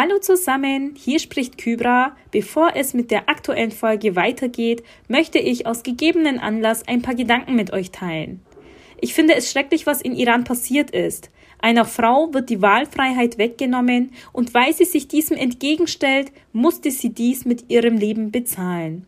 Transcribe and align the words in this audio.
Hallo 0.00 0.20
zusammen, 0.20 0.94
hier 0.96 1.18
spricht 1.18 1.58
Kybra. 1.58 2.16
Bevor 2.30 2.76
es 2.76 2.94
mit 2.94 3.10
der 3.10 3.28
aktuellen 3.28 3.72
Folge 3.72 4.14
weitergeht, 4.14 4.84
möchte 5.08 5.40
ich 5.40 5.66
aus 5.66 5.82
gegebenen 5.82 6.38
Anlass 6.38 6.86
ein 6.86 7.02
paar 7.02 7.16
Gedanken 7.16 7.56
mit 7.56 7.72
euch 7.72 7.90
teilen. 7.90 8.40
Ich 9.00 9.12
finde 9.12 9.34
es 9.34 9.50
schrecklich, 9.50 9.86
was 9.86 10.00
in 10.00 10.14
Iran 10.14 10.44
passiert 10.44 10.92
ist. 10.92 11.30
Einer 11.58 11.84
Frau 11.84 12.32
wird 12.32 12.48
die 12.48 12.62
Wahlfreiheit 12.62 13.38
weggenommen 13.38 14.12
und 14.32 14.54
weil 14.54 14.72
sie 14.72 14.84
sich 14.84 15.08
diesem 15.08 15.36
entgegenstellt, 15.36 16.30
musste 16.52 16.92
sie 16.92 17.10
dies 17.12 17.44
mit 17.44 17.68
ihrem 17.68 17.96
Leben 17.96 18.30
bezahlen. 18.30 19.04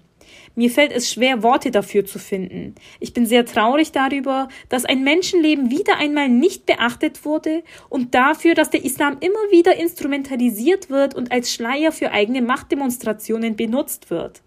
Mir 0.57 0.71
fällt 0.71 0.93
es 0.93 1.11
schwer, 1.11 1.43
Worte 1.43 1.71
dafür 1.71 2.05
zu 2.05 2.19
finden. 2.19 2.75
Ich 2.99 3.15
bin 3.15 3.25
sehr 3.25 3.47
traurig 3.47 3.93
darüber, 3.93 4.49
dass 4.69 4.85
ein 4.85 5.05
Menschenleben 5.05 5.71
wieder 5.71 5.97
einmal 5.99 6.29
nicht 6.29 6.67
beachtet 6.67 7.25
wurde 7.25 7.63
und 7.89 8.15
dafür, 8.15 8.55
dass 8.55 8.71
der 8.71 8.85
Islam 8.85 9.17
immer 9.21 9.39
wieder 9.51 9.77
instrumentalisiert 9.77 10.91
wird 10.91 11.15
und 11.15 11.31
als 11.31 11.53
Schleier 11.53 11.93
für 11.93 12.11
eigene 12.11 12.43
Machtdemonstrationen 12.43 13.55
benutzt 13.55 14.11
wird. 14.11 14.43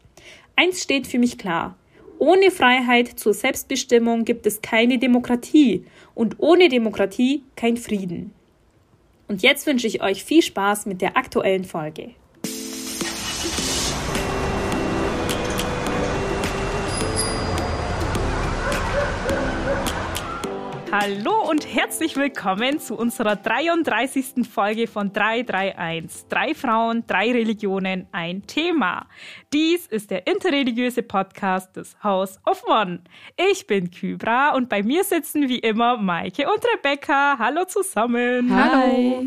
Eins 0.56 0.84
steht 0.84 1.08
für 1.08 1.20
mich 1.20 1.38
klar. 1.38 1.78
Ohne 2.20 2.52
Freiheit 2.52 3.20
zur 3.20 3.34
Selbstbestimmung 3.34 4.24
gibt 4.24 4.46
es 4.46 4.62
keine 4.62 4.98
Demokratie 4.98 5.86
und 6.14 6.36
ohne 6.38 6.70
Demokratie 6.70 7.44
kein 7.56 7.78
Frieden. 7.78 8.34
Und 9.28 9.42
jetzt 9.42 9.66
wünsche 9.66 9.88
ich 9.88 10.02
euch 10.02 10.24
viel 10.24 10.42
Spaß 10.42 10.86
mit 10.86 11.02
der 11.02 11.18
aktuellen 11.18 11.64
Folge. 11.64 12.12
Hallo 20.96 21.50
und 21.50 21.66
herzlich 21.74 22.16
willkommen 22.18 22.80
zu 22.80 22.96
unserer 22.96 23.36
33. 23.36 24.48
Folge 24.48 24.86
von 24.86 25.12
331. 25.12 26.28
Drei 26.30 26.54
Frauen, 26.54 27.04
drei 27.08 27.32
Religionen, 27.32 28.06
ein 28.12 28.46
Thema. 28.46 29.08
Dies 29.52 29.88
ist 29.88 30.12
der 30.12 30.28
interreligiöse 30.28 31.02
Podcast 31.02 31.76
des 31.78 31.98
House 32.04 32.40
of 32.46 32.64
One. 32.68 33.02
Ich 33.36 33.66
bin 33.66 33.90
Kybra 33.90 34.52
und 34.52 34.70
bei 34.70 34.84
mir 34.84 35.04
sitzen 35.04 35.50
wie 35.50 35.58
immer 35.58 35.98
Maike 35.98 36.48
und 36.48 36.64
Rebecca. 36.64 37.38
Hallo 37.40 37.66
zusammen. 37.66 38.56
Hallo. 38.56 39.26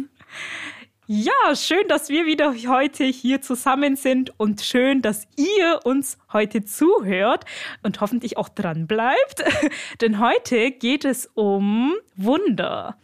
Ja, 1.08 1.54
schön, 1.54 1.86
dass 1.86 2.08
wir 2.08 2.26
wieder 2.26 2.52
heute 2.66 3.04
hier 3.04 3.40
zusammen 3.40 3.94
sind 3.94 4.32
und 4.40 4.60
schön, 4.60 5.02
dass 5.02 5.28
ihr 5.36 5.78
uns 5.84 6.18
heute 6.32 6.64
zuhört 6.64 7.44
und 7.84 8.00
hoffentlich 8.00 8.36
auch 8.36 8.48
dran 8.48 8.88
bleibt, 8.88 9.44
denn 10.00 10.18
heute 10.18 10.72
geht 10.72 11.04
es 11.04 11.30
um 11.34 11.94
Wunder. 12.16 12.96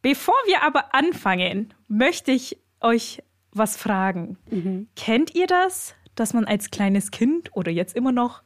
Bevor 0.00 0.36
wir 0.46 0.62
aber 0.62 0.94
anfangen, 0.94 1.74
möchte 1.88 2.30
ich 2.30 2.56
euch 2.80 3.20
was 3.50 3.76
fragen. 3.76 4.38
Mhm. 4.48 4.86
Kennt 4.94 5.34
ihr 5.34 5.48
das, 5.48 5.96
dass 6.14 6.32
man 6.32 6.44
als 6.44 6.70
kleines 6.70 7.10
Kind 7.10 7.50
oder 7.56 7.72
jetzt 7.72 7.96
immer 7.96 8.12
noch 8.12 8.44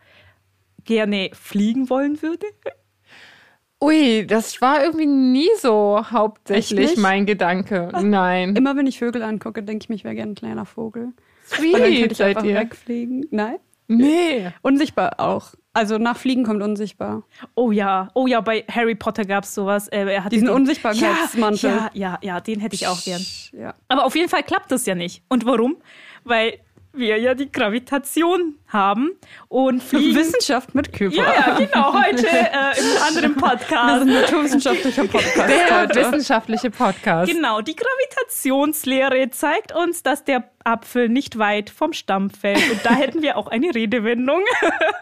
gerne 0.87 1.29
fliegen 1.35 1.91
wollen 1.91 2.23
würde? 2.23 2.47
Ui, 3.83 4.27
das 4.27 4.61
war 4.63 4.83
irgendwie 4.83 5.07
nie 5.07 5.49
so 5.61 6.01
hauptsächlich 6.11 6.97
mein 6.97 7.27
Gedanke. 7.27 7.91
Nein. 8.03 8.57
Immer 8.57 8.77
wenn 8.77 8.87
ich 8.87 8.99
Vögel 8.99 9.23
angucke, 9.23 9.63
denke 9.63 9.85
ich 9.85 9.89
mir, 9.89 9.97
ich 9.97 10.05
wäre 10.05 10.15
gerne 10.15 10.33
ein 10.33 10.37
kleiner 10.37 10.65
Vogel. 10.65 11.09
Sweet, 11.47 11.75
Und 11.75 11.81
dann 11.83 11.93
könnte 11.93 12.07
ich 12.13 12.17
seid 12.17 12.37
einfach 12.37 12.49
ihr. 12.49 12.55
wegfliegen. 12.57 13.27
Nein? 13.31 13.57
Nee. 13.87 14.51
Unsichtbar 14.63 15.21
auch. 15.21 15.55
Also 15.75 15.99
nach 15.99 16.17
Fliegen 16.17 16.45
kommt 16.45 16.63
unsichtbar. 16.63 17.25
Oh 17.55 17.71
ja, 17.73 18.09
oh 18.15 18.27
ja, 18.27 18.41
bei 18.41 18.65
Harry 18.71 18.95
Potter 18.95 19.25
gab 19.25 19.45
es 19.45 19.55
sowas. 19.55 19.89
Äh, 19.89 20.07
er 20.11 20.21
hatte 20.25 20.31
Diesen 20.31 20.47
den- 20.47 20.55
Unsichtbarkeitsmantel. 20.55 21.71
Ja, 21.71 21.91
ja, 21.93 22.19
ja, 22.23 22.41
den 22.41 22.61
hätte 22.61 22.77
ich 22.77 22.87
auch 22.87 23.03
gern. 23.05 23.21
Ja. 23.53 23.75
Aber 23.89 24.05
auf 24.07 24.15
jeden 24.17 24.31
Fall 24.31 24.43
klappt 24.45 24.71
das 24.71 24.87
ja 24.87 24.95
nicht. 24.95 25.23
Und 25.29 25.45
warum? 25.45 25.77
Weil 26.23 26.61
wir 26.97 27.19
ja 27.19 27.35
die 27.35 27.51
Gravitation 27.51 28.55
haben 28.69 29.11
und 29.49 29.83
fliegen. 29.83 30.17
Wissenschaft 30.17 30.75
mit 30.75 30.93
Küber. 30.93 31.17
ja, 31.17 31.33
ja, 31.49 31.59
genau, 31.59 31.93
heute 31.95 32.27
äh, 32.27 32.79
im 32.79 33.03
anderen 33.07 33.35
Das 33.39 33.53
ist 33.53 33.69
Podcast. 33.69 34.03
ein 34.03 34.09
naturwissenschaftlicher 34.09 35.05
Podcast 35.07 35.49
Der 35.49 35.81
heute. 35.81 36.01
wissenschaftliche 36.01 36.71
Podcast. 36.71 37.33
Genau, 37.33 37.61
die 37.61 37.75
Gravitationslehre 37.77 39.31
zeigt 39.31 39.73
uns, 39.75 40.03
dass 40.03 40.25
der 40.25 40.45
Apfel 40.65 41.09
nicht 41.09 41.39
weit 41.39 41.71
vom 41.71 41.93
Stamm 41.93 42.31
fällt. 42.31 42.71
Und 42.71 42.85
da 42.85 42.95
hätten 42.95 43.23
wir 43.23 43.37
auch 43.37 43.47
eine 43.47 43.75
Redewendung. 43.75 44.43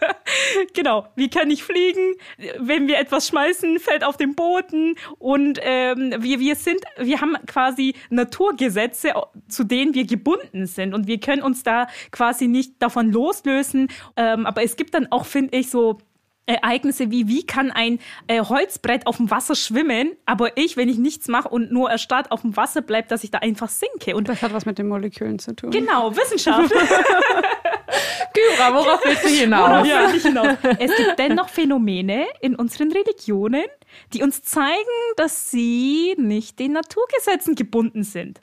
genau, 0.74 1.06
wie 1.16 1.30
kann 1.30 1.50
ich 1.50 1.64
fliegen? 1.64 2.14
Wenn 2.58 2.88
wir 2.88 2.98
etwas 2.98 3.28
schmeißen, 3.28 3.78
fällt 3.78 4.04
auf 4.04 4.16
den 4.16 4.34
Boden. 4.34 4.96
Und 5.18 5.58
ähm, 5.62 6.14
wir, 6.18 6.40
wir 6.40 6.56
sind, 6.56 6.80
wir 6.98 7.20
haben 7.20 7.36
quasi 7.46 7.94
Naturgesetze, 8.10 9.12
zu 9.48 9.64
denen 9.64 9.94
wir 9.94 10.06
gebunden 10.06 10.66
sind. 10.66 10.94
Und 10.94 11.06
wir 11.06 11.20
können 11.20 11.42
uns 11.42 11.62
da 11.62 11.86
quasi 12.10 12.48
nicht 12.48 12.80
davon 12.80 13.10
loslösen. 13.10 13.88
Ähm, 14.16 14.46
aber 14.46 14.62
es 14.62 14.76
gibt 14.76 14.94
dann 14.94 15.10
auch, 15.10 15.26
finde 15.26 15.56
ich, 15.56 15.70
so 15.70 15.98
Ereignisse 16.47 17.10
wie, 17.10 17.28
wie 17.28 17.47
kann 17.47 17.70
ein 17.70 17.98
äh, 18.26 18.41
Holzbrett 18.41 19.06
auf 19.06 19.19
dem 19.19 19.30
Wasser 19.30 19.54
schwimmen, 19.54 20.16
aber 20.26 20.56
ich, 20.56 20.76
wenn 20.76 20.88
ich 20.88 20.98
nichts 20.98 21.28
mache 21.28 21.48
und 21.48 21.70
nur 21.70 21.91
erstarrt 21.91 22.30
auf 22.32 22.42
dem 22.42 22.56
Wasser 22.56 22.82
bleibt, 22.82 23.10
dass 23.10 23.22
ich 23.22 23.30
da 23.30 23.38
einfach 23.38 23.69
sinke. 23.69 24.16
Und 24.16 24.28
Das 24.28 24.42
hat 24.42 24.53
was 24.53 24.66
mit 24.66 24.78
den 24.78 24.88
Molekülen 24.88 25.38
zu 25.38 25.54
tun. 25.54 25.70
genau, 25.70 26.14
Wissenschaft. 26.16 26.72
Kyra, 28.34 28.75
worauf 28.75 29.04
willst 29.04 29.25
du 29.25 29.28
hinaus? 29.28 29.69
Worauf 29.69 30.10
will 30.10 30.16
ich 30.16 30.22
hinaus? 30.22 30.56
Es 30.78 30.97
gibt 30.97 31.19
dennoch 31.19 31.48
Phänomene 31.48 32.26
in 32.41 32.56
unseren 32.56 32.91
Religionen, 32.91 33.64
die 34.12 34.22
uns 34.22 34.42
zeigen, 34.42 34.72
dass 35.16 35.50
sie 35.50 36.14
nicht 36.19 36.59
den 36.59 36.72
Naturgesetzen 36.72 37.54
gebunden 37.54 38.03
sind. 38.03 38.41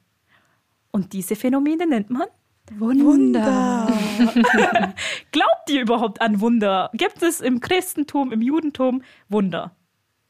Und 0.92 1.14
diese 1.14 1.36
Phänomene 1.36 1.86
nennt 1.88 2.10
man 2.10 2.28
Wunder. 2.78 3.88
Glaubt 5.32 5.70
ihr 5.70 5.82
überhaupt 5.82 6.22
an 6.22 6.42
Wunder? 6.42 6.90
Gibt 6.94 7.22
es 7.24 7.42
im 7.42 7.60
Christentum, 7.60 8.32
im 8.32 8.42
Judentum 8.42 9.02
Wunder? 9.28 9.72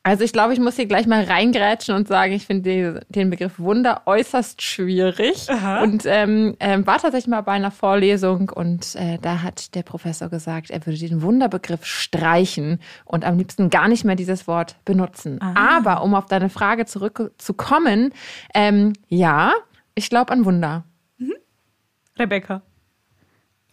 Also 0.01 0.23
ich 0.23 0.31
glaube, 0.31 0.53
ich 0.53 0.59
muss 0.59 0.77
hier 0.77 0.85
gleich 0.85 1.07
mal 1.07 1.23
reingrätschen 1.25 1.93
und 1.93 2.07
sagen, 2.07 2.31
ich 2.31 2.45
finde 2.45 3.05
den 3.09 3.29
Begriff 3.29 3.59
Wunder 3.59 4.03
äußerst 4.05 4.61
schwierig. 4.61 5.49
Aha. 5.49 5.81
Und 5.83 6.03
ähm, 6.05 6.55
ähm, 6.61 6.87
war 6.87 6.99
tatsächlich 6.99 7.27
mal 7.27 7.41
bei 7.41 7.51
einer 7.51 7.69
Vorlesung 7.69 8.49
und 8.49 8.95
äh, 8.95 9.17
da 9.21 9.43
hat 9.43 9.75
der 9.75 9.83
Professor 9.83 10.29
gesagt, 10.29 10.71
er 10.71 10.85
würde 10.85 10.97
den 10.97 11.21
Wunderbegriff 11.21 11.85
streichen 11.85 12.79
und 13.03 13.25
am 13.25 13.37
liebsten 13.37 13.69
gar 13.69 13.89
nicht 13.89 14.05
mehr 14.05 14.15
dieses 14.15 14.47
Wort 14.47 14.77
benutzen. 14.85 15.41
Aber 15.41 16.01
um 16.01 16.15
auf 16.15 16.25
deine 16.25 16.49
Frage 16.49 16.85
zurückzukommen, 16.85 18.13
ähm, 18.55 18.93
ja, 19.09 19.51
ich 19.95 20.09
glaube 20.09 20.31
an 20.31 20.45
Wunder. 20.45 20.85
Rebecca. 22.19 22.61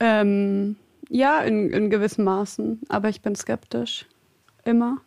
Ähm, 0.00 0.76
ja, 1.08 1.40
in, 1.40 1.70
in 1.70 1.90
gewissen 1.90 2.24
Maßen. 2.24 2.80
Aber 2.88 3.08
ich 3.08 3.20
bin 3.20 3.34
skeptisch. 3.34 4.06
Immer. 4.64 4.98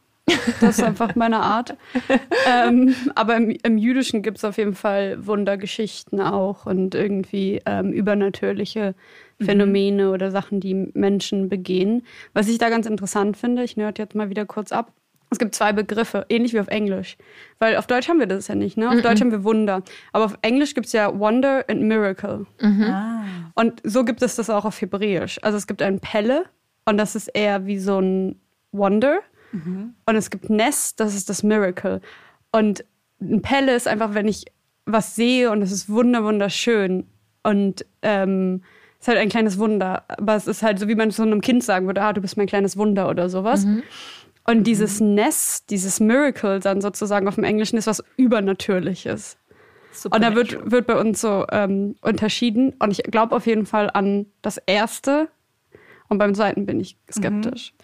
Das 0.61 0.77
ist 0.77 0.83
einfach 0.83 1.15
meine 1.15 1.39
Art. 1.39 1.75
ähm, 2.47 2.95
aber 3.15 3.35
im, 3.35 3.49
im 3.63 3.77
Jüdischen 3.77 4.21
gibt 4.21 4.37
es 4.37 4.45
auf 4.45 4.57
jeden 4.57 4.75
Fall 4.75 5.25
Wundergeschichten 5.25 6.21
auch 6.21 6.65
und 6.65 6.95
irgendwie 6.95 7.61
ähm, 7.65 7.91
übernatürliche 7.91 8.93
Phänomene 9.41 10.11
oder 10.11 10.31
Sachen, 10.31 10.59
die 10.59 10.73
Menschen 10.93 11.49
begehen. 11.49 12.03
Was 12.33 12.49
ich 12.49 12.57
da 12.57 12.69
ganz 12.69 12.85
interessant 12.85 13.37
finde, 13.37 13.63
ich 13.63 13.77
nerd 13.77 13.97
jetzt 13.97 14.15
mal 14.15 14.29
wieder 14.29 14.45
kurz 14.45 14.71
ab. 14.71 14.91
Es 15.31 15.37
gibt 15.37 15.53
zwei 15.53 15.73
Begriffe, 15.73 16.25
ähnlich 16.29 16.53
wie 16.53 16.59
auf 16.59 16.67
Englisch. 16.69 17.17
Weil 17.59 17.77
auf 17.77 17.85
Deutsch 17.85 18.09
haben 18.09 18.19
wir 18.19 18.25
das 18.25 18.47
ja 18.47 18.55
nicht, 18.55 18.77
ne? 18.77 18.89
Auf 18.89 19.01
Deutsch 19.01 19.21
haben 19.21 19.31
wir 19.31 19.43
Wunder. 19.43 19.83
Aber 20.11 20.25
auf 20.25 20.37
Englisch 20.41 20.73
gibt 20.73 20.87
es 20.87 20.93
ja 20.93 21.17
Wonder 21.19 21.63
and 21.67 21.83
Miracle. 21.83 22.47
Ah. 22.91 23.23
Und 23.53 23.81
so 23.83 24.03
gibt 24.03 24.23
es 24.23 24.35
das 24.35 24.49
auch 24.49 24.65
auf 24.65 24.81
Hebräisch. 24.81 25.37
Also 25.43 25.57
es 25.57 25.67
gibt 25.67 25.81
ein 25.83 25.99
Pelle 25.99 26.45
und 26.85 26.97
das 26.97 27.15
ist 27.15 27.27
eher 27.27 27.65
wie 27.67 27.77
so 27.77 27.99
ein 27.99 28.39
Wonder. 28.71 29.19
Und 30.05 30.15
es 30.15 30.29
gibt 30.29 30.49
Ness, 30.49 30.95
das 30.95 31.15
ist 31.15 31.29
das 31.29 31.43
Miracle. 31.43 32.01
Und 32.51 32.83
ein 33.21 33.41
Pelle 33.41 33.75
ist 33.75 33.87
einfach, 33.87 34.13
wenn 34.13 34.27
ich 34.27 34.45
was 34.85 35.15
sehe 35.15 35.51
und 35.51 35.61
es 35.61 35.71
ist 35.71 35.89
wunder 35.89 36.23
wunderschön. 36.23 37.05
Und 37.43 37.85
ähm, 38.01 38.61
es 38.99 39.01
ist 39.03 39.07
halt 39.09 39.19
ein 39.19 39.29
kleines 39.29 39.57
Wunder. 39.59 40.03
Aber 40.07 40.35
es 40.35 40.47
ist 40.47 40.63
halt 40.63 40.79
so, 40.79 40.87
wie 40.87 40.95
man 40.95 41.11
so 41.11 41.23
einem 41.23 41.41
Kind 41.41 41.63
sagen 41.63 41.85
würde, 41.85 42.01
ah, 42.01 42.13
du 42.13 42.21
bist 42.21 42.37
mein 42.37 42.47
kleines 42.47 42.77
Wunder 42.77 43.09
oder 43.09 43.29
sowas. 43.29 43.65
Und 44.49 44.63
dieses 44.63 44.99
Ness, 44.99 45.63
dieses 45.69 45.99
Miracle 45.99 46.59
dann 46.59 46.81
sozusagen 46.81 47.27
auf 47.27 47.35
dem 47.35 47.43
Englischen 47.43 47.77
ist 47.77 47.85
was 47.85 48.03
Übernatürliches. 48.17 49.37
Und 50.09 50.23
da 50.23 50.33
wird, 50.33 50.71
wird 50.71 50.87
bei 50.87 50.99
uns 50.99 51.21
so 51.21 51.45
ähm, 51.51 51.95
unterschieden. 52.01 52.73
Und 52.79 52.89
ich 52.89 53.03
glaube 53.03 53.35
auf 53.35 53.45
jeden 53.45 53.67
Fall 53.67 53.91
an 53.93 54.25
das 54.41 54.57
Erste. 54.57 55.27
Und 56.07 56.17
beim 56.17 56.33
Zweiten 56.33 56.65
bin 56.65 56.79
ich 56.79 56.97
skeptisch. 57.11 57.75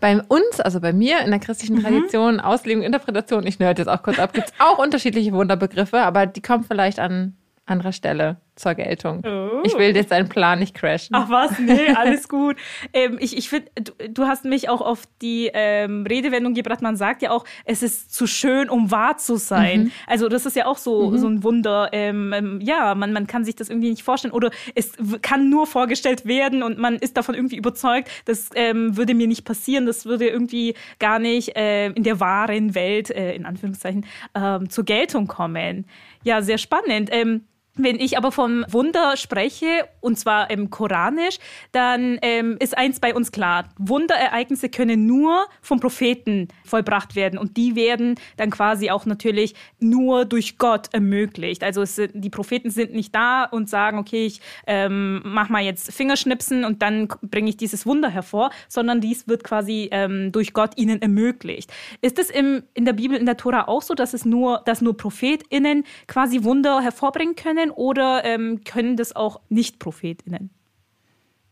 Bei 0.00 0.20
uns, 0.20 0.60
also 0.60 0.80
bei 0.80 0.92
mir 0.92 1.20
in 1.20 1.30
der 1.30 1.40
christlichen 1.40 1.80
Tradition, 1.80 2.40
Auslegung, 2.40 2.82
Interpretation, 2.82 3.46
ich 3.46 3.58
nerd 3.58 3.78
jetzt 3.78 3.88
auch 3.88 4.02
kurz 4.02 4.18
ab, 4.18 4.34
gibt 4.34 4.48
es 4.48 4.54
auch 4.58 4.76
unterschiedliche 4.76 5.32
Wunderbegriffe, 5.32 6.00
aber 6.00 6.26
die 6.26 6.42
kommen 6.42 6.64
vielleicht 6.64 6.98
an 6.98 7.38
anderer 7.66 7.92
Stelle. 7.92 8.38
zur 8.54 8.74
Geltung. 8.74 9.22
Oh. 9.24 9.62
Ich 9.64 9.76
will 9.78 9.96
jetzt 9.96 10.10
deinen 10.10 10.28
Plan 10.28 10.58
nicht 10.58 10.74
crashen. 10.74 11.16
Ach 11.16 11.30
was, 11.30 11.58
nee, 11.58 11.88
alles 11.96 12.28
gut. 12.28 12.56
ähm, 12.92 13.16
ich 13.18 13.36
ich 13.36 13.48
finde, 13.48 13.70
du, 13.74 13.92
du, 14.10 14.26
hast 14.26 14.44
mich 14.44 14.68
auch 14.68 14.82
auf 14.82 15.04
die 15.22 15.50
ähm, 15.54 16.04
Redewendung 16.06 16.52
gebracht, 16.52 16.82
man 16.82 16.96
sagt 16.96 17.22
ja 17.22 17.30
auch, 17.30 17.44
es 17.64 17.82
ist 17.82 18.12
zu 18.12 18.26
schön, 18.26 18.68
um 18.68 18.90
wahr 18.90 19.16
zu 19.16 19.36
sein. 19.36 19.84
Mhm. 19.84 19.92
Also 20.06 20.28
das 20.28 20.44
ist 20.44 20.54
ja 20.54 20.66
auch 20.66 20.76
so, 20.76 21.10
mhm. 21.10 21.18
so 21.18 21.28
ein 21.28 21.42
Wunder. 21.44 21.88
Ähm, 21.92 22.32
ähm, 22.34 22.60
ja, 22.60 22.94
man, 22.94 23.12
man 23.12 23.26
kann 23.26 23.44
sich 23.44 23.56
das 23.56 23.70
irgendwie 23.70 23.90
nicht 23.90 24.02
vorstellen 24.02 24.34
oder 24.34 24.50
es 24.74 24.92
kann 25.22 25.48
nur 25.48 25.66
vorgestellt 25.66 26.26
werden 26.26 26.62
und 26.62 26.78
man 26.78 26.96
ist 26.96 27.16
davon 27.16 27.34
irgendwie 27.34 27.56
überzeugt, 27.56 28.10
das 28.26 28.50
ähm, 28.54 28.96
würde 28.96 29.14
mir 29.14 29.28
nicht 29.28 29.44
passieren, 29.44 29.86
das 29.86 30.04
würde 30.04 30.28
irgendwie 30.28 30.74
gar 30.98 31.18
nicht 31.18 31.56
äh, 31.56 31.86
in 31.86 32.02
der 32.02 32.20
wahren 32.20 32.74
Welt, 32.74 33.10
äh, 33.10 33.34
in 33.34 33.46
Anführungszeichen, 33.46 34.04
ähm, 34.34 34.68
zur 34.68 34.84
Geltung 34.84 35.26
kommen. 35.26 35.86
Ja, 36.22 36.42
sehr 36.42 36.58
spannend. 36.58 37.08
Ähm, 37.12 37.42
wenn 37.74 37.98
ich 37.98 38.18
aber 38.18 38.32
vom 38.32 38.66
Wunder 38.68 39.16
spreche, 39.16 39.88
und 40.00 40.18
zwar 40.18 40.50
im 40.50 40.68
Koranisch, 40.68 41.38
dann 41.72 42.18
ähm, 42.20 42.56
ist 42.60 42.76
eins 42.76 43.00
bei 43.00 43.14
uns 43.14 43.32
klar. 43.32 43.68
Wunderereignisse 43.78 44.68
können 44.68 45.06
nur 45.06 45.46
vom 45.62 45.80
Propheten 45.80 46.48
vollbracht 46.66 47.16
werden. 47.16 47.38
Und 47.38 47.56
die 47.56 47.74
werden 47.74 48.16
dann 48.36 48.50
quasi 48.50 48.90
auch 48.90 49.06
natürlich 49.06 49.54
nur 49.78 50.26
durch 50.26 50.58
Gott 50.58 50.92
ermöglicht. 50.92 51.64
Also 51.64 51.84
sind, 51.84 52.12
die 52.14 52.28
Propheten 52.28 52.70
sind 52.70 52.92
nicht 52.92 53.14
da 53.14 53.44
und 53.44 53.70
sagen, 53.70 53.98
okay, 53.98 54.26
ich 54.26 54.40
ähm, 54.66 55.22
mach 55.24 55.48
mal 55.48 55.62
jetzt 55.62 55.92
Fingerschnipsen 55.92 56.66
und 56.66 56.82
dann 56.82 57.08
bringe 57.22 57.48
ich 57.48 57.56
dieses 57.56 57.86
Wunder 57.86 58.10
hervor, 58.10 58.50
sondern 58.68 59.00
dies 59.00 59.28
wird 59.28 59.44
quasi 59.44 59.88
ähm, 59.92 60.30
durch 60.30 60.52
Gott 60.52 60.76
ihnen 60.76 61.00
ermöglicht. 61.00 61.72
Ist 62.02 62.18
es 62.18 62.28
in 62.28 62.64
der 62.76 62.92
Bibel, 62.92 63.16
in 63.16 63.26
der 63.26 63.38
Tora 63.38 63.68
auch 63.68 63.82
so, 63.82 63.94
dass 63.94 64.12
es 64.12 64.26
nur, 64.26 64.60
dass 64.66 64.82
nur 64.82 64.96
ProphetInnen 64.96 65.84
quasi 66.06 66.44
Wunder 66.44 66.82
hervorbringen 66.82 67.34
können? 67.34 67.61
ProphetInnen 67.62 67.70
oder 67.70 68.24
ähm, 68.24 68.64
können 68.64 68.96
das 68.96 69.14
auch 69.14 69.40
Nicht-ProphetInnen? 69.48 70.50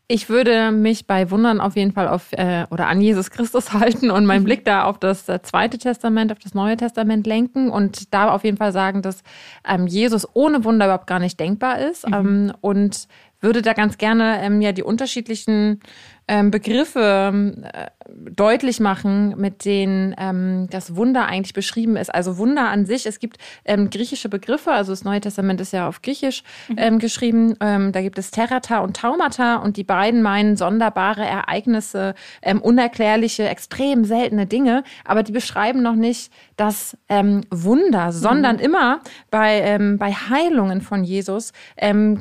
Ich 0.07 0.27
würde 0.27 0.71
mich 0.71 1.07
bei 1.07 1.31
Wundern 1.31 1.61
auf 1.61 1.77
jeden 1.77 1.93
Fall 1.93 2.09
auf 2.09 2.33
äh, 2.33 2.65
oder 2.69 2.87
an 2.87 2.99
Jesus 2.99 3.31
Christus 3.31 3.71
halten 3.73 4.11
und 4.11 4.25
meinen 4.25 4.41
mhm. 4.41 4.45
Blick 4.45 4.65
da 4.65 4.83
auf 4.83 4.99
das 4.99 5.29
äh, 5.29 5.41
zweite 5.41 5.77
Testament, 5.77 6.31
auf 6.33 6.39
das 6.39 6.53
Neue 6.53 6.75
Testament 6.75 7.25
lenken 7.25 7.69
und 7.69 8.13
da 8.13 8.29
auf 8.31 8.43
jeden 8.43 8.57
Fall 8.57 8.73
sagen, 8.73 9.01
dass 9.01 9.23
ähm, 9.65 9.87
Jesus 9.87 10.27
ohne 10.33 10.65
Wunder 10.65 10.85
überhaupt 10.85 11.07
gar 11.07 11.19
nicht 11.19 11.39
denkbar 11.39 11.79
ist 11.79 12.05
mhm. 12.07 12.13
ähm, 12.13 12.53
und 12.59 13.07
würde 13.39 13.61
da 13.61 13.73
ganz 13.73 13.97
gerne 13.97 14.41
ähm, 14.43 14.61
ja 14.61 14.73
die 14.73 14.83
unterschiedlichen 14.83 15.79
ähm, 16.27 16.51
Begriffe 16.51 17.01
ähm, 17.33 17.65
äh, 17.73 17.87
deutlich 18.31 18.79
machen, 18.79 19.35
mit 19.37 19.65
denen 19.65 20.15
ähm, 20.17 20.67
das 20.69 20.95
Wunder 20.95 21.25
eigentlich 21.25 21.53
beschrieben 21.53 21.97
ist. 21.97 22.13
Also 22.13 22.37
Wunder 22.37 22.69
an 22.69 22.85
sich, 22.85 23.05
es 23.05 23.19
gibt 23.19 23.37
ähm, 23.65 23.89
griechische 23.89 24.29
Begriffe, 24.29 24.71
also 24.71 24.91
das 24.91 25.03
Neue 25.03 25.19
Testament 25.19 25.59
ist 25.59 25.73
ja 25.73 25.87
auf 25.87 26.01
Griechisch 26.01 26.43
mhm. 26.69 26.75
ähm, 26.77 26.99
geschrieben. 26.99 27.55
Ähm, 27.59 27.91
da 27.91 28.01
gibt 28.01 28.17
es 28.17 28.31
Terrata 28.31 28.79
und 28.79 28.97
Taumata 28.97 29.57
und 29.57 29.77
die 29.77 29.83
beiden 29.83 30.21
meinen 30.21 30.55
sonderbare 30.55 31.25
Ereignisse, 31.25 32.13
unerklärliche, 32.61 33.47
extrem 33.47 34.05
seltene 34.05 34.45
Dinge, 34.45 34.83
aber 35.05 35.23
die 35.23 35.31
beschreiben 35.31 35.81
noch 35.81 35.95
nicht 35.95 36.31
das 36.55 36.97
Wunder, 37.09 38.11
sondern 38.11 38.57
mhm. 38.57 38.61
immer 38.61 38.99
bei, 39.29 39.77
bei 39.97 40.11
Heilungen 40.11 40.81
von 40.81 41.03
Jesus 41.03 41.51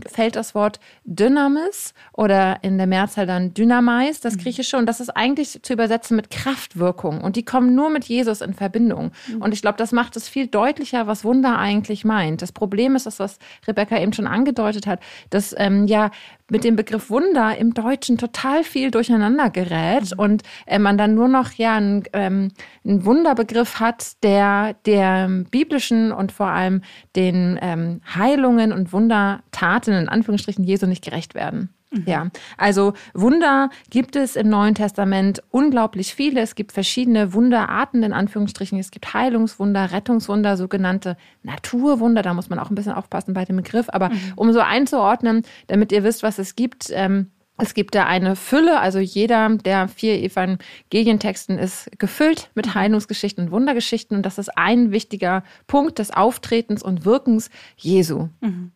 fällt 0.07 0.37
das 0.37 0.55
Wort 0.55 0.81
Dynamis 1.05 1.95
oder 2.13 2.59
in 2.63 2.79
der 2.79 2.87
Mehrzahl 2.87 3.27
dann 3.27 3.55
Dynamai 3.55 3.90
Mais, 3.91 4.21
das. 4.21 4.39
Griechische, 4.39 4.77
und 4.77 4.87
das 4.87 5.01
ist 5.01 5.11
eigentlich 5.11 5.61
zu 5.63 5.73
übersetzen 5.73 6.17
mit 6.17 6.31
Kraftwirkung. 6.31 7.21
Und 7.21 7.35
die 7.35 7.45
kommen 7.45 7.75
nur 7.75 7.91
mit 7.91 8.05
Jesus 8.05 8.41
in 8.41 8.55
Verbindung. 8.55 9.11
Und 9.41 9.53
ich 9.53 9.63
glaube, 9.63 9.79
das 9.79 9.91
macht 9.91 10.17
es 10.17 10.29
viel 10.29 10.47
deutlicher, 10.47 11.09
was 11.09 11.25
Wunder 11.25 11.59
eigentlich 11.59 12.05
meint. 12.05 12.41
Das 12.41 12.53
Problem 12.53 12.95
ist 12.95 13.07
das, 13.07 13.19
was 13.19 13.39
Rebecca 13.67 13.99
eben 13.99 14.13
schon 14.13 14.29
angedeutet 14.29 14.87
hat, 14.87 15.01
dass 15.31 15.55
ähm, 15.59 15.87
ja 15.89 16.11
mit 16.49 16.63
dem 16.63 16.77
Begriff 16.77 17.11
Wunder 17.11 17.57
im 17.59 17.75
Deutschen 17.75 18.17
total 18.17 18.63
viel 18.63 18.91
durcheinander 18.91 19.51
gerät 19.51 20.13
und 20.17 20.43
äh, 20.67 20.79
man 20.79 20.97
dann 20.97 21.15
nur 21.15 21.29
noch 21.29 21.53
ja 21.53 21.77
einen, 21.77 22.05
ähm, 22.13 22.53
einen 22.85 23.05
Wunderbegriff 23.05 23.81
hat, 23.81 24.23
der 24.23 24.75
der 24.87 25.29
biblischen 25.51 26.13
und 26.13 26.33
vor 26.33 26.47
allem 26.47 26.83
den 27.17 27.59
ähm, 27.61 28.01
Heilungen 28.15 28.73
und 28.73 28.93
Wundertaten 28.93 29.95
in 29.95 30.09
Anführungsstrichen 30.09 30.65
Jesu 30.65 30.87
nicht 30.87 31.05
gerecht 31.05 31.35
werden. 31.35 31.71
Mhm. 31.91 32.05
Ja, 32.07 32.31
also 32.57 32.93
Wunder 33.15 33.71
gibt 33.91 34.15
es 34.15 34.37
im 34.37 34.49
Neuen 34.49 34.75
Testament 34.75 35.43
unglaublich 35.51 36.15
viele. 36.15 36.41
Es 36.41 36.55
gibt 36.55 36.73
verschiedene 36.73 37.33
Wunderarten 37.35 38.03
in 38.03 38.13
Anführungsstrichen. 38.13 38.79
Es 38.79 38.91
gibt 38.91 39.13
Heilungswunder, 39.13 39.91
Rettungswunder, 39.91 40.57
sogenannte 40.57 41.17
Naturwunder. 41.43 42.23
Da 42.23 42.33
muss 42.35 42.49
man 42.49 42.59
auch 42.59 42.71
ein 42.71 42.77
bisschen 42.77 42.93
aufpassen 42.93 43.35
bei 43.35 43.45
dem 43.45 43.57
Begriff. 43.57 43.87
Aber 43.89 44.11
mhm. 44.11 44.33
um 44.37 44.53
so 44.53 44.61
einzuordnen, 44.61 45.43
damit 45.67 45.91
ihr 45.91 46.05
wisst, 46.05 46.23
was 46.23 46.39
es 46.39 46.55
gibt, 46.55 46.91
ähm, 46.93 47.31
es 47.63 47.75
gibt 47.75 47.95
da 47.95 48.07
eine 48.07 48.37
Fülle, 48.37 48.81
also 48.81 48.99
jeder 48.99 49.49
der 49.51 49.89
vier 49.89 50.15
Evangelientexten 50.23 51.59
ist 51.59 51.91
gefüllt 51.99 52.51
mit 52.55 52.67
mhm. 52.67 52.75
Heilungsgeschichten 52.75 53.45
und 53.45 53.51
Wundergeschichten 53.51 54.17
und 54.17 54.25
das 54.25 54.39
ist 54.39 54.57
ein 54.57 54.93
wichtiger 54.93 55.45
Punkt 55.67 55.99
des 55.99 56.11
Auftretens 56.11 56.83
und 56.83 57.05
Wirkens 57.05 57.51
Jesu. 57.77 58.29
Mhm. 58.41 58.73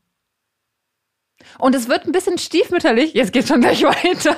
Und 1.58 1.74
es 1.74 1.88
wird 1.88 2.06
ein 2.06 2.12
bisschen 2.12 2.38
stiefmütterlich, 2.38 3.14
jetzt 3.14 3.32
geht 3.32 3.46
schon 3.48 3.60
gleich 3.60 3.82
weiter, 3.84 4.36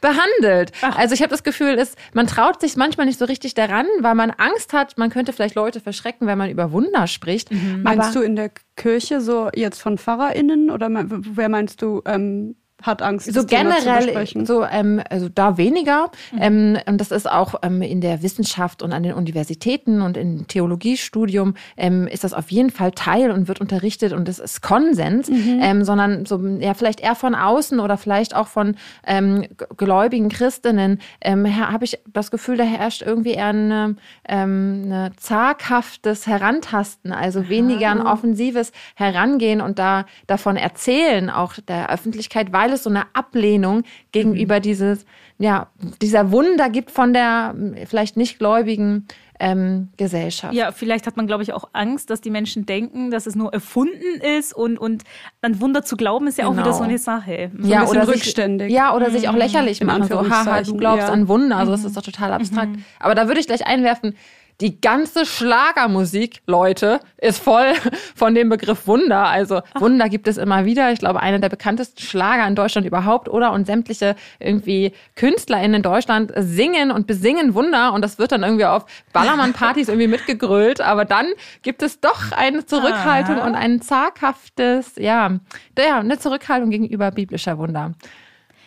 behandelt. 0.00 0.72
Ach. 0.82 0.96
Also 0.96 1.14
ich 1.14 1.22
habe 1.22 1.30
das 1.30 1.42
Gefühl, 1.42 1.78
es, 1.78 1.94
man 2.12 2.26
traut 2.26 2.60
sich 2.60 2.76
manchmal 2.76 3.06
nicht 3.06 3.18
so 3.18 3.24
richtig 3.24 3.54
daran, 3.54 3.86
weil 4.00 4.14
man 4.14 4.30
Angst 4.30 4.72
hat, 4.72 4.98
man 4.98 5.10
könnte 5.10 5.32
vielleicht 5.32 5.54
Leute 5.54 5.80
verschrecken, 5.80 6.26
wenn 6.26 6.38
man 6.38 6.50
über 6.50 6.72
Wunder 6.72 7.06
spricht. 7.06 7.50
Mhm. 7.50 7.82
Meinst 7.82 8.14
du 8.14 8.20
in 8.20 8.36
der 8.36 8.50
Kirche 8.76 9.20
so 9.20 9.50
jetzt 9.54 9.80
von 9.80 9.98
PfarrerInnen 9.98 10.70
oder 10.70 10.88
wer 10.90 11.48
meinst 11.48 11.82
du 11.82 12.02
ähm, 12.06 12.56
hat 12.86 13.02
Angst. 13.02 13.32
So 13.32 13.44
generell, 13.44 14.26
so 14.44 14.64
ähm, 14.64 15.02
also 15.08 15.28
da 15.28 15.56
weniger. 15.56 16.10
Mhm. 16.32 16.38
Ähm, 16.40 16.78
und 16.86 17.00
das 17.00 17.10
ist 17.10 17.30
auch 17.30 17.56
ähm, 17.62 17.82
in 17.82 18.00
der 18.00 18.22
Wissenschaft 18.22 18.82
und 18.82 18.92
an 18.92 19.02
den 19.02 19.14
Universitäten 19.14 20.02
und 20.02 20.16
im 20.16 20.46
Theologiestudium 20.46 21.54
ähm, 21.76 22.06
ist 22.06 22.24
das 22.24 22.34
auf 22.34 22.50
jeden 22.50 22.70
Fall 22.70 22.92
Teil 22.92 23.30
und 23.30 23.48
wird 23.48 23.60
unterrichtet 23.60 24.12
und 24.12 24.28
es 24.28 24.38
ist 24.38 24.60
Konsens, 24.60 25.30
mhm. 25.30 25.60
ähm, 25.62 25.84
sondern 25.84 26.26
so 26.26 26.38
ja 26.60 26.74
vielleicht 26.74 27.00
eher 27.00 27.14
von 27.14 27.34
außen 27.34 27.80
oder 27.80 27.96
vielleicht 27.96 28.36
auch 28.36 28.48
von 28.48 28.76
ähm, 29.06 29.46
gläubigen 29.76 30.28
Christinnen 30.28 31.00
ähm, 31.20 31.44
habe 31.56 31.84
ich 31.84 31.98
das 32.12 32.30
Gefühl, 32.30 32.56
da 32.56 32.64
herrscht 32.64 33.02
irgendwie 33.02 33.32
eher 33.32 33.46
eine, 33.46 33.96
ähm, 34.28 34.82
eine 34.84 35.12
zaghaftes 35.16 36.26
Herantasten, 36.26 37.12
also 37.12 37.48
weniger 37.48 37.90
ein 37.90 38.02
offensives 38.02 38.72
Herangehen 38.94 39.60
und 39.60 39.78
da 39.78 40.04
davon 40.26 40.56
erzählen 40.56 41.30
auch 41.30 41.54
der 41.66 41.90
Öffentlichkeit, 41.90 42.52
weil 42.52 42.73
es 42.74 42.82
so 42.82 42.90
eine 42.90 43.04
Ablehnung 43.14 43.82
gegenüber 44.12 44.56
mhm. 44.56 44.62
dieses, 44.62 45.06
ja, 45.38 45.68
dieser 46.02 46.30
Wunder 46.30 46.70
gibt 46.70 46.90
von 46.90 47.12
der 47.12 47.54
vielleicht 47.86 48.16
nicht 48.16 48.38
gläubigen 48.38 49.06
ähm, 49.40 49.88
Gesellschaft. 49.96 50.54
Ja, 50.54 50.70
vielleicht 50.70 51.06
hat 51.06 51.16
man, 51.16 51.26
glaube 51.26 51.42
ich, 51.42 51.52
auch 51.52 51.68
Angst, 51.72 52.10
dass 52.10 52.20
die 52.20 52.30
Menschen 52.30 52.66
denken, 52.66 53.10
dass 53.10 53.26
es 53.26 53.34
nur 53.34 53.52
erfunden 53.52 54.20
ist 54.38 54.54
und, 54.54 54.78
und 54.78 55.02
an 55.42 55.60
Wunder 55.60 55.84
zu 55.84 55.96
glauben, 55.96 56.28
ist 56.28 56.38
ja 56.38 56.48
genau. 56.48 56.62
auch 56.62 56.64
wieder 56.64 56.72
so 56.72 56.84
eine 56.84 56.98
Sache. 56.98 57.50
So 57.58 57.68
ja, 57.68 57.82
ein 57.82 57.88
oder 57.88 58.06
rückständig. 58.06 58.68
Sich, 58.68 58.76
ja, 58.76 58.94
oder 58.94 59.08
mhm. 59.08 59.12
sich 59.12 59.28
auch 59.28 59.34
lächerlich 59.34 59.82
machen. 59.82 60.04
So, 60.04 60.28
haha, 60.28 60.62
du 60.62 60.76
glaubst 60.76 61.08
ja. 61.08 61.12
an 61.12 61.26
Wunder. 61.28 61.56
Also, 61.56 61.72
das 61.72 61.80
mhm. 61.80 61.88
ist 61.88 61.96
doch 61.96 62.02
total 62.02 62.32
abstrakt. 62.32 62.76
Mhm. 62.76 62.84
Aber 63.00 63.14
da 63.14 63.26
würde 63.26 63.40
ich 63.40 63.46
gleich 63.46 63.66
einwerfen, 63.66 64.14
die 64.60 64.80
ganze 64.80 65.26
Schlagermusik, 65.26 66.42
Leute, 66.46 67.00
ist 67.18 67.42
voll 67.42 67.72
von 68.14 68.34
dem 68.34 68.48
Begriff 68.48 68.86
Wunder. 68.86 69.26
Also. 69.26 69.62
Wunder 69.74 70.08
gibt 70.08 70.28
es 70.28 70.36
immer 70.36 70.64
wieder. 70.64 70.92
Ich 70.92 71.00
glaube, 71.00 71.20
einer 71.20 71.38
der 71.38 71.48
bekanntesten 71.48 72.00
Schlager 72.00 72.46
in 72.46 72.54
Deutschland 72.54 72.86
überhaupt, 72.86 73.28
oder? 73.28 73.52
Und 73.52 73.66
sämtliche 73.66 74.14
irgendwie 74.38 74.92
KünstlerInnen 75.16 75.74
in 75.74 75.82
Deutschland 75.82 76.32
singen 76.36 76.90
und 76.90 77.06
besingen 77.06 77.54
Wunder 77.54 77.92
und 77.92 78.02
das 78.02 78.18
wird 78.18 78.32
dann 78.32 78.42
irgendwie 78.42 78.66
auf 78.66 78.86
Ballermann-Partys 79.12 79.88
irgendwie 79.88 80.08
mitgegrölt. 80.08 80.80
Aber 80.80 81.04
dann 81.04 81.26
gibt 81.62 81.82
es 81.82 82.00
doch 82.00 82.32
eine 82.32 82.64
Zurückhaltung 82.64 83.38
ah. 83.38 83.46
und 83.46 83.54
ein 83.54 83.80
zaghaftes, 83.80 84.92
ja, 84.96 85.38
ja, 85.78 85.98
eine 85.98 86.18
Zurückhaltung 86.18 86.70
gegenüber 86.70 87.10
biblischer 87.10 87.58
Wunder. 87.58 87.92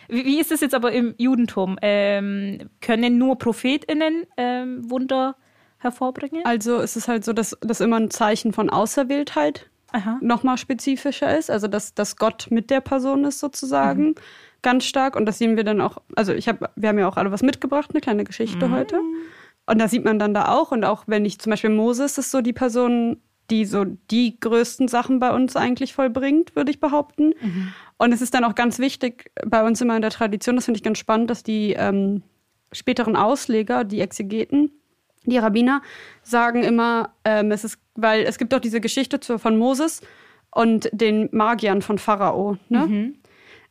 Wie, 0.08 0.24
wie 0.24 0.40
ist 0.40 0.52
es 0.52 0.60
jetzt 0.60 0.74
aber 0.74 0.92
im 0.92 1.14
Judentum? 1.18 1.78
Ähm, 1.82 2.70
können 2.80 3.18
nur 3.18 3.36
ProphetInnen 3.38 4.26
ähm, 4.36 4.90
Wunder 4.90 5.36
hervorbringen? 5.78 6.44
Also 6.44 6.76
es 6.76 6.96
ist 6.96 7.08
halt 7.08 7.24
so, 7.24 7.32
dass 7.32 7.56
das 7.60 7.80
immer 7.80 7.96
ein 7.96 8.10
Zeichen 8.10 8.52
von 8.52 8.70
Auserwähltheit 8.70 9.70
nochmal 10.20 10.58
spezifischer 10.58 11.36
ist. 11.36 11.50
Also 11.50 11.66
dass, 11.66 11.94
dass 11.94 12.16
Gott 12.16 12.48
mit 12.50 12.70
der 12.70 12.80
Person 12.80 13.24
ist 13.24 13.40
sozusagen. 13.40 14.08
Mhm. 14.08 14.14
Ganz 14.60 14.84
stark. 14.84 15.16
Und 15.16 15.26
das 15.26 15.38
sehen 15.38 15.56
wir 15.56 15.64
dann 15.64 15.80
auch, 15.80 15.98
also 16.16 16.32
ich 16.32 16.48
habe, 16.48 16.68
wir 16.76 16.88
haben 16.88 16.98
ja 16.98 17.08
auch 17.08 17.16
alle 17.16 17.30
was 17.30 17.42
mitgebracht, 17.42 17.90
eine 17.92 18.00
kleine 18.00 18.24
Geschichte 18.24 18.68
mhm. 18.68 18.72
heute. 18.72 19.00
Und 19.66 19.78
da 19.78 19.88
sieht 19.88 20.04
man 20.04 20.18
dann 20.18 20.34
da 20.34 20.48
auch. 20.48 20.72
Und 20.72 20.84
auch 20.84 21.04
wenn 21.06 21.24
ich 21.24 21.38
zum 21.38 21.50
Beispiel 21.50 21.70
Moses 21.70 22.18
ist 22.18 22.30
so 22.30 22.40
die 22.40 22.52
Person, 22.52 23.20
die 23.50 23.64
so 23.64 23.84
die 23.84 24.38
größten 24.38 24.88
Sachen 24.88 25.20
bei 25.20 25.30
uns 25.30 25.56
eigentlich 25.56 25.94
vollbringt, 25.94 26.54
würde 26.54 26.70
ich 26.70 26.80
behaupten. 26.80 27.34
Mhm. 27.40 27.72
Und 27.96 28.12
es 28.12 28.20
ist 28.20 28.34
dann 28.34 28.44
auch 28.44 28.54
ganz 28.54 28.78
wichtig 28.78 29.30
bei 29.46 29.64
uns 29.64 29.80
immer 29.80 29.96
in 29.96 30.02
der 30.02 30.10
Tradition, 30.10 30.56
das 30.56 30.66
finde 30.66 30.78
ich 30.78 30.84
ganz 30.84 30.98
spannend, 30.98 31.30
dass 31.30 31.42
die 31.42 31.72
ähm, 31.72 32.22
späteren 32.72 33.16
Ausleger, 33.16 33.84
die 33.84 34.00
Exegeten, 34.00 34.70
die 35.30 35.38
Rabbiner 35.38 35.82
sagen 36.22 36.62
immer, 36.62 37.14
ähm, 37.24 37.50
es 37.52 37.64
ist, 37.64 37.78
weil 37.94 38.22
es 38.22 38.38
gibt 38.38 38.54
auch 38.54 38.60
diese 38.60 38.80
Geschichte 38.80 39.20
zu, 39.20 39.38
von 39.38 39.58
Moses, 39.58 40.02
und 40.50 40.88
den 40.92 41.28
Magiern 41.32 41.82
von 41.82 41.98
Pharao. 41.98 42.56
Ne? 42.68 42.86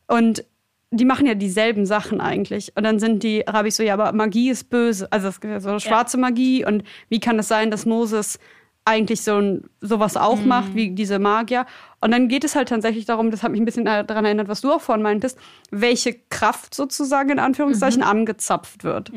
Und 0.06 0.44
die 0.90 1.04
machen 1.04 1.26
ja 1.26 1.34
dieselben 1.34 1.84
Sachen 1.84 2.20
eigentlich. 2.20 2.72
Und 2.76 2.84
dann 2.84 2.98
sind 2.98 3.22
die 3.22 3.40
Rabbis 3.46 3.76
so, 3.76 3.82
ja, 3.82 3.94
aber 3.94 4.12
Magie 4.12 4.50
ist 4.50 4.70
böse. 4.70 5.10
Also 5.12 5.28
es 5.28 5.40
gibt 5.40 5.52
ja 5.52 5.60
so 5.60 5.78
schwarze 5.78 6.16
Magie. 6.16 6.64
Und 6.64 6.84
wie 7.08 7.20
kann 7.20 7.38
es 7.38 7.48
sein, 7.48 7.70
dass 7.70 7.84
Moses 7.84 8.38
eigentlich 8.86 9.20
so 9.20 9.36
ein, 9.36 9.64
sowas 9.82 10.16
auch 10.16 10.42
macht, 10.46 10.74
wie 10.74 10.92
diese 10.92 11.18
Magier? 11.18 11.66
Und 12.00 12.10
dann 12.10 12.28
geht 12.28 12.42
es 12.44 12.54
halt 12.56 12.70
tatsächlich 12.70 13.04
darum, 13.04 13.30
das 13.30 13.42
hat 13.42 13.50
mich 13.50 13.60
ein 13.60 13.66
bisschen 13.66 13.84
daran 13.84 14.24
erinnert, 14.24 14.48
was 14.48 14.62
du 14.62 14.72
auch 14.72 14.80
vorhin 14.80 15.02
meintest, 15.02 15.38
welche 15.70 16.14
Kraft 16.30 16.74
sozusagen 16.74 17.28
in 17.28 17.38
Anführungszeichen 17.38 18.02
angezapft 18.02 18.82
wird. 18.82 19.10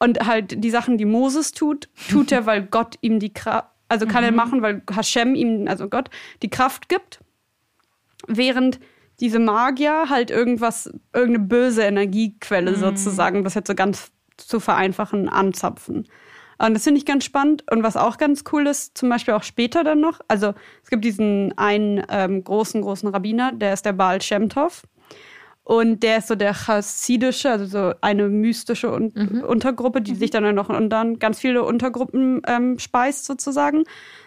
Und 0.00 0.26
halt 0.26 0.64
die 0.64 0.70
Sachen, 0.70 0.98
die 0.98 1.04
Moses 1.04 1.52
tut, 1.52 1.88
tut 2.10 2.32
er, 2.32 2.46
weil 2.46 2.62
Gott 2.62 2.96
ihm 3.02 3.20
die 3.20 3.32
Kraft, 3.32 3.68
also 3.88 4.06
kann 4.06 4.24
er 4.24 4.32
machen, 4.32 4.62
weil 4.62 4.82
Hashem 4.90 5.34
ihm, 5.34 5.68
also 5.68 5.88
Gott, 5.88 6.10
die 6.42 6.50
Kraft 6.50 6.88
gibt. 6.88 7.20
Während 8.26 8.80
diese 9.20 9.38
Magier 9.38 10.08
halt 10.08 10.30
irgendwas, 10.30 10.90
irgendeine 11.12 11.46
böse 11.46 11.82
Energiequelle 11.82 12.74
sozusagen, 12.76 13.44
das 13.44 13.54
jetzt 13.54 13.68
so 13.68 13.74
ganz 13.74 14.10
zu 14.38 14.58
vereinfachen, 14.58 15.28
anzapfen. 15.28 16.08
Und 16.58 16.74
das 16.74 16.84
finde 16.84 16.98
ich 16.98 17.06
ganz 17.06 17.24
spannend. 17.24 17.64
Und 17.70 17.82
was 17.82 17.96
auch 17.96 18.18
ganz 18.18 18.44
cool 18.52 18.66
ist, 18.66 18.96
zum 18.96 19.08
Beispiel 19.08 19.34
auch 19.34 19.42
später 19.42 19.82
dann 19.82 20.00
noch, 20.00 20.20
also 20.28 20.54
es 20.82 20.90
gibt 20.90 21.04
diesen 21.04 21.56
einen 21.56 22.04
ähm, 22.10 22.44
großen, 22.44 22.82
großen 22.82 23.08
Rabbiner, 23.08 23.52
der 23.52 23.72
ist 23.72 23.86
der 23.86 23.92
Baal 23.92 24.20
Shem 24.20 24.48
Tov. 24.48 24.82
Und 25.70 26.02
der 26.02 26.18
ist 26.18 26.26
so 26.26 26.34
der 26.34 26.52
chassidische, 26.52 27.48
also 27.48 27.64
so 27.64 27.94
eine 28.00 28.28
mystische 28.28 28.92
Un 28.92 29.12
Untergruppe, 29.46 30.00
die 30.00 30.16
sich 30.16 30.32
dann 30.32 30.52
noch 30.52 30.68
und 30.68 30.90
dann 30.90 31.20
ganz 31.20 31.38
viele 31.38 31.62
Untergruppen 31.62 32.42
ähm, 32.48 32.80
speist 32.80 33.24
sozusagen. 33.24 33.84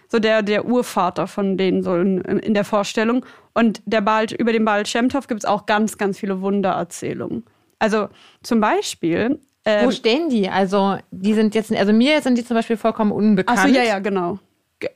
So 0.08 0.20
der, 0.20 0.42
der 0.42 0.64
Urvater 0.64 1.28
von 1.28 1.58
denen 1.58 1.84
so 1.84 1.98
in, 1.98 2.22
in 2.22 2.54
der 2.54 2.64
Vorstellung. 2.64 3.26
Und 3.54 3.82
der 3.86 4.00
Baal, 4.00 4.28
über 4.38 4.54
den 4.54 4.64
Baal 4.64 4.86
Shem 4.86 5.10
Tov 5.10 5.28
gibt 5.28 5.42
es 5.42 5.46
auch 5.46 5.66
ganz, 5.66 5.98
ganz 5.98 6.18
viele 6.18 6.40
Wundererzählungen. 6.40 7.44
Also 7.78 8.08
zum 8.42 8.62
Beispiel. 8.62 9.42
Ähm, 9.66 9.88
Wo 9.88 9.92
stehen 9.92 10.30
die? 10.30 10.48
Also, 10.48 10.96
die 11.12 11.34
sind 11.34 11.56
jetzt, 11.56 11.74
also 11.74 11.92
mir 11.92 12.22
sind 12.22 12.38
die 12.38 12.46
zum 12.46 12.56
Beispiel 12.56 12.78
vollkommen 12.78 13.12
unbekannt. 13.12 13.60
Achso, 13.60 13.68
ja, 13.68 13.84
ja, 13.84 14.00
genau. 14.00 14.40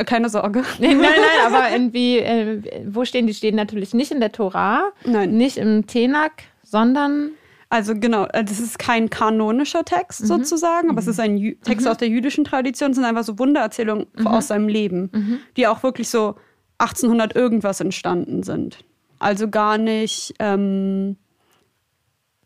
Keine 0.05 0.29
Sorge. 0.29 0.63
Nee, 0.79 0.93
nein, 0.93 0.97
nein, 1.01 1.45
aber 1.53 1.71
irgendwie, 1.71 2.17
äh, 2.19 2.61
wo 2.87 3.05
stehen 3.05 3.27
die? 3.27 3.33
Stehen 3.33 3.55
natürlich 3.55 3.93
nicht 3.93 4.11
in 4.11 4.19
der 4.19 4.31
Tora, 4.31 4.89
Nein. 5.05 5.31
nicht 5.37 5.57
im 5.57 5.87
Tenak, 5.87 6.43
sondern 6.63 7.31
Also 7.69 7.93
genau, 7.95 8.25
äh, 8.25 8.43
das 8.43 8.59
ist 8.59 8.79
kein 8.79 9.09
kanonischer 9.09 9.83
Text 9.83 10.25
sozusagen, 10.25 10.89
aber 10.89 10.99
es 10.99 11.07
ist 11.07 11.19
ein 11.19 11.37
Jü 11.37 11.55
Text 11.63 11.87
aus 11.87 11.97
der 11.97 12.07
jüdischen 12.07 12.43
Tradition. 12.45 12.91
Es 12.91 12.95
sind 12.95 13.05
einfach 13.05 13.23
so 13.23 13.37
Wundererzählungen 13.39 14.07
aus 14.25 14.47
seinem 14.47 14.67
Leben, 14.69 15.41
die 15.57 15.67
auch 15.67 15.83
wirklich 15.83 16.09
so 16.09 16.35
1800 16.79 17.35
irgendwas 17.35 17.81
entstanden 17.81 18.43
sind. 18.43 18.85
Also 19.19 19.49
gar 19.49 19.77
nicht 19.77 20.33
ähm, 20.39 21.17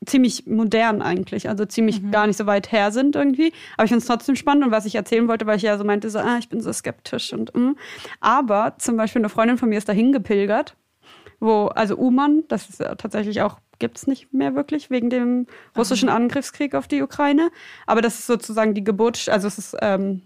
ziemlich 0.06 0.48
modern 0.48 1.02
eigentlich, 1.02 1.48
also 1.48 1.66
ziemlich 1.66 2.12
gar 2.12 2.28
nicht 2.28 2.38
so 2.38 2.48
weit 2.48 2.72
her 2.72 2.92
sind 2.92 3.16
irgendwie. 3.16 3.54
Aber 3.76 3.86
ich 3.86 3.90
finde 3.90 4.02
es 4.02 4.08
trotzdem 4.08 4.36
spannend 4.36 4.66
und 4.66 4.72
was 4.72 4.86
ich 4.86 4.96
erzählen 4.96 5.28
wollte, 5.28 5.46
weil 5.46 5.58
ich 5.58 5.64
ja 5.64 5.78
so 5.78 5.84
meinte, 5.84 6.10
so, 6.10 6.20
ah, 6.20 6.38
ich 6.40 6.50
bin 6.50 6.62
so 6.62 6.74
skeptisch 6.74 7.34
und 7.34 7.56
mm. 7.56 7.76
aber 8.20 8.76
zum 8.80 8.98
Beispiel 8.98 9.22
eine 9.22 9.30
Freundin 9.30 9.58
von 9.58 9.70
mir 9.70 9.78
ist 9.78 9.90
dahin 9.90 10.12
gepilgert 10.12 10.76
wo, 11.42 11.66
also 11.68 11.98
Uman, 11.98 12.44
das 12.48 12.70
ist 12.70 12.80
ja 12.80 12.96
tatsächlich 12.96 13.42
auch, 13.42 13.58
gibt 13.80 13.98
es 13.98 14.08
nicht 14.08 14.32
mehr 14.32 14.56
wirklich 14.56 14.92
wegen 14.92 15.10
dem 15.10 15.48
russischen 15.76 16.08
Angriffskrieg 16.08 16.76
auf 16.76 16.88
die 16.88 17.02
Ukraine. 17.02 17.50
Aber 17.88 18.02
das 18.02 18.20
ist 18.20 18.28
sozusagen 18.28 18.76
die 18.76 18.84
Geburt, 18.84 19.28
also 19.28 19.48
es 19.48 19.58
ist 19.58 19.76
ähm, 19.82 20.22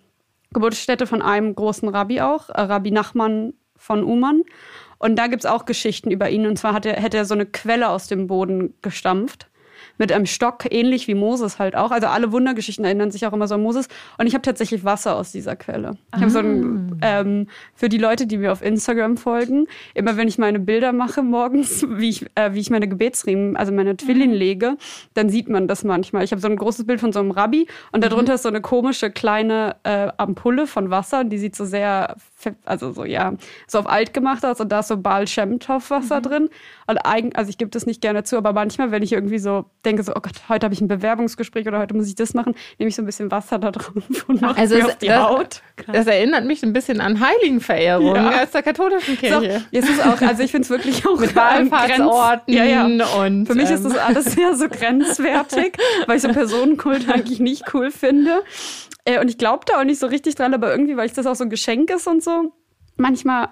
Geburtsstätte 0.52 1.08
von 1.08 1.22
einem 1.22 1.56
großen 1.56 1.88
Rabbi 1.88 2.20
auch, 2.20 2.50
äh, 2.50 2.62
Rabbi 2.62 2.92
Nachman 2.92 3.54
von 3.78 4.04
Uman. 4.04 4.44
Und 4.98 5.16
da 5.16 5.28
gibt 5.28 5.46
es 5.46 5.50
auch 5.50 5.66
Geschichten 5.66 6.12
über 6.12 6.30
ihn. 6.30 6.46
Und 6.46 6.60
zwar 6.60 6.74
hat 6.74 6.86
er, 6.86 7.02
hätte 7.02 7.18
er 7.18 7.26
so 7.26 7.34
eine 7.34 7.46
Quelle 7.46 7.90
aus 7.90 8.08
dem 8.08 8.28
Boden 8.28 8.74
gestampft. 8.82 9.48
Mit 9.98 10.12
einem 10.12 10.26
Stock, 10.26 10.66
ähnlich 10.70 11.08
wie 11.08 11.16
Moses 11.16 11.60
halt 11.60 11.76
auch. 11.76 11.92
Also 11.92 12.08
alle 12.08 12.32
Wundergeschichten 12.32 12.86
erinnern 12.86 13.12
sich 13.12 13.26
auch 13.26 13.34
immer 13.34 13.48
so 13.48 13.56
an 13.56 13.62
Moses. 13.62 13.88
Und 14.18 14.28
ich 14.28 14.34
habe 14.34 14.42
tatsächlich 14.42 14.84
Wasser 14.84 15.16
aus 15.16 15.32
dieser 15.32 15.56
Quelle. 15.56 15.98
Ich 16.16 16.22
habe 16.22 16.32
so 16.32 16.40
ein, 16.40 17.00
ähm, 17.02 17.48
für 17.74 17.90
die 17.90 17.98
Leute, 17.98 18.28
die 18.28 18.38
mir 18.38 18.52
auf 18.52 18.62
Instagram 18.62 19.18
folgen, 19.18 19.68
immer 19.94 20.18
wenn 20.18 20.28
ich 20.28 20.38
meine 20.38 20.60
Bilder 20.60 20.94
mache 20.94 21.24
morgens, 21.24 21.86
wie 21.90 22.10
ich, 22.10 22.26
äh, 22.36 22.54
wie 22.54 22.60
ich 22.60 22.70
meine 22.70 22.88
Gebetsriemen, 22.88 23.56
also 23.56 23.72
meine 23.72 23.96
Twillin 23.98 24.32
lege, 24.32 24.78
dann 25.14 25.30
sieht 25.30 25.50
man 25.50 25.68
das 25.68 25.84
manchmal. 25.84 26.24
Ich 26.24 26.32
habe 26.32 26.42
so 26.42 26.48
ein 26.48 26.56
großes 26.56 26.86
Bild 26.86 27.00
von 27.00 27.12
so 27.12 27.20
einem 27.20 27.32
Rabbi 27.32 27.68
und 27.92 28.04
darunter 28.04 28.36
ist 28.36 28.44
so 28.44 28.50
eine 28.50 28.62
komische 28.62 29.12
kleine 29.12 29.76
äh, 29.84 30.10
Ampulle 30.18 30.68
von 30.68 30.90
Wasser. 30.90 31.22
Und 31.22 31.30
die 31.30 31.38
sieht 31.38 31.56
so 31.56 31.66
sehr, 31.66 32.16
also 32.66 32.92
so, 32.92 33.06
ja, 33.06 33.34
so 33.68 33.80
auf 33.80 33.90
alt 33.90 34.14
gemacht 34.14 34.46
aus. 34.46 34.60
Und 34.60 34.70
da 34.72 34.80
ist 34.80 34.88
so 34.90 34.98
Baal 34.98 35.28
Shem 35.28 35.60
Tov 35.60 35.90
Wasser 35.90 36.22
drin. 36.22 36.50
Und 36.88 36.98
eigentlich, 37.00 37.36
also 37.38 37.50
ich 37.50 37.58
gebe 37.58 37.72
das 37.72 37.86
nicht 37.86 38.02
gerne 38.02 38.24
zu, 38.24 38.38
aber 38.38 38.54
manchmal, 38.54 38.92
wenn 38.92 39.02
ich 39.04 39.12
irgendwie 39.14 39.40
so 39.40 39.66
denke, 39.86 40.04
so, 40.04 40.12
oh 40.16 40.20
Gott, 40.22 40.34
heute 40.50 40.66
habe 40.66 40.74
ich 40.74 40.82
ein 40.82 40.88
Bewerbungsgespräch 40.88 41.68
oder 41.68 41.80
heute 41.80 41.96
muss 41.96 42.08
ich 42.08 42.16
das 42.16 42.34
machen, 42.34 42.54
nehme 42.78 42.90
ich 42.90 42.96
so 42.96 43.02
ein 43.02 43.06
bisschen 43.06 43.32
Wasser 43.32 43.58
da 43.60 43.72
drauf 43.72 43.94
und 44.28 44.42
mache 44.42 44.58
Also 44.60 44.76
es- 44.76 44.86
auf 44.86 44.98
die 44.98 45.08
das- 45.08 45.24
Haut. 45.24 45.62
das 45.92 46.06
erinnert 46.08 46.46
mich 46.46 46.62
ein 46.64 46.74
bisschen 46.74 47.02
an 47.02 47.20
Heiligenverehrung 47.20 48.16
Ja. 48.16 48.44
aus 48.44 48.52
der 48.52 48.62
katholischen 48.64 49.16
So, 49.16 49.20
Kirche. 49.22 49.64
es 49.72 49.90
ist 49.90 50.06
auch, 50.06 50.22
also 50.22 50.44
ich 50.44 50.52
finde 50.52 50.64
es 50.66 50.70
wirklich 50.70 51.06
auch 51.08 51.20
Mit 51.20 51.36
Wallfahrtsorten 51.36 52.54
ja, 52.54 52.64
ja. 52.66 52.86
und 52.86 53.46
Für 53.48 53.56
mich 53.56 53.70
ist 53.70 53.84
ähm, 53.86 53.90
das 53.94 53.98
alles 53.98 54.26
sehr 54.26 54.56
so 54.56 54.68
grenzwertig, 54.70 55.78
weil 56.08 56.18
ich 56.18 56.22
so 56.22 56.30
Personenkult 56.30 57.10
eigentlich 57.10 57.40
nicht 57.40 57.74
cool 57.74 57.92
finde. 57.92 58.44
Äh, 59.06 59.20
und 59.20 59.30
ich 59.30 59.38
glaube 59.38 59.66
da 59.68 59.80
auch 59.80 59.84
nicht 59.84 60.00
so 60.00 60.08
richtig 60.08 60.36
dran, 60.36 60.54
aber 60.54 60.72
irgendwie, 60.72 60.98
weil 60.98 61.06
ich 61.06 61.14
das 61.14 61.26
auch 61.28 61.36
so 61.36 61.44
ein 61.44 61.50
Geschenk 61.50 61.92
ist 61.92 62.08
und 62.08 62.24
so. 62.24 62.35
Manchmal, 62.98 63.50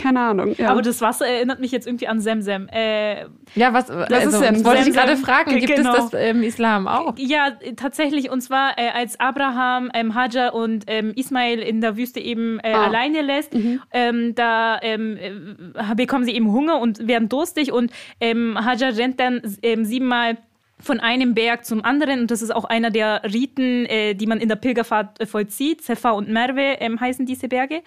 keine 0.00 0.20
Ahnung. 0.20 0.54
Ja. 0.56 0.70
Aber 0.70 0.80
das 0.80 1.00
Wasser 1.00 1.26
erinnert 1.26 1.58
mich 1.58 1.72
jetzt 1.72 1.84
irgendwie 1.84 2.06
an 2.06 2.20
Semsem. 2.20 2.68
Äh, 2.68 3.22
ja, 3.56 3.72
was 3.72 3.90
also, 3.90 4.04
ist 4.14 4.38
Sem- 4.38 4.54
das 4.54 4.64
wollte 4.64 4.78
ich 4.78 4.84
Sem- 4.84 4.92
gerade 4.92 5.16
fragen, 5.16 5.58
gibt 5.58 5.74
genau. 5.74 5.96
es 5.96 6.10
das 6.10 6.28
im 6.30 6.44
Islam 6.44 6.86
auch? 6.86 7.14
ja, 7.18 7.48
tatsächlich. 7.74 8.30
Und 8.30 8.40
zwar, 8.40 8.78
äh, 8.78 8.90
als 8.90 9.18
Abraham, 9.18 9.90
ähm, 9.94 10.14
Hajar 10.14 10.54
und 10.54 10.84
ähm, 10.86 11.12
Ismail 11.16 11.58
in 11.58 11.80
der 11.80 11.96
Wüste 11.96 12.20
eben 12.20 12.60
äh, 12.60 12.72
Ah. 12.72 12.84
alleine 12.84 13.22
lässt, 13.22 13.56
ähm, 13.92 14.36
da 14.36 14.78
ähm, 14.80 15.16
äh, 15.74 15.94
bekommen 15.96 16.24
sie 16.24 16.36
eben 16.36 16.52
Hunger 16.52 16.78
und 16.80 17.08
werden 17.08 17.28
durstig. 17.28 17.72
Und 17.72 17.90
ähm, 18.20 18.56
Hajar 18.64 18.96
rennt 18.96 19.18
dann 19.18 19.42
ähm, 19.64 19.84
siebenmal 19.84 20.36
von 20.80 21.00
einem 21.00 21.34
Berg 21.34 21.64
zum 21.64 21.84
anderen 21.84 22.20
und 22.20 22.30
das 22.30 22.42
ist 22.42 22.54
auch 22.54 22.64
einer 22.64 22.90
der 22.90 23.22
Riten, 23.24 23.86
äh, 23.86 24.14
die 24.14 24.26
man 24.26 24.40
in 24.40 24.48
der 24.48 24.56
Pilgerfahrt 24.56 25.20
äh, 25.20 25.26
vollzieht. 25.26 25.82
Sefa 25.82 26.10
und 26.10 26.28
Merve 26.28 26.76
ähm, 26.80 27.00
heißen 27.00 27.26
diese 27.26 27.48
Berge. 27.48 27.82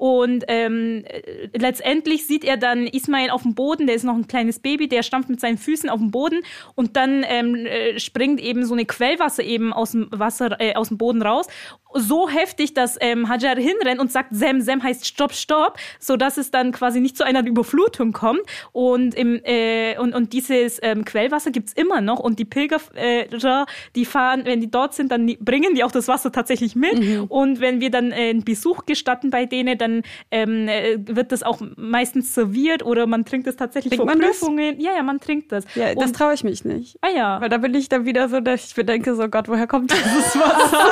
Und 0.00 0.44
ähm, 0.48 1.04
äh, 1.04 1.48
letztendlich 1.54 2.26
sieht 2.26 2.42
er 2.42 2.56
dann 2.56 2.86
Ismail 2.86 3.28
auf 3.28 3.42
dem 3.42 3.54
Boden, 3.54 3.86
der 3.86 3.96
ist 3.96 4.04
noch 4.04 4.14
ein 4.14 4.26
kleines 4.26 4.58
Baby, 4.58 4.88
der 4.88 5.02
stampft 5.02 5.28
mit 5.28 5.40
seinen 5.40 5.58
Füßen 5.58 5.90
auf 5.90 6.00
dem 6.00 6.10
Boden 6.10 6.40
und 6.74 6.96
dann 6.96 7.22
ähm, 7.28 7.54
äh, 7.54 8.00
springt 8.00 8.40
eben 8.40 8.64
so 8.64 8.72
eine 8.72 8.86
Quellwasser 8.86 9.42
eben 9.42 9.74
aus 9.74 9.90
dem 9.90 10.08
Wasser, 10.10 10.58
äh, 10.58 10.74
aus 10.74 10.88
dem 10.88 10.96
Boden 10.96 11.20
raus. 11.20 11.48
So 11.92 12.30
heftig, 12.30 12.72
dass 12.72 12.96
ähm, 13.00 13.28
Hajar 13.28 13.56
hinrennt 13.56 14.00
und 14.00 14.10
sagt, 14.10 14.28
Sem, 14.30 14.62
Sem 14.62 14.82
heißt 14.82 15.06
Stopp, 15.06 15.34
Stopp, 15.34 15.76
so 15.98 16.16
dass 16.16 16.38
es 16.38 16.50
dann 16.50 16.72
quasi 16.72 17.00
nicht 17.00 17.18
zu 17.18 17.24
einer 17.24 17.44
Überflutung 17.44 18.12
kommt. 18.12 18.40
Und, 18.72 19.14
im, 19.14 19.40
äh, 19.44 19.98
und, 19.98 20.14
und 20.14 20.32
dieses 20.32 20.78
ähm, 20.82 21.04
Quellwasser 21.04 21.50
gibt's 21.50 21.74
immer 21.74 22.00
noch 22.00 22.20
und 22.20 22.29
die 22.36 22.44
Pilgerer, 22.44 23.66
die 23.94 24.04
fahren, 24.04 24.42
wenn 24.44 24.60
die 24.60 24.70
dort 24.70 24.94
sind, 24.94 25.10
dann 25.12 25.26
bringen 25.40 25.74
die 25.74 25.84
auch 25.84 25.92
das 25.92 26.08
Wasser 26.08 26.32
tatsächlich 26.32 26.76
mit. 26.76 27.28
Und 27.28 27.60
wenn 27.60 27.80
wir 27.80 27.90
dann 27.90 28.12
äh, 28.12 28.30
einen 28.30 28.44
Besuch 28.44 28.86
gestatten 28.86 29.30
bei 29.30 29.46
denen, 29.46 29.78
dann 29.78 30.02
ähm, 30.30 30.68
äh, 30.68 30.98
wird 31.06 31.32
das 31.32 31.42
auch 31.42 31.60
meistens 31.76 32.34
serviert 32.34 32.84
oder 32.84 33.06
man 33.06 33.24
trinkt 33.24 33.46
es 33.46 33.56
tatsächlich 33.56 33.90
Trinkt 33.90 34.06
vor 34.10 34.16
man 34.16 34.20
das? 34.20 34.38
Prüfungen. 34.38 34.80
Ja, 34.80 34.92
ja, 34.96 35.02
man 35.02 35.20
trinkt 35.20 35.52
das. 35.52 35.64
ja, 35.74 35.94
das 35.94 36.06
und, 36.06 36.16
traue 36.16 36.34
ich 36.34 36.44
mich 36.44 36.64
nicht. 36.64 36.96
ah 37.00 37.08
ja. 37.14 37.40
Weil 37.40 37.48
da 37.48 37.58
bin 37.58 37.74
ich 37.74 37.88
dann 37.88 38.04
wieder 38.04 38.28
so, 38.28 38.40
dass 38.40 38.66
ich 38.66 38.76
mir 38.76 38.84
denke, 38.84 39.14
so 39.14 39.28
Gott, 39.28 39.48
woher 39.48 39.66
kommt 39.66 39.92
dieses 39.92 40.38
Wasser? 40.38 40.90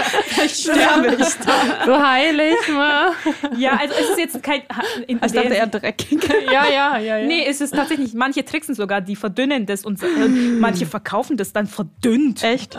Vielleicht 0.26 0.56
sterbe 0.56 1.16
ich 1.18 1.34
da. 1.44 1.86
So 1.86 2.02
heilig, 2.02 2.56
ne? 2.68 3.58
Ja, 3.58 3.78
also 3.80 3.94
es 3.98 4.10
ist 4.10 4.18
jetzt 4.18 4.42
kein. 4.42 4.62
In 5.06 5.20
Ich 5.24 5.32
dachte 5.32 5.54
eher 5.54 5.66
dreckig. 5.66 6.28
Ja, 6.46 6.68
ja, 6.68 6.98
ja, 6.98 7.18
ja. 7.18 7.26
Nee, 7.26 7.44
es 7.46 7.60
ist 7.60 7.74
tatsächlich, 7.74 8.14
manche 8.14 8.44
tricksen 8.44 8.74
sogar, 8.74 9.00
die 9.00 9.16
verdünnen 9.16 9.66
das 9.66 9.84
und 9.84 10.02
äh, 10.02 10.06
manche 10.70 10.86
verkaufen 10.86 11.36
das 11.36 11.52
dann 11.52 11.66
verdünnt. 11.66 12.42
Echt? 12.42 12.76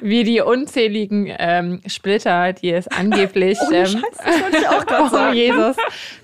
Wie 0.00 0.24
die 0.24 0.40
unzähligen 0.40 1.32
ähm, 1.38 1.80
Splitter, 1.86 2.52
die 2.52 2.72
es 2.72 2.88
angeblich 2.88 3.58
Ohne 3.60 3.76
ähm, 3.76 4.02
das 4.50 4.60
ich 4.60 4.68
auch 4.68 4.86
gerade 4.86 5.04
oh, 5.06 5.08
sagen. 5.08 5.36
Jesus 5.36 5.76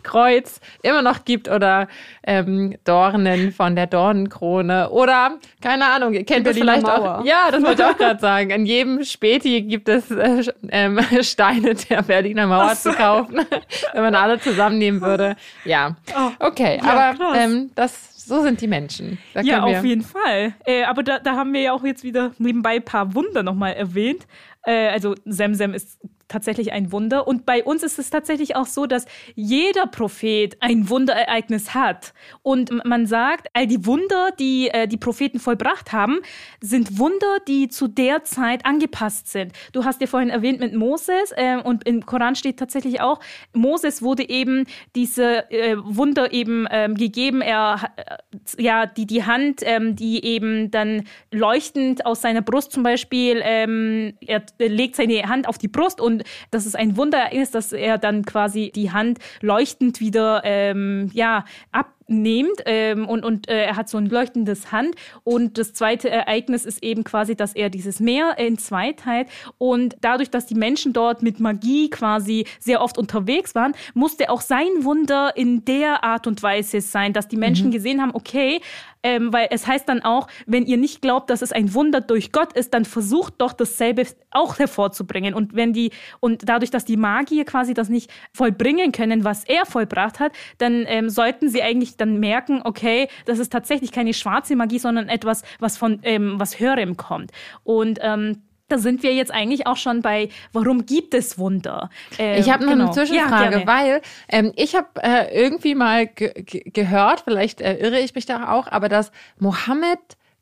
Kreuz 0.02 0.61
immer 0.83 1.02
noch 1.02 1.25
gibt 1.25 1.49
oder 1.49 1.88
ähm, 2.26 2.76
Dornen 2.85 3.52
von 3.52 3.76
der 3.76 3.87
Dornenkrone 3.87 4.90
oder 4.90 5.38
keine 5.61 5.87
Ahnung, 5.87 6.14
ihr 6.14 6.25
kennt 6.25 6.47
das 6.47 6.57
vielleicht 6.57 6.83
Mauer. 6.83 7.21
auch. 7.21 7.25
Ja, 7.25 7.50
das 7.50 7.62
wollte 7.62 7.83
ich 7.83 7.88
auch 7.88 7.97
gerade 7.97 8.21
sagen. 8.21 8.52
An 8.52 8.66
jedem 8.66 9.04
Späti 9.04 9.62
gibt 9.62 9.88
es 9.88 10.11
äh, 10.11 10.45
ähm, 10.71 11.00
Steine 11.21 11.75
der 11.75 12.02
Berliner 12.02 12.47
Mauer 12.47 12.75
zu 12.75 12.92
kaufen, 12.92 13.40
wenn 13.92 14.02
man 14.02 14.14
alle 14.14 14.40
zusammennehmen 14.40 15.00
würde. 15.00 15.37
Ja, 15.64 15.97
okay, 16.38 16.80
aber 16.83 17.16
krass. 17.16 17.38
ähm, 17.38 17.71
das 17.75 18.18
so 18.29 18.43
sind 18.43 18.61
die 18.61 18.67
Menschen. 18.67 19.19
Da 19.33 19.41
Ja, 19.41 19.63
auf 19.63 19.85
jeden 19.85 20.03
Fall. 20.03 20.55
Äh, 20.67 20.85
aber 20.85 21.03
da, 21.03 21.19
da 21.19 21.35
haben 21.35 21.53
wir 21.53 21.63
ja 21.63 21.73
auch 21.73 21.83
jetzt 21.83 22.05
wieder 22.05 22.33
nebenbei 22.39 22.77
ein 22.77 22.85
paar 22.85 23.15
Wunder 23.15 23.43
nochmal 23.43 23.73
erwähnt. 23.73 24.27
Äh, 24.65 24.89
also 24.89 25.15
Semsem 25.25 25.73
ist 25.73 25.99
tatsächlich 26.29 26.73
ein 26.73 26.93
Wunder. 26.93 27.27
Und 27.27 27.47
bei 27.47 27.65
uns 27.65 27.83
ist 27.83 27.99
es 27.99 28.11
tatsächlich 28.11 28.57
auch 28.57 28.67
so, 28.67 28.87
dass 28.87 29.07
jeder 29.35 29.87
Prophet 29.87 30.57
ein 30.61 30.89
Wunderereignis 30.89 31.75
hat. 31.75 32.13
Und 32.43 32.85
man 32.85 33.07
sagt, 33.07 33.49
all 33.55 33.67
die 33.67 33.85
Wunder, 33.87 34.31
die 34.39 34.69
äh, 34.69 34.87
die 34.87 34.97
Propheten 34.97 35.41
vollbracht 35.41 35.93
haben, 35.93 36.19
sind 36.61 36.99
Wunder, 36.99 37.39
die 37.47 37.69
zu 37.69 37.89
der 37.89 38.25
Zeit 38.25 38.65
angepasst 38.65 39.29
sind. 39.29 39.53
Du 39.73 39.85
hast 39.85 40.01
ja 40.01 40.07
vorhin 40.07 40.31
erwähnt 40.31 40.61
mit 40.61 40.75
Moses 40.75 41.33
äh, 41.37 41.57
und 41.63 41.87
im 41.87 42.05
Koran 42.07 42.35
steht 42.35 42.59
tatsächlich 42.59 43.01
auch, 43.01 43.21
Moses 43.53 44.03
wurde 44.03 44.29
eben 44.29 44.67
diese 44.95 45.51
äh, 45.51 45.77
Wunder 45.79 46.33
eben 46.33 46.67
ähm, 46.71 46.95
gegeben. 46.95 47.41
Er 47.41 47.91
äh, 47.97 48.63
ja 48.63 48.87
die 48.87 49.07
die 49.07 49.25
Hand, 49.25 49.61
ähm, 49.63 49.97
die 49.97 50.25
eben 50.25 50.71
dann 50.71 51.05
leuchtend 51.33 52.07
aus 52.07 52.23
seiner 52.23 52.43
Brust 52.43 52.73
zum 52.73 52.83
Beispiel, 52.83 53.41
ähm, 53.43 54.15
er 54.27 54.43
legt 54.59 54.97
seine 54.97 55.29
Hand 55.29 55.49
auf 55.49 55.59
die 55.59 55.69
Brust 55.69 56.01
und 56.01 56.18
das 56.51 56.67
ist 56.67 56.77
ein 56.77 56.97
Wunder 56.97 57.33
ist, 57.33 57.55
dass 57.55 57.73
er 57.73 57.99
dann 57.99 58.25
quasi 58.25 58.73
die 58.75 58.91
Hand 58.93 59.19
leuchtend 59.41 60.01
wieder 60.01 60.43
ähm, 60.45 61.11
ja 61.13 61.45
ab 61.73 61.95
nimmt 62.09 62.63
ähm, 62.65 63.07
und, 63.07 63.25
und 63.25 63.49
äh, 63.49 63.65
er 63.65 63.77
hat 63.77 63.89
so 63.89 63.99
ein 63.99 64.07
leuchtendes 64.07 64.73
Hand. 64.73 64.95
Und 65.25 65.59
das 65.59 65.73
zweite 65.75 66.11
Ereignis 66.11 66.65
ist 66.65 66.83
eben 66.83 67.05
quasi, 67.05 67.37
dass 67.37 67.55
er 67.55 67.71
dieses 67.71 68.01
Meer 68.01 68.39
in 68.39 68.59
zwei 68.59 68.93
teilt. 68.93 69.29
Und 69.59 69.97
dadurch, 70.01 70.31
dass 70.31 70.47
die 70.47 70.55
Menschen 70.55 70.93
dort 70.93 71.23
mit 71.23 71.39
Magie 71.39 71.91
quasi 71.91 72.47
sehr 72.59 72.81
oft 72.81 72.99
unterwegs 72.99 73.55
waren, 73.55 73.75
musste 73.95 74.31
auch 74.31 74.41
sein 74.41 74.69
Wunder 74.81 75.37
in 75.37 75.65
der 75.65 76.03
Art 76.03 76.27
und 76.27 76.43
Weise 76.43 76.81
sein, 76.81 77.13
dass 77.13 77.29
die 77.29 77.37
Menschen 77.37 77.69
mhm. 77.69 77.73
gesehen 77.73 78.01
haben, 78.01 78.15
okay, 78.15 78.61
ähm, 79.02 79.33
weil 79.33 79.49
es 79.50 79.67
heißt 79.67 79.88
dann 79.88 80.02
auch, 80.02 80.28
wenn 80.47 80.67
ihr 80.67 80.76
nicht 80.76 81.02
glaubt, 81.02 81.31
dass 81.31 81.43
es 81.43 81.52
ein 81.52 81.75
Wunder 81.75 82.00
durch 82.00 82.33
Gott 82.33 82.52
ist, 82.52 82.75
dann 82.75 82.85
versucht 82.85 83.35
doch 83.38 83.52
dasselbe 83.52 84.07
auch 84.31 84.59
hervorzubringen. 84.59 85.35
Und 85.35 85.55
wenn 85.55 85.73
die, 85.73 85.90
und 86.21 86.49
dadurch, 86.49 86.71
dass 86.71 86.85
die 86.85 86.97
Magier 86.97 87.45
quasi 87.45 87.75
das 87.75 87.88
nicht 87.88 88.11
vollbringen 88.33 88.93
können, 88.93 89.25
was 89.25 89.45
er 89.45 89.67
vollbracht 89.67 90.21
hat, 90.21 90.33
dann 90.59 90.85
ähm, 90.87 91.11
sollten 91.11 91.49
sie 91.49 91.62
eigentlich 91.62 91.97
dann 91.97 92.19
merken, 92.21 92.61
okay, 92.64 93.09
das 93.25 93.38
ist 93.38 93.52
tatsächlich 93.52 93.93
keine 93.93 94.14
schwarze 94.14 94.57
Magie, 94.57 94.78
sondern 94.78 95.09
etwas, 95.09 95.43
was 95.59 95.76
von 95.76 96.00
ähm, 96.02 96.35
was 96.38 96.59
Höherem 96.59 96.97
kommt. 96.97 97.33
Und 97.64 97.99
ähm, 98.02 98.43
da 98.69 98.79
sind 98.79 99.03
wir 99.03 99.15
jetzt 99.15 99.33
eigentlich 99.33 99.67
auch 99.67 99.77
schon 99.77 100.03
bei, 100.03 100.29
warum 100.53 100.87
gibt 100.87 101.15
es 101.15 101.39
Wunder? 101.39 101.91
Ähm, 102.19 102.41
ich 102.41 102.51
habe 102.51 102.65
noch 102.65 102.73
genau. 102.73 102.85
eine 102.85 102.95
Zwischenfrage, 102.95 103.61
ja, 103.61 103.67
weil 103.67 104.03
ähm, 104.29 104.53
ich 104.57 104.75
habe 104.75 104.89
äh, 105.03 105.35
irgendwie 105.35 105.75
mal 105.75 106.07
gehört, 106.07 107.23
vielleicht 107.23 107.61
äh, 107.61 107.77
irre 107.77 108.01
ich 108.01 108.15
mich 108.15 108.27
da 108.27 108.53
auch, 108.53 108.69
aber 108.71 108.89
dass 108.89 109.11
Mohammed 109.39 109.99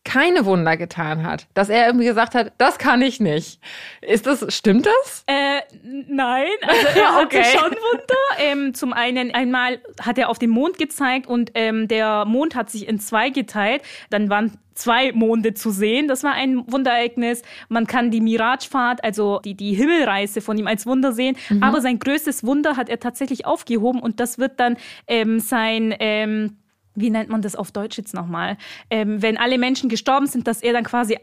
keine 0.07 0.45
Wunder 0.45 0.77
getan 0.77 1.25
hat, 1.25 1.49
dass 1.55 1.69
er 1.69 1.87
irgendwie 1.87 2.07
gesagt 2.07 2.37
hat, 2.37 2.53
das 2.59 2.79
kann 2.79 3.03
ich 3.03 3.19
nicht. 3.19 3.61
Ist 4.01 4.27
das, 4.27 4.55
stimmt 4.55 4.87
das? 4.87 5.25
Äh, 5.27 5.63
nein, 5.83 6.47
also 6.63 6.87
er 7.01 7.23
okay. 7.23 7.43
hatte 7.43 7.59
schon 7.59 7.71
Wunder. 7.73 8.15
Ähm, 8.39 8.75
zum 8.75 8.93
einen 8.93 9.35
einmal 9.35 9.81
hat 10.01 10.17
er 10.17 10.29
auf 10.29 10.39
den 10.39 10.51
Mond 10.51 10.79
gezeigt 10.79 11.27
und 11.27 11.51
ähm, 11.55 11.89
der 11.89 12.25
Mond 12.25 12.55
hat 12.55 12.71
sich 12.71 12.87
in 12.87 13.01
zwei 13.01 13.31
geteilt. 13.31 13.83
Dann 14.09 14.31
waren 14.31 14.57
zwei 14.77 15.13
Monde 15.13 15.55
zu 15.55 15.71
sehen. 15.71 16.09
Das 16.09 16.23
war 16.23 16.33
ein 16.33 16.71
Wunderereignis. 16.71 17.43
Man 17.69 17.87
kann 17.87 18.11
die 18.11 18.21
Mirage-Fahrt, 18.21 19.03
also 19.03 19.41
die, 19.45 19.55
die 19.55 19.75
Himmelreise 19.75 20.41
von 20.41 20.57
ihm 20.57 20.67
als 20.67 20.87
Wunder 20.87 21.13
sehen. 21.13 21.37
Mhm. 21.49 21.63
Aber 21.63 21.81
sein 21.81 21.99
größtes 21.99 22.45
Wunder 22.45 22.77
hat 22.77 22.89
er 22.89 23.01
tatsächlich 23.01 23.47
aufgehoben 23.47 24.01
und 24.01 24.21
das 24.21 24.39
wird 24.39 24.61
dann 24.61 24.77
ähm, 25.07 25.41
sein, 25.41 25.95
ähm, 25.99 26.59
wie 26.95 27.11
nennt 27.11 27.29
man 27.29 27.43
das 27.43 27.57
auf 27.57 27.73
Deutsch 27.73 27.99
jetzt 27.99 28.15
nochmal? 28.15 28.57
Ähm, 28.91 29.23
wenn 29.23 29.37
alle 29.37 29.59
Menschen 29.59 29.89
gestorben 29.89 30.27
sind, 30.27 30.47
dass 30.47 30.63
er 30.63 30.73
dann 30.73 30.85
quasi 30.85 31.19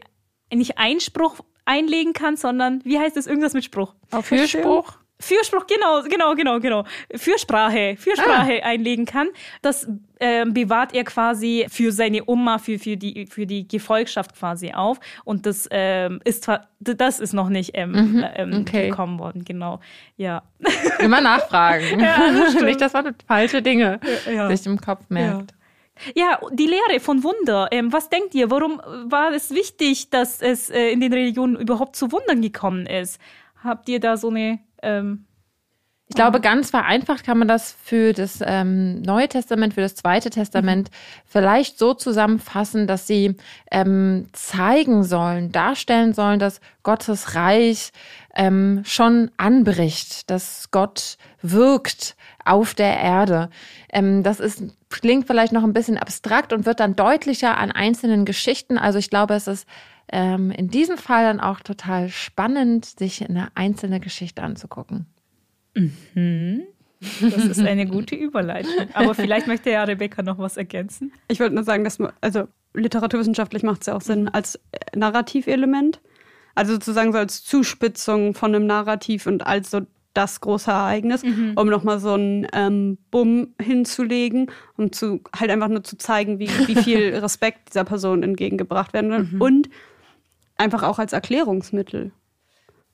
nicht 0.52 0.78
Einspruch 0.78 1.40
einlegen 1.64 2.12
kann, 2.12 2.36
sondern 2.36 2.80
wie 2.84 2.98
heißt 2.98 3.16
das 3.16 3.26
irgendwas 3.26 3.54
mit 3.54 3.64
Spruch? 3.64 3.94
Auf 4.10 4.26
Fürspruch? 4.26 4.98
Fürspruch, 5.20 5.66
genau, 5.66 6.02
genau, 6.02 6.34
genau, 6.34 6.60
genau. 6.60 6.84
Fürsprache, 7.14 7.96
Fürsprache 7.96 8.62
ah. 8.62 8.66
einlegen 8.66 9.06
kann. 9.06 9.28
Das 9.62 9.88
äh, 10.18 10.44
bewahrt 10.44 10.92
er 10.92 11.04
quasi 11.04 11.66
für 11.70 11.92
seine 11.92 12.22
Oma, 12.26 12.58
für, 12.58 12.78
für, 12.78 12.96
die, 12.96 13.26
für 13.26 13.46
die 13.46 13.66
Gefolgschaft 13.66 14.36
quasi 14.36 14.72
auf. 14.72 14.98
Und 15.24 15.46
das 15.46 15.68
ähm, 15.70 16.20
ist 16.24 16.48
das 16.80 17.20
ist 17.20 17.32
noch 17.32 17.48
nicht 17.48 17.70
ähm, 17.74 17.92
mhm, 17.92 18.24
ähm, 18.34 18.60
okay. 18.60 18.88
gekommen 18.88 19.18
worden, 19.18 19.44
genau. 19.44 19.80
Ja. 20.16 20.42
Immer 20.98 21.20
nachfragen. 21.20 22.00
ja, 22.00 22.30
das 22.32 22.54
nicht, 22.62 22.80
dass 22.80 22.92
man 22.92 23.14
falsche 23.26 23.62
Dinge 23.62 24.00
ja. 24.30 24.54
sich 24.54 24.66
im 24.66 24.80
Kopf 24.80 25.08
merkt. 25.08 25.52
Ja. 25.52 25.56
Ja, 26.16 26.40
die 26.50 26.66
Lehre 26.66 26.98
von 26.98 27.22
Wunder. 27.22 27.68
Ähm, 27.70 27.92
was 27.92 28.08
denkt 28.08 28.34
ihr? 28.34 28.50
Warum 28.50 28.80
war 29.04 29.32
es 29.32 29.52
wichtig, 29.52 30.10
dass 30.10 30.42
es 30.42 30.68
äh, 30.68 30.88
in 30.90 31.00
den 31.00 31.12
Religionen 31.12 31.56
überhaupt 31.56 31.94
zu 31.94 32.10
Wundern 32.10 32.42
gekommen 32.42 32.86
ist? 32.86 33.20
Habt 33.62 33.88
ihr 33.88 34.00
da 34.00 34.16
so 34.16 34.28
eine 34.28 34.58
ähm, 34.84 35.26
ich 36.06 36.16
glaube, 36.16 36.40
ganz 36.40 36.70
vereinfacht 36.70 37.24
kann 37.24 37.38
man 37.38 37.48
das 37.48 37.74
für 37.82 38.12
das 38.12 38.40
ähm, 38.44 39.00
Neue 39.00 39.26
Testament, 39.26 39.72
für 39.72 39.80
das 39.80 39.94
Zweite 39.94 40.28
Testament 40.28 40.90
mhm. 40.90 40.94
vielleicht 41.24 41.78
so 41.78 41.94
zusammenfassen, 41.94 42.86
dass 42.86 43.06
sie 43.06 43.36
ähm, 43.70 44.28
zeigen 44.32 45.02
sollen, 45.02 45.50
darstellen 45.50 46.12
sollen, 46.12 46.38
dass 46.38 46.60
Gottes 46.82 47.34
Reich 47.34 47.90
ähm, 48.34 48.82
schon 48.84 49.30
anbricht, 49.38 50.30
dass 50.30 50.70
Gott 50.70 51.16
wirkt 51.40 52.16
auf 52.44 52.74
der 52.74 53.00
Erde. 53.00 53.48
Ähm, 53.90 54.22
das 54.22 54.40
ist, 54.40 54.62
klingt 54.90 55.26
vielleicht 55.26 55.54
noch 55.54 55.64
ein 55.64 55.72
bisschen 55.72 55.96
abstrakt 55.96 56.52
und 56.52 56.66
wird 56.66 56.80
dann 56.80 56.96
deutlicher 56.96 57.56
an 57.56 57.72
einzelnen 57.72 58.26
Geschichten. 58.26 58.76
Also 58.76 58.98
ich 58.98 59.08
glaube, 59.08 59.34
es 59.34 59.46
ist 59.46 59.66
ähm, 60.12 60.50
in 60.50 60.68
diesem 60.68 60.98
Fall 60.98 61.24
dann 61.24 61.40
auch 61.40 61.60
total 61.60 62.08
spannend, 62.08 62.84
sich 62.84 63.28
eine 63.28 63.48
einzelne 63.54 64.00
Geschichte 64.00 64.42
anzugucken. 64.42 65.06
Mhm. 65.74 66.62
Das 67.20 67.44
ist 67.44 67.60
eine 67.60 67.86
gute 67.86 68.14
Überleitung. 68.14 68.88
Aber 68.94 69.14
vielleicht 69.14 69.46
möchte 69.46 69.70
ja 69.70 69.84
Rebecca 69.84 70.22
noch 70.22 70.38
was 70.38 70.56
ergänzen. 70.56 71.12
Ich 71.28 71.40
wollte 71.40 71.54
nur 71.54 71.64
sagen, 71.64 71.84
dass 71.84 71.98
man, 71.98 72.12
also 72.20 72.48
literaturwissenschaftlich 72.72 73.62
macht 73.62 73.82
es 73.82 73.86
ja 73.88 73.96
auch 73.96 74.00
Sinn 74.00 74.28
als 74.28 74.58
Narrativelement. 74.94 76.00
Also 76.54 76.74
sozusagen 76.74 77.12
so 77.12 77.18
als 77.18 77.44
Zuspitzung 77.44 78.34
von 78.34 78.54
einem 78.54 78.66
Narrativ 78.66 79.26
und 79.26 79.46
als 79.46 79.70
so 79.70 79.82
das 80.14 80.40
große 80.40 80.70
Ereignis, 80.70 81.24
mhm. 81.24 81.54
um 81.56 81.68
nochmal 81.68 81.98
so 81.98 82.12
einen 82.12 82.46
ähm, 82.52 82.98
Bumm 83.10 83.54
hinzulegen, 83.60 84.50
um 84.76 84.92
zu 84.92 85.20
halt 85.36 85.50
einfach 85.50 85.68
nur 85.68 85.82
zu 85.82 85.98
zeigen, 85.98 86.38
wie, 86.38 86.48
wie 86.66 86.76
viel 86.76 87.14
Respekt 87.16 87.70
dieser 87.70 87.84
Person 87.84 88.22
entgegengebracht 88.22 88.92
werden 88.92 89.10
wird. 89.10 89.32
Mhm. 89.32 89.40
Und 89.40 89.68
einfach 90.56 90.82
auch 90.82 90.98
als 90.98 91.12
Erklärungsmittel. 91.12 92.12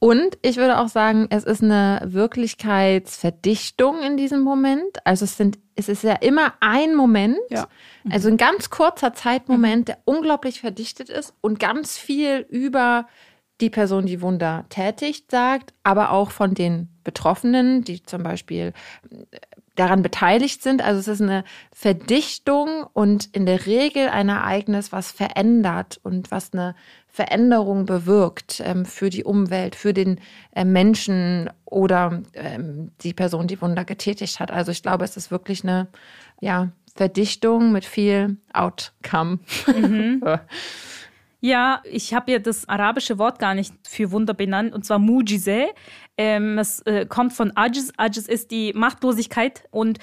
Und 0.02 0.38
ich 0.40 0.56
würde 0.56 0.78
auch 0.78 0.88
sagen, 0.88 1.26
es 1.28 1.44
ist 1.44 1.62
eine 1.62 2.00
Wirklichkeitsverdichtung 2.06 4.02
in 4.02 4.16
diesem 4.16 4.40
Moment. 4.40 5.04
Also 5.04 5.26
es 5.26 5.36
sind, 5.36 5.58
es 5.76 5.90
ist 5.90 6.02
ja 6.02 6.14
immer 6.14 6.54
ein 6.60 6.94
Moment, 6.94 7.36
ja. 7.50 7.68
also 8.10 8.28
ein 8.28 8.38
ganz 8.38 8.70
kurzer 8.70 9.12
Zeitmoment, 9.12 9.88
der 9.88 9.98
unglaublich 10.06 10.60
verdichtet 10.60 11.10
ist 11.10 11.34
und 11.42 11.60
ganz 11.60 11.98
viel 11.98 12.46
über 12.48 13.08
die 13.60 13.68
Person, 13.68 14.06
die 14.06 14.22
Wunder 14.22 14.64
tätigt, 14.70 15.30
sagt, 15.30 15.74
aber 15.82 16.12
auch 16.12 16.30
von 16.30 16.54
den 16.54 16.88
Betroffenen, 17.04 17.84
die 17.84 18.02
zum 18.02 18.22
Beispiel 18.22 18.72
daran 19.74 20.02
beteiligt 20.02 20.62
sind. 20.62 20.82
Also 20.82 21.00
es 21.00 21.08
ist 21.08 21.22
eine 21.22 21.44
Verdichtung 21.72 22.86
und 22.92 23.34
in 23.34 23.46
der 23.46 23.66
Regel 23.66 24.08
ein 24.08 24.28
Ereignis, 24.28 24.92
was 24.92 25.10
verändert 25.10 26.00
und 26.02 26.30
was 26.30 26.52
eine 26.52 26.74
Veränderung 27.12 27.86
bewirkt 27.86 28.62
ähm, 28.64 28.84
für 28.84 29.10
die 29.10 29.24
Umwelt, 29.24 29.74
für 29.74 29.92
den 29.92 30.20
äh, 30.54 30.64
Menschen 30.64 31.50
oder 31.64 32.22
ähm, 32.34 32.92
die 33.02 33.14
Person, 33.14 33.46
die 33.46 33.60
Wunder 33.60 33.84
getätigt 33.84 34.40
hat. 34.40 34.50
Also 34.50 34.70
ich 34.72 34.82
glaube, 34.82 35.04
es 35.04 35.16
ist 35.16 35.30
wirklich 35.30 35.64
eine 35.64 35.88
ja, 36.40 36.70
Verdichtung 36.94 37.72
mit 37.72 37.84
viel 37.84 38.36
Outcome. 38.52 39.40
Mhm. 39.66 40.22
Ja, 41.42 41.80
ich 41.84 42.12
habe 42.12 42.32
ja 42.32 42.38
das 42.38 42.68
arabische 42.68 43.18
Wort 43.18 43.38
gar 43.38 43.54
nicht 43.54 43.72
für 43.88 44.10
Wunder 44.10 44.34
benannt, 44.34 44.74
und 44.74 44.84
zwar 44.84 44.98
Mujize. 44.98 45.68
Ähm, 46.18 46.58
es 46.58 46.80
äh, 46.80 47.06
kommt 47.06 47.32
von 47.32 47.56
Ajiz. 47.56 47.92
Ajiz 47.96 48.28
ist 48.28 48.50
die 48.50 48.74
Machtlosigkeit 48.74 49.64
und 49.70 49.98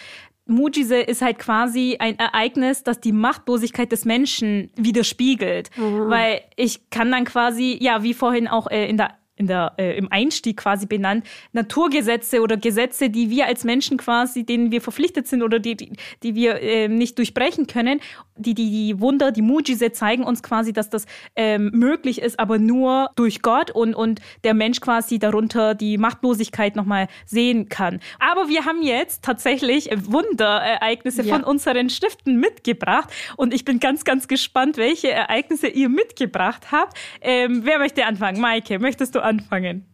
Mujize 0.47 0.99
ist 0.99 1.21
halt 1.21 1.39
quasi 1.39 1.97
ein 1.99 2.17
Ereignis, 2.19 2.83
das 2.83 2.99
die 2.99 3.11
Machtlosigkeit 3.11 3.91
des 3.91 4.05
Menschen 4.05 4.71
widerspiegelt. 4.75 5.69
Mhm. 5.77 6.09
Weil 6.09 6.41
ich 6.55 6.89
kann 6.89 7.11
dann 7.11 7.25
quasi, 7.25 7.77
ja, 7.79 8.03
wie 8.03 8.13
vorhin 8.13 8.47
auch 8.47 8.69
äh, 8.69 8.89
in 8.89 8.97
der 8.97 9.15
in 9.37 9.47
der, 9.47 9.73
äh, 9.77 9.95
im 9.97 10.11
Einstieg 10.11 10.57
quasi 10.57 10.87
benannt, 10.87 11.25
Naturgesetze 11.53 12.41
oder 12.41 12.57
Gesetze, 12.57 13.09
die 13.09 13.29
wir 13.29 13.45
als 13.45 13.63
Menschen 13.63 13.97
quasi, 13.97 14.43
denen 14.43 14.71
wir 14.71 14.81
verpflichtet 14.81 15.27
sind 15.27 15.43
oder 15.43 15.59
die, 15.59 15.77
die, 15.77 15.91
die 16.23 16.35
wir 16.35 16.59
äh, 16.61 16.87
nicht 16.87 17.17
durchbrechen 17.17 17.67
können. 17.67 18.01
Die, 18.37 18.53
die, 18.53 18.69
die 18.69 18.99
Wunder, 18.99 19.31
die 19.31 19.41
Mujize 19.41 19.91
zeigen 19.91 20.23
uns 20.23 20.43
quasi, 20.43 20.73
dass 20.73 20.89
das 20.89 21.05
ähm, 21.35 21.71
möglich 21.73 22.21
ist, 22.21 22.39
aber 22.39 22.59
nur 22.59 23.09
durch 23.15 23.41
Gott 23.41 23.71
und, 23.71 23.93
und 23.93 24.21
der 24.43 24.53
Mensch 24.53 24.79
quasi 24.79 25.19
darunter 25.19 25.75
die 25.75 25.97
Machtlosigkeit 25.97 26.75
nochmal 26.75 27.07
sehen 27.25 27.69
kann. 27.69 27.99
Aber 28.19 28.47
wir 28.49 28.65
haben 28.65 28.81
jetzt 28.81 29.23
tatsächlich 29.23 29.89
Wunderereignisse 30.05 31.23
ja. 31.23 31.33
von 31.33 31.43
unseren 31.43 31.89
Stiften 31.89 32.39
mitgebracht 32.39 33.09
und 33.35 33.53
ich 33.53 33.65
bin 33.65 33.79
ganz, 33.79 34.03
ganz 34.03 34.27
gespannt, 34.27 34.77
welche 34.77 35.11
Ereignisse 35.11 35.67
ihr 35.67 35.89
mitgebracht 35.89 36.71
habt. 36.71 36.97
Ähm, 37.21 37.61
wer 37.63 37.79
möchte 37.79 38.05
anfangen? 38.05 38.39
Maike, 38.39 38.79
möchtest 38.79 39.15
du 39.15 39.23
anfangen? 39.23 39.85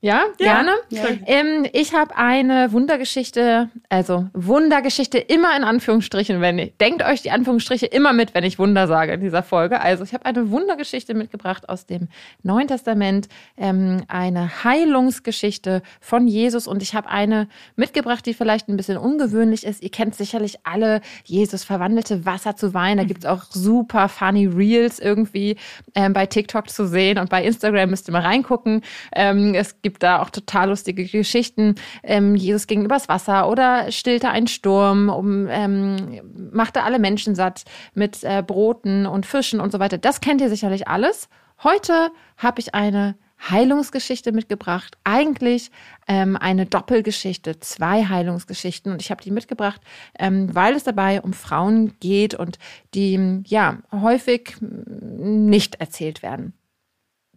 Ja, 0.00 0.26
gerne. 0.36 0.70
Ja. 0.90 1.06
Ähm, 1.26 1.66
ich 1.72 1.92
habe 1.92 2.16
eine 2.16 2.70
Wundergeschichte, 2.70 3.68
also 3.88 4.28
Wundergeschichte 4.32 5.18
immer 5.18 5.56
in 5.56 5.64
Anführungsstrichen, 5.64 6.40
wenn 6.40 6.60
ich, 6.60 6.76
denkt 6.76 7.02
euch 7.02 7.22
die 7.22 7.32
Anführungsstriche 7.32 7.86
immer 7.86 8.12
mit, 8.12 8.32
wenn 8.32 8.44
ich 8.44 8.60
Wunder 8.60 8.86
sage 8.86 9.14
in 9.14 9.20
dieser 9.20 9.42
Folge. 9.42 9.80
Also 9.80 10.04
ich 10.04 10.14
habe 10.14 10.24
eine 10.24 10.50
Wundergeschichte 10.52 11.14
mitgebracht 11.14 11.68
aus 11.68 11.86
dem 11.86 12.06
Neuen 12.44 12.68
Testament, 12.68 13.28
ähm, 13.56 14.04
eine 14.06 14.62
Heilungsgeschichte 14.62 15.82
von 16.00 16.28
Jesus 16.28 16.68
und 16.68 16.80
ich 16.80 16.94
habe 16.94 17.08
eine 17.08 17.48
mitgebracht, 17.74 18.24
die 18.24 18.34
vielleicht 18.34 18.68
ein 18.68 18.76
bisschen 18.76 18.98
ungewöhnlich 18.98 19.66
ist. 19.66 19.82
Ihr 19.82 19.90
kennt 19.90 20.14
sicherlich 20.14 20.58
alle, 20.62 21.00
Jesus 21.24 21.64
verwandelte 21.64 22.24
Wasser 22.24 22.54
zu 22.54 22.72
Wein. 22.72 22.98
Da 22.98 23.04
gibt's 23.04 23.26
auch 23.26 23.46
super 23.50 24.08
funny 24.08 24.46
Reels 24.46 25.00
irgendwie 25.00 25.56
ähm, 25.96 26.12
bei 26.12 26.26
TikTok 26.26 26.70
zu 26.70 26.86
sehen 26.86 27.18
und 27.18 27.30
bei 27.30 27.42
Instagram 27.42 27.90
müsst 27.90 28.08
ihr 28.08 28.12
mal 28.12 28.22
reingucken. 28.22 28.82
Ähm, 29.12 29.54
es 29.54 29.82
gibt 29.82 29.87
da 29.90 30.20
auch 30.20 30.30
total 30.30 30.68
lustige 30.68 31.04
Geschichten. 31.04 31.76
Ähm, 32.02 32.34
Jesus 32.34 32.66
ging 32.66 32.84
übers 32.84 33.08
Wasser 33.08 33.48
oder 33.48 33.90
stillte 33.90 34.30
einen 34.30 34.48
Sturm, 34.48 35.08
um, 35.08 35.46
ähm, 35.48 36.50
machte 36.52 36.82
alle 36.82 36.98
Menschen 36.98 37.34
satt 37.34 37.64
mit 37.94 38.22
äh, 38.24 38.42
Broten 38.46 39.06
und 39.06 39.26
Fischen 39.26 39.60
und 39.60 39.72
so 39.72 39.78
weiter. 39.78 39.98
Das 39.98 40.20
kennt 40.20 40.40
ihr 40.40 40.48
sicherlich 40.48 40.88
alles. 40.88 41.28
Heute 41.62 42.10
habe 42.36 42.60
ich 42.60 42.74
eine 42.74 43.16
Heilungsgeschichte 43.50 44.32
mitgebracht. 44.32 44.98
Eigentlich 45.04 45.70
ähm, 46.06 46.36
eine 46.36 46.66
Doppelgeschichte, 46.66 47.60
zwei 47.60 48.04
Heilungsgeschichten. 48.04 48.92
Und 48.92 49.02
ich 49.02 49.10
habe 49.10 49.22
die 49.22 49.30
mitgebracht, 49.30 49.80
ähm, 50.18 50.54
weil 50.54 50.74
es 50.74 50.84
dabei 50.84 51.20
um 51.22 51.32
Frauen 51.32 51.98
geht 52.00 52.34
und 52.34 52.58
die 52.94 53.42
ja 53.46 53.78
häufig 53.92 54.56
mm, 54.60 55.48
nicht 55.48 55.76
erzählt 55.76 56.22
werden. 56.22 56.57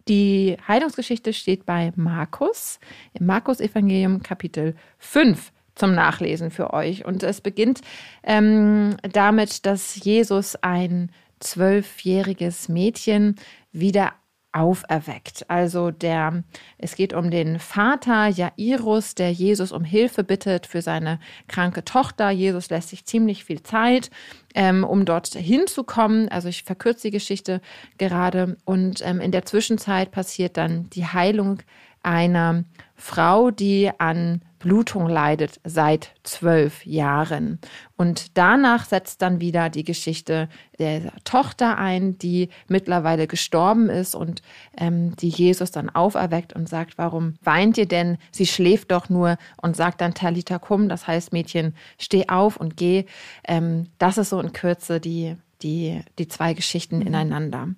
Die 0.08 0.56
Heilungsgeschichte 0.66 1.32
steht 1.32 1.64
bei 1.66 1.92
Markus, 1.96 2.80
im 3.12 3.26
Markus-Evangelium 3.26 4.22
Kapitel 4.22 4.74
5 4.98 5.52
zum 5.74 5.94
Nachlesen 5.94 6.50
für 6.50 6.72
euch. 6.72 7.04
Und 7.04 7.22
es 7.22 7.40
beginnt 7.40 7.80
ähm, 8.22 8.96
damit, 9.12 9.64
dass 9.66 10.04
Jesus 10.04 10.56
ein 10.56 11.10
zwölfjähriges 11.40 12.68
Mädchen 12.68 13.36
wieder 13.72 14.12
auferweckt. 14.52 15.48
Also 15.48 15.90
der, 15.90 16.44
es 16.78 16.94
geht 16.94 17.14
um 17.14 17.30
den 17.30 17.58
Vater 17.58 18.28
Jairus, 18.28 19.14
der 19.14 19.32
Jesus 19.32 19.72
um 19.72 19.84
Hilfe 19.84 20.24
bittet 20.24 20.66
für 20.66 20.82
seine 20.82 21.18
kranke 21.48 21.84
Tochter. 21.84 22.30
Jesus 22.30 22.70
lässt 22.70 22.90
sich 22.90 23.04
ziemlich 23.04 23.44
viel 23.44 23.62
Zeit, 23.62 24.10
ähm, 24.54 24.84
um 24.84 25.04
dort 25.04 25.28
hinzukommen. 25.28 26.28
Also 26.28 26.48
ich 26.48 26.64
verkürze 26.64 27.08
die 27.08 27.12
Geschichte 27.12 27.60
gerade. 27.98 28.56
Und 28.64 29.00
ähm, 29.04 29.20
in 29.20 29.32
der 29.32 29.44
Zwischenzeit 29.46 30.10
passiert 30.10 30.56
dann 30.56 30.90
die 30.90 31.06
Heilung 31.06 31.58
einer 32.02 32.64
Frau, 32.94 33.50
die 33.50 33.90
an 33.98 34.42
Blutung 34.62 35.08
leidet 35.08 35.60
seit 35.64 36.14
zwölf 36.22 36.86
Jahren. 36.86 37.58
Und 37.96 38.38
danach 38.38 38.84
setzt 38.84 39.20
dann 39.20 39.40
wieder 39.40 39.68
die 39.70 39.82
Geschichte 39.82 40.48
der 40.78 41.12
Tochter 41.24 41.78
ein, 41.78 42.16
die 42.18 42.48
mittlerweile 42.68 43.26
gestorben 43.26 43.90
ist 43.90 44.14
und 44.14 44.40
ähm, 44.78 45.16
die 45.16 45.30
Jesus 45.30 45.72
dann 45.72 45.90
auferweckt 45.90 46.52
und 46.52 46.68
sagt, 46.68 46.96
warum 46.96 47.34
weint 47.42 47.76
ihr 47.76 47.86
denn? 47.86 48.18
Sie 48.30 48.46
schläft 48.46 48.92
doch 48.92 49.08
nur 49.08 49.36
und 49.60 49.76
sagt 49.76 50.00
dann 50.00 50.14
Talita 50.14 50.60
kum, 50.60 50.88
das 50.88 51.08
heißt 51.08 51.32
Mädchen, 51.32 51.74
steh 51.98 52.28
auf 52.28 52.56
und 52.56 52.76
geh. 52.76 53.04
Ähm, 53.46 53.88
das 53.98 54.16
ist 54.16 54.30
so 54.30 54.40
in 54.40 54.52
Kürze 54.52 55.00
die 55.00 55.36
die, 55.62 56.00
die 56.18 56.28
zwei 56.28 56.54
Geschichten 56.54 57.02
ineinander. 57.02 57.68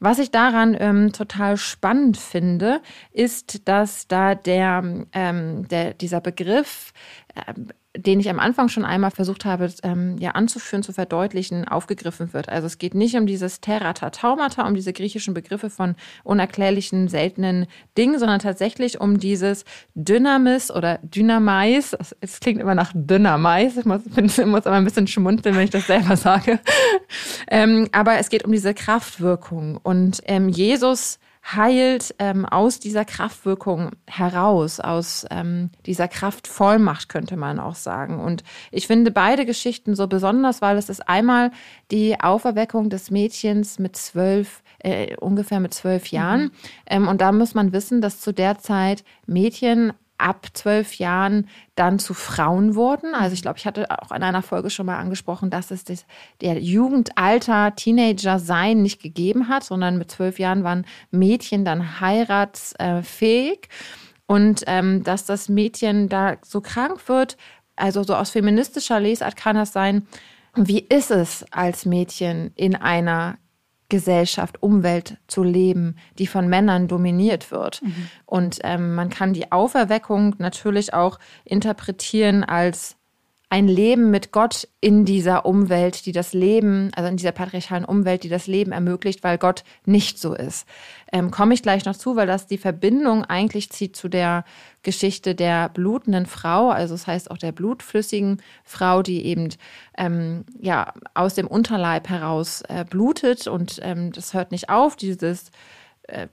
Was 0.00 0.18
ich 0.18 0.30
daran 0.30 0.76
ähm, 0.78 1.12
total 1.12 1.56
spannend 1.56 2.16
finde, 2.16 2.80
ist, 3.12 3.68
dass 3.68 4.06
da 4.08 4.34
der, 4.34 5.06
ähm, 5.12 5.68
der 5.68 5.94
dieser 5.94 6.20
Begriff, 6.20 6.92
ähm, 7.46 7.68
den 7.96 8.18
ich 8.18 8.28
am 8.28 8.40
Anfang 8.40 8.68
schon 8.68 8.84
einmal 8.84 9.10
versucht 9.10 9.44
habe, 9.44 9.72
ähm, 9.82 10.16
ja 10.18 10.32
anzuführen, 10.32 10.82
zu 10.82 10.92
verdeutlichen, 10.92 11.66
aufgegriffen 11.66 12.32
wird. 12.32 12.48
Also 12.48 12.66
es 12.66 12.78
geht 12.78 12.94
nicht 12.94 13.14
um 13.16 13.26
dieses 13.26 13.60
Terrata 13.60 14.10
Taumata, 14.10 14.66
um 14.66 14.74
diese 14.74 14.92
griechischen 14.92 15.32
Begriffe 15.32 15.70
von 15.70 15.94
unerklärlichen, 16.24 17.08
seltenen 17.08 17.66
Dingen, 17.96 18.18
sondern 18.18 18.40
tatsächlich 18.40 19.00
um 19.00 19.18
dieses 19.18 19.64
Dynamis 19.94 20.70
oder 20.70 20.98
Dynamais. 21.02 21.96
Es 22.20 22.40
klingt 22.40 22.60
immer 22.60 22.74
nach 22.74 22.92
Dynamais. 22.94 23.76
Ich 23.76 23.84
muss, 23.84 24.02
muss 24.46 24.66
aber 24.66 24.76
ein 24.76 24.84
bisschen 24.84 25.06
schmunzeln, 25.06 25.54
wenn 25.54 25.64
ich 25.64 25.70
das 25.70 25.86
selber 25.86 26.16
sage. 26.16 26.58
ähm, 27.48 27.88
aber 27.92 28.18
es 28.18 28.28
geht 28.28 28.44
um 28.44 28.52
diese 28.52 28.74
Kraftwirkung. 28.74 29.78
Und 29.82 30.20
ähm, 30.24 30.48
Jesus 30.48 31.18
heilt 31.44 32.14
ähm, 32.18 32.46
aus 32.46 32.80
dieser 32.80 33.04
Kraftwirkung 33.04 33.90
heraus, 34.06 34.80
aus 34.80 35.26
ähm, 35.30 35.70
dieser 35.84 36.08
Kraftvollmacht, 36.08 37.08
könnte 37.08 37.36
man 37.36 37.60
auch 37.60 37.74
sagen. 37.74 38.18
Und 38.18 38.42
ich 38.70 38.86
finde 38.86 39.10
beide 39.10 39.44
Geschichten 39.44 39.94
so 39.94 40.06
besonders, 40.06 40.62
weil 40.62 40.78
es 40.78 40.88
ist 40.88 41.06
einmal 41.06 41.50
die 41.90 42.18
Auferweckung 42.18 42.88
des 42.88 43.10
Mädchens 43.10 43.78
mit 43.78 43.94
zwölf, 43.96 44.62
äh, 44.78 45.16
ungefähr 45.16 45.60
mit 45.60 45.74
zwölf 45.74 46.06
Jahren. 46.06 46.50
Ähm, 46.86 47.08
und 47.08 47.20
da 47.20 47.30
muss 47.30 47.54
man 47.54 47.72
wissen, 47.72 48.00
dass 48.00 48.20
zu 48.20 48.32
der 48.32 48.58
Zeit 48.58 49.04
Mädchen 49.26 49.92
ab 50.18 50.46
zwölf 50.54 50.94
Jahren 50.94 51.48
dann 51.74 51.98
zu 51.98 52.14
Frauen 52.14 52.74
wurden. 52.74 53.14
Also 53.14 53.34
ich 53.34 53.42
glaube, 53.42 53.58
ich 53.58 53.66
hatte 53.66 53.86
auch 53.90 54.12
in 54.12 54.22
einer 54.22 54.42
Folge 54.42 54.70
schon 54.70 54.86
mal 54.86 54.98
angesprochen, 54.98 55.50
dass 55.50 55.70
es 55.70 55.84
das, 55.84 56.06
der 56.40 56.60
Jugendalter, 56.60 57.74
Teenager 57.74 58.38
sein 58.38 58.82
nicht 58.82 59.02
gegeben 59.02 59.48
hat, 59.48 59.64
sondern 59.64 59.98
mit 59.98 60.10
zwölf 60.10 60.38
Jahren 60.38 60.64
waren 60.64 60.86
Mädchen 61.10 61.64
dann 61.64 62.00
heiratsfähig. 62.00 63.68
Und 64.26 64.64
ähm, 64.66 65.04
dass 65.04 65.26
das 65.26 65.48
Mädchen 65.48 66.08
da 66.08 66.36
so 66.42 66.60
krank 66.60 67.08
wird, 67.08 67.36
also 67.76 68.02
so 68.02 68.14
aus 68.14 68.30
feministischer 68.30 69.00
Lesart 69.00 69.36
kann 69.36 69.56
das 69.56 69.72
sein, 69.72 70.06
wie 70.54 70.78
ist 70.78 71.10
es 71.10 71.44
als 71.50 71.84
Mädchen 71.84 72.52
in 72.54 72.76
einer 72.76 73.36
Gesellschaft, 73.88 74.62
Umwelt 74.62 75.18
zu 75.26 75.42
leben, 75.42 75.96
die 76.18 76.26
von 76.26 76.48
Männern 76.48 76.88
dominiert 76.88 77.50
wird. 77.50 77.82
Und 78.26 78.58
ähm, 78.64 78.94
man 78.94 79.10
kann 79.10 79.32
die 79.32 79.52
Auferweckung 79.52 80.34
natürlich 80.38 80.94
auch 80.94 81.18
interpretieren 81.44 82.44
als 82.44 82.96
ein 83.50 83.68
Leben 83.68 84.10
mit 84.10 84.32
Gott 84.32 84.66
in 84.80 85.04
dieser 85.04 85.46
Umwelt, 85.46 86.06
die 86.06 86.12
das 86.12 86.32
Leben, 86.32 86.90
also 86.94 87.08
in 87.08 87.16
dieser 87.16 87.32
patriarchalen 87.32 87.84
Umwelt, 87.84 88.24
die 88.24 88.28
das 88.28 88.46
Leben 88.46 88.72
ermöglicht, 88.72 89.22
weil 89.22 89.38
Gott 89.38 89.64
nicht 89.84 90.18
so 90.18 90.34
ist. 90.34 90.66
Ähm, 91.12 91.30
Komme 91.30 91.54
ich 91.54 91.62
gleich 91.62 91.84
noch 91.84 91.96
zu, 91.96 92.16
weil 92.16 92.26
das 92.26 92.46
die 92.46 92.58
Verbindung 92.58 93.24
eigentlich 93.24 93.70
zieht 93.70 93.96
zu 93.96 94.08
der 94.08 94.44
Geschichte 94.82 95.34
der 95.34 95.68
blutenden 95.68 96.26
Frau, 96.26 96.70
also 96.70 96.94
das 96.94 97.06
heißt 97.06 97.30
auch 97.30 97.38
der 97.38 97.52
blutflüssigen 97.52 98.42
Frau, 98.64 99.02
die 99.02 99.24
eben 99.24 99.48
ähm, 99.96 100.44
ja 100.60 100.92
aus 101.14 101.34
dem 101.34 101.46
Unterleib 101.46 102.08
heraus 102.08 102.62
äh, 102.68 102.84
blutet 102.88 103.46
und 103.46 103.78
ähm, 103.82 104.12
das 104.12 104.34
hört 104.34 104.52
nicht 104.52 104.68
auf, 104.68 104.96
dieses 104.96 105.50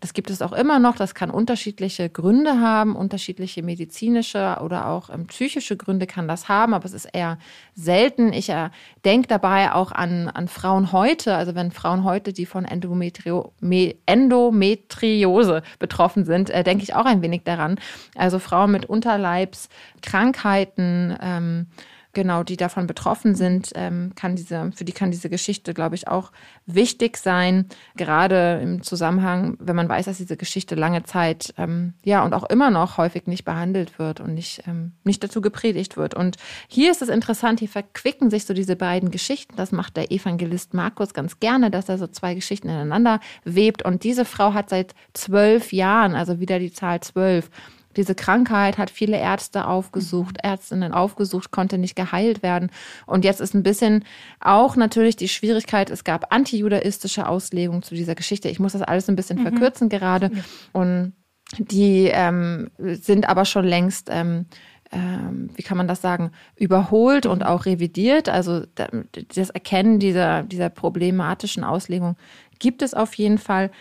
das 0.02 0.14
gibt 0.14 0.30
es 0.30 0.42
auch 0.42 0.52
immer 0.52 0.80
noch. 0.80 0.98
Das 0.98 1.16
kann 1.16 1.32
unterschiedliche 1.32 2.10
Gründe 2.10 2.60
haben, 2.60 2.94
unterschiedliche 2.96 3.64
medizinische 3.64 4.58
oder 4.62 4.88
auch 4.88 5.10
ähm, 5.10 5.28
psychische 5.28 5.78
Gründe 5.78 6.08
kann 6.08 6.28
das 6.28 6.50
haben, 6.50 6.74
aber 6.74 6.84
es 6.86 6.92
ist 6.94 7.06
eher 7.06 7.38
selten. 7.74 8.34
Ich 8.34 8.50
äh, 8.50 8.70
denke 9.06 9.30
dabei 9.30 9.72
auch 9.72 9.94
an, 9.94 10.28
an 10.28 10.50
Frauen 10.50 10.92
heute, 10.92 11.36
also 11.36 11.56
wenn 11.56 11.72
Frauen 11.72 12.04
heute, 12.04 12.34
die 12.34 12.46
von 12.46 12.66
Endometrio, 12.66 13.54
Me, 13.62 13.96
Endometriose 14.06 15.64
betroffen 15.80 16.26
sind, 16.26 16.50
äh, 16.50 16.66
denke 16.66 16.84
ich 16.84 16.94
auch 16.94 17.06
ein 17.06 17.22
wenig 17.22 17.44
daran. 17.44 17.80
Also 18.16 18.40
Frauen 18.40 18.72
mit 18.72 18.88
Unterleibskrankheiten, 18.88 21.18
ähm, 21.22 21.68
genau, 22.14 22.44
die 22.44 22.58
davon 22.58 22.88
betroffen 22.88 23.36
sind, 23.36 23.72
ähm, 23.76 24.14
kann 24.16 24.36
diese, 24.36 24.72
für 24.76 24.86
die 24.86 24.92
kann 24.92 25.12
diese 25.12 25.30
Geschichte, 25.30 25.74
glaube 25.74 25.96
ich, 25.96 26.08
auch 26.08 26.32
wichtig 26.66 27.18
sein. 27.18 27.66
Gerade 27.96 28.60
im 28.62 28.84
Zusammenhang, 28.84 29.58
wenn 29.60 29.76
man 29.76 29.90
weiß, 29.90 30.06
dass 30.06 30.18
diese 30.18 30.38
Geschichte 30.38 30.76
lange 30.76 31.04
Zeit, 31.04 31.54
ähm, 31.58 31.94
ja, 32.04 32.24
und 32.24 32.34
auch 32.34 32.44
immer 32.50 32.70
noch 32.70 32.98
häufig 32.98 33.28
nicht 33.28 33.46
behandelt 33.46 34.00
wird 34.00 34.20
und 34.20 34.34
nicht, 34.34 34.64
ähm, 34.68 34.94
nicht 35.04 35.24
dazu 35.24 35.42
gepredigt 35.42 35.98
wird. 35.98 36.14
Und 36.14 36.38
hier 36.68 36.92
ist 36.92 37.02
es 37.02 37.10
interessant, 37.10 37.60
hier 37.60 37.70
verquicken 37.70 38.30
sich 38.30 38.46
so 38.46 38.54
diese 38.54 38.76
beiden 38.76 39.12
Geschichten. 39.12 39.56
Das 39.56 39.72
macht 39.72 39.98
der 39.98 40.12
Evangelist 40.12 40.74
Markus 40.74 41.14
ganz 41.14 41.40
gerne, 41.40 41.72
dass 41.72 41.90
er 41.90 41.98
so 41.98 42.08
zwei 42.08 42.36
Geschichten 42.36 42.70
ineinander 42.70 43.20
webt. 43.44 43.84
Und 43.84 44.04
diese 44.04 44.26
Frau 44.26 44.54
hat 44.54 44.70
seit 44.70 44.94
zwölf 45.14 45.74
Jahren, 45.74 46.16
also 46.16 46.40
wieder 46.40 46.60
die 46.60 46.74
Zahl 46.74 47.02
zwölf, 47.02 47.50
diese 47.98 48.16
Krankheit 48.16 48.78
hat 48.78 48.90
viele 48.90 49.18
Ärzte 49.18 49.68
aufgesucht, 49.68 50.38
Ärztinnen 50.44 50.94
aufgesucht, 50.94 51.52
konnte 51.52 51.78
nicht 51.78 51.96
geheilt 51.96 52.42
werden. 52.44 52.72
Und 53.06 53.26
jetzt 53.26 53.42
ist 53.42 53.54
ein 53.54 53.64
bisschen 53.64 54.04
auch 54.40 54.76
natürlich 54.76 55.16
die 55.16 55.28
Schwierigkeit, 55.28 55.90
es 55.90 56.04
gab 56.04 56.34
antijudaistische 56.34 57.28
Auslegungen 57.28 57.84
zu 57.84 57.96
dieser 57.96 58.16
Geschichte. 58.16 58.50
Ich 58.50 58.60
muss 58.60 58.74
das 58.74 58.82
alles 58.82 59.10
ein 59.10 59.16
bisschen 59.16 59.40
verkürzen 59.40 59.90
gerade. 59.90 60.32
Und 60.74 61.14
die 61.58 62.10
ähm, 62.14 62.70
sind 62.78 63.28
aber 63.28 63.46
schon 63.46 63.66
längst 63.66 64.08
ähm, 64.10 64.46
ähm, 64.94 65.50
wie 65.56 65.64
kann 65.64 65.78
man 65.78 65.88
das 65.88 66.02
sagen, 66.02 66.32
überholt 66.58 67.26
und 67.26 67.44
auch 67.46 67.66
revidiert. 67.66 68.28
Also 68.28 68.64
da- 68.76 68.90
das 69.36 69.50
Erkennen 69.50 70.00
dieser, 70.00 70.44
dieser 70.44 70.70
problematischen 70.70 71.64
Auslegung 71.64 72.18
gibt 72.60 72.82
es 72.82 72.94
auf 72.94 73.14
jeden 73.14 73.38
Fall. 73.38 73.72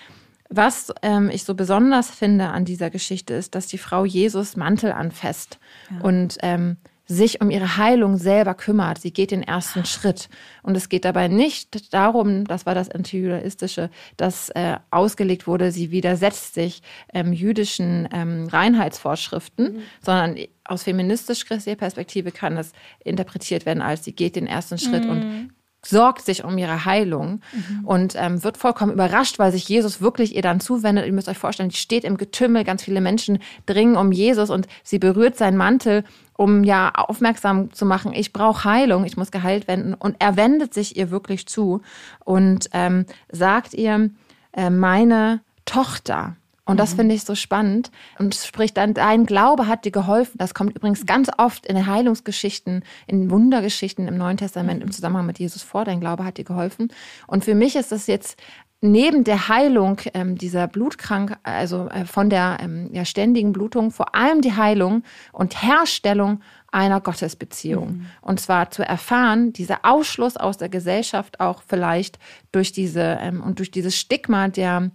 Was 0.53 0.93
ähm, 1.03 1.31
ich 1.31 1.45
so 1.45 1.55
besonders 1.55 2.11
finde 2.11 2.49
an 2.49 2.65
dieser 2.65 2.91
Geschichte 2.91 3.35
ist, 3.35 3.55
dass 3.55 3.69
die 3.69 3.79
Frau 3.79 4.05
Jesus 4.05 4.57
Mantel 4.57 4.93
anfasst 4.93 5.61
ja. 5.91 6.01
und 6.01 6.39
ähm, 6.43 6.77
sich 7.11 7.41
um 7.41 7.51
ihre 7.51 7.77
Heilung 7.77 8.17
selber 8.19 8.55
kümmert. 8.55 9.01
Sie 9.01 9.13
geht 9.13 9.33
den 9.33 9.43
ersten 9.43 9.85
Schritt. 9.85 10.29
Und 10.63 10.77
es 10.77 10.89
geht 10.89 11.05
dabei 11.05 11.27
nicht 11.27 11.93
darum, 11.93 12.45
das 12.45 12.67
war 12.67 12.75
das 12.77 12.89
Antijudaistische, 12.89 13.91
das 14.17 14.49
äh, 14.51 14.77
ausgelegt 14.93 15.49
wurde, 15.49 15.73
sie 15.73 15.91
widersetzt 15.91 16.55
sich 16.55 16.83
ähm, 17.13 17.33
jüdischen 17.33 18.09
ähm, 18.13 18.47
Reinheitsvorschriften, 18.47 19.75
mhm. 19.75 19.83
sondern 20.01 20.37
aus 20.65 20.85
feministisch-christlicher 20.85 21.77
Perspektive 21.77 22.31
kann 22.31 22.55
das 22.55 22.73
interpretiert 23.05 23.67
werden 23.67 23.83
als, 23.83 24.05
sie 24.05 24.15
geht 24.15 24.37
den 24.37 24.47
ersten 24.47 24.79
Schritt 24.79 25.05
mhm. 25.05 25.11
und 25.11 25.51
sorgt 25.85 26.25
sich 26.25 26.45
um 26.45 26.59
ihre 26.59 26.85
Heilung 26.85 27.41
mhm. 27.53 27.85
und 27.85 28.15
ähm, 28.17 28.43
wird 28.45 28.57
vollkommen 28.59 28.93
überrascht, 28.93 29.39
weil 29.39 29.53
sich 29.53 29.69
Jesus 29.69 30.01
wirklich 30.01 30.35
ihr 30.37 30.43
dann 30.43 30.61
zuwendet. 30.61 31.07
Ihr 31.07 31.13
müsst 31.13 31.29
euch 31.29 31.39
vorstellen, 31.39 31.71
die 31.71 31.77
steht 31.77 32.05
im 32.05 32.17
Getümmel, 32.17 32.65
ganz 32.65 32.83
viele 32.83 33.01
Menschen 33.01 33.39
dringen 33.67 33.97
um 33.97 34.13
Jesus 34.13 34.51
und 34.51 34.69
sie 34.83 34.99
berührt 34.99 35.37
seinen 35.37 35.57
Mantel, 35.57 36.05
um 36.37 36.65
ja 36.65 36.91
aufmerksam 36.95 37.73
zu 37.73 37.85
machen, 37.85 38.13
ich 38.13 38.33
brauche 38.33 38.65
Heilung, 38.65 39.05
ich 39.05 39.17
muss 39.17 39.31
geheilt 39.31 39.69
werden. 39.69 39.95
Und 39.95 40.17
er 40.19 40.37
wendet 40.37 40.75
sich 40.75 40.97
ihr 40.97 41.11
wirklich 41.11 41.47
zu 41.47 41.83
und 42.25 42.69
ähm, 42.73 43.07
sagt 43.31 43.75
ihr, 43.75 44.11
äh, 44.53 44.71
meine 44.71 45.41
Tochter, 45.65 46.37
und 46.71 46.79
das 46.79 46.93
mhm. 46.93 46.97
finde 46.97 47.15
ich 47.17 47.25
so 47.25 47.35
spannend. 47.35 47.91
Und 48.19 48.35
spricht 48.35 48.77
dann, 48.77 48.95
dein 48.95 49.27
Glaube 49.27 49.67
hat 49.67 49.85
dir 49.85 49.91
geholfen. 49.91 50.39
Das 50.39 50.55
kommt 50.55 50.77
übrigens 50.77 51.05
ganz 51.05 51.29
oft 51.37 51.67
in 51.67 51.87
Heilungsgeschichten, 51.87 52.85
in 53.07 53.31
Wundergeschichten 53.31 54.07
im 54.07 54.17
Neuen 54.17 54.37
Testament 54.37 54.83
im 54.83 54.93
Zusammenhang 54.93 55.27
mit 55.27 55.39
Jesus 55.39 55.63
vor. 55.63 55.85
Dein 55.85 56.01
Glaube 56.01 56.25
hat 56.25 56.39
dir 56.39 56.45
geholfen. 56.45 56.93
Und 57.27 57.45
für 57.45 57.55
mich 57.55 57.75
ist 57.75 57.91
das 57.91 58.07
jetzt 58.07 58.41
neben 58.81 59.25
der 59.25 59.49
Heilung 59.49 60.01
ähm, 60.15 60.39
dieser 60.39 60.67
Blutkrank, 60.67 61.37
also 61.43 61.89
äh, 61.89 62.05
von 62.05 62.31
der 62.31 62.59
ähm, 62.61 62.89
ja, 62.93 63.05
ständigen 63.05 63.53
Blutung, 63.53 63.91
vor 63.91 64.15
allem 64.15 64.41
die 64.41 64.55
Heilung 64.55 65.03
und 65.33 65.63
Herstellung 65.63 66.41
einer 66.73 67.01
Gottesbeziehung. 67.01 67.89
Mhm. 67.89 68.07
Und 68.23 68.41
zwar 68.41 68.71
zu 68.71 68.83
erfahren, 68.83 69.53
dieser 69.53 69.81
Ausschluss 69.83 70.37
aus 70.37 70.57
der 70.57 70.69
Gesellschaft 70.69 71.41
auch 71.41 71.63
vielleicht 71.67 72.19
durch 72.53 72.73
diese 72.73 73.19
ähm, 73.21 73.43
und 73.43 73.59
durch 73.59 73.71
dieses 73.71 73.97
Stigma 73.97 74.49
der 74.49 74.91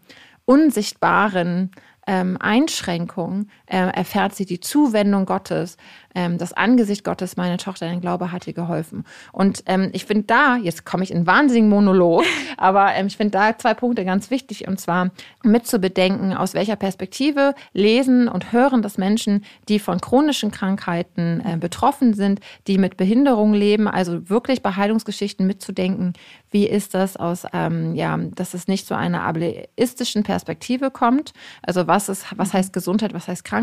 unsichtbaren 0.45 1.71
ähm, 2.07 2.37
Einschränkung 2.39 3.47
äh, 3.67 3.77
erfährt 3.77 4.35
sie 4.35 4.45
die 4.45 4.59
Zuwendung 4.59 5.25
Gottes, 5.25 5.77
ähm, 6.13 6.37
das 6.37 6.53
Angesicht 6.53 7.03
Gottes, 7.03 7.37
meine 7.37 7.57
Tochter, 7.57 7.87
dein 7.87 8.01
Glaube 8.01 8.31
hat 8.31 8.45
dir 8.45 8.53
geholfen. 8.53 9.03
Und 9.31 9.63
ähm, 9.65 9.89
ich 9.93 10.05
finde 10.05 10.23
da, 10.23 10.55
jetzt 10.55 10.85
komme 10.85 11.03
ich 11.03 11.11
in 11.11 11.17
einen 11.17 11.27
wahnsinnigen 11.27 11.69
Monolog, 11.69 12.23
aber 12.57 12.93
ähm, 12.93 13.07
ich 13.07 13.17
finde 13.17 13.31
da 13.31 13.57
zwei 13.57 13.73
Punkte 13.73 14.05
ganz 14.05 14.29
wichtig 14.29 14.67
und 14.67 14.79
zwar 14.79 15.11
mitzubedenken, 15.43 16.33
aus 16.33 16.53
welcher 16.53 16.75
Perspektive 16.75 17.53
lesen 17.73 18.27
und 18.27 18.51
hören 18.51 18.81
das 18.81 18.97
Menschen, 18.97 19.43
die 19.67 19.79
von 19.79 19.99
chronischen 19.99 20.51
Krankheiten 20.51 21.41
äh, 21.45 21.57
betroffen 21.57 22.13
sind, 22.13 22.39
die 22.67 22.77
mit 22.77 22.97
Behinderung 22.97 23.53
leben, 23.53 23.87
also 23.87 24.29
wirklich 24.29 24.61
bei 24.61 24.75
Heilungsgeschichten 24.75 25.45
mitzudenken, 25.45 26.13
wie 26.51 26.67
ist 26.67 26.93
das 26.93 27.17
aus, 27.17 27.45
ähm, 27.51 27.95
ja, 27.95 28.17
dass 28.17 28.53
es 28.53 28.67
nicht 28.67 28.87
zu 28.87 28.95
einer 28.95 29.23
ableistischen 29.23 30.23
Perspektive 30.23 30.91
kommt, 30.91 31.33
also 31.61 31.87
was 31.87 32.07
ist, 32.07 32.25
was 32.37 32.53
heißt 32.53 32.71
Gesundheit, 32.71 33.13
was 33.13 33.27
heißt 33.27 33.43
Krankheit. 33.43 33.54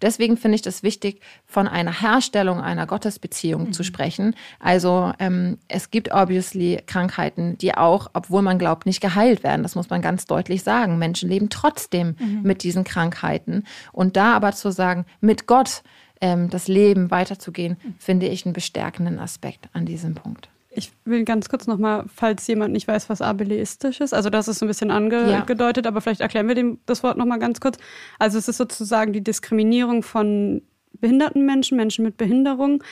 Deswegen 0.00 0.36
finde 0.36 0.56
ich 0.56 0.62
das 0.62 0.82
wichtig, 0.82 1.20
von 1.46 1.68
einer 1.68 1.82
einer 1.82 2.00
Herstellung 2.00 2.60
einer 2.60 2.86
Gottesbeziehung 2.86 3.66
mhm. 3.66 3.72
zu 3.72 3.82
sprechen. 3.82 4.34
Also 4.58 5.12
ähm, 5.18 5.58
es 5.68 5.90
gibt 5.90 6.12
obviously 6.12 6.80
Krankheiten, 6.86 7.58
die 7.58 7.74
auch, 7.74 8.10
obwohl 8.14 8.42
man 8.42 8.58
glaubt, 8.58 8.86
nicht 8.86 9.00
geheilt 9.00 9.42
werden. 9.42 9.62
Das 9.62 9.74
muss 9.74 9.90
man 9.90 10.00
ganz 10.00 10.26
deutlich 10.26 10.62
sagen. 10.62 10.98
Menschen 10.98 11.28
leben 11.28 11.48
trotzdem 11.50 12.16
mhm. 12.18 12.42
mit 12.42 12.62
diesen 12.62 12.84
Krankheiten. 12.84 13.64
Und 13.92 14.16
da 14.16 14.34
aber 14.34 14.52
zu 14.52 14.70
sagen, 14.70 15.04
mit 15.20 15.46
Gott 15.46 15.82
ähm, 16.20 16.50
das 16.50 16.68
Leben 16.68 17.10
weiterzugehen, 17.10 17.76
mhm. 17.82 17.94
finde 17.98 18.26
ich 18.28 18.46
einen 18.46 18.54
bestärkenden 18.54 19.18
Aspekt 19.18 19.68
an 19.72 19.84
diesem 19.84 20.14
Punkt. 20.14 20.48
Ich 20.74 20.90
will 21.04 21.24
ganz 21.24 21.48
kurz 21.48 21.66
nochmal, 21.66 22.04
falls 22.14 22.46
jemand 22.46 22.72
nicht 22.72 22.88
weiß, 22.88 23.10
was 23.10 23.20
abeleistisch 23.20 24.00
ist. 24.00 24.14
Also 24.14 24.30
das 24.30 24.48
ist 24.48 24.58
so 24.58 24.64
ein 24.64 24.68
bisschen 24.68 24.90
angedeutet, 24.90 25.84
ja. 25.84 25.90
aber 25.90 26.00
vielleicht 26.00 26.22
erklären 26.22 26.48
wir 26.48 26.54
dem, 26.54 26.78
das 26.86 27.02
Wort 27.02 27.18
nochmal 27.18 27.38
ganz 27.38 27.60
kurz. 27.60 27.76
Also 28.18 28.38
es 28.38 28.48
ist 28.48 28.56
sozusagen 28.56 29.12
die 29.12 29.22
Diskriminierung 29.22 30.02
von 30.02 30.62
behinderten 30.94 31.44
Menschen, 31.44 31.76
Menschen 31.76 32.04
mit 32.04 32.16
Behinderung, 32.16 32.82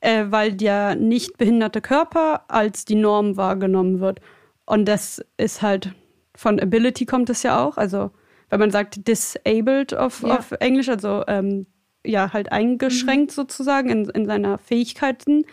äh, 0.00 0.24
weil 0.28 0.52
der 0.52 0.96
nicht 0.96 1.38
behinderte 1.38 1.80
Körper 1.80 2.44
als 2.48 2.84
die 2.84 2.96
Norm 2.96 3.36
wahrgenommen 3.36 4.00
wird. 4.00 4.20
Und 4.66 4.86
das 4.86 5.24
ist 5.36 5.62
halt, 5.62 5.92
von 6.34 6.58
Ability 6.58 7.06
kommt 7.06 7.30
es 7.30 7.42
ja 7.42 7.64
auch. 7.64 7.76
Also, 7.76 8.10
wenn 8.50 8.60
man 8.60 8.70
sagt 8.70 9.06
disabled 9.06 9.94
auf, 9.94 10.22
ja. 10.22 10.38
auf 10.38 10.52
Englisch, 10.52 10.88
also 10.88 11.24
ähm, 11.28 11.66
ja, 12.04 12.32
halt 12.32 12.52
eingeschränkt 12.52 13.32
mhm. 13.32 13.34
sozusagen 13.34 13.90
in, 13.90 14.08
in 14.10 14.26
seiner 14.26 14.58
Fähigkeiten. 14.58 15.44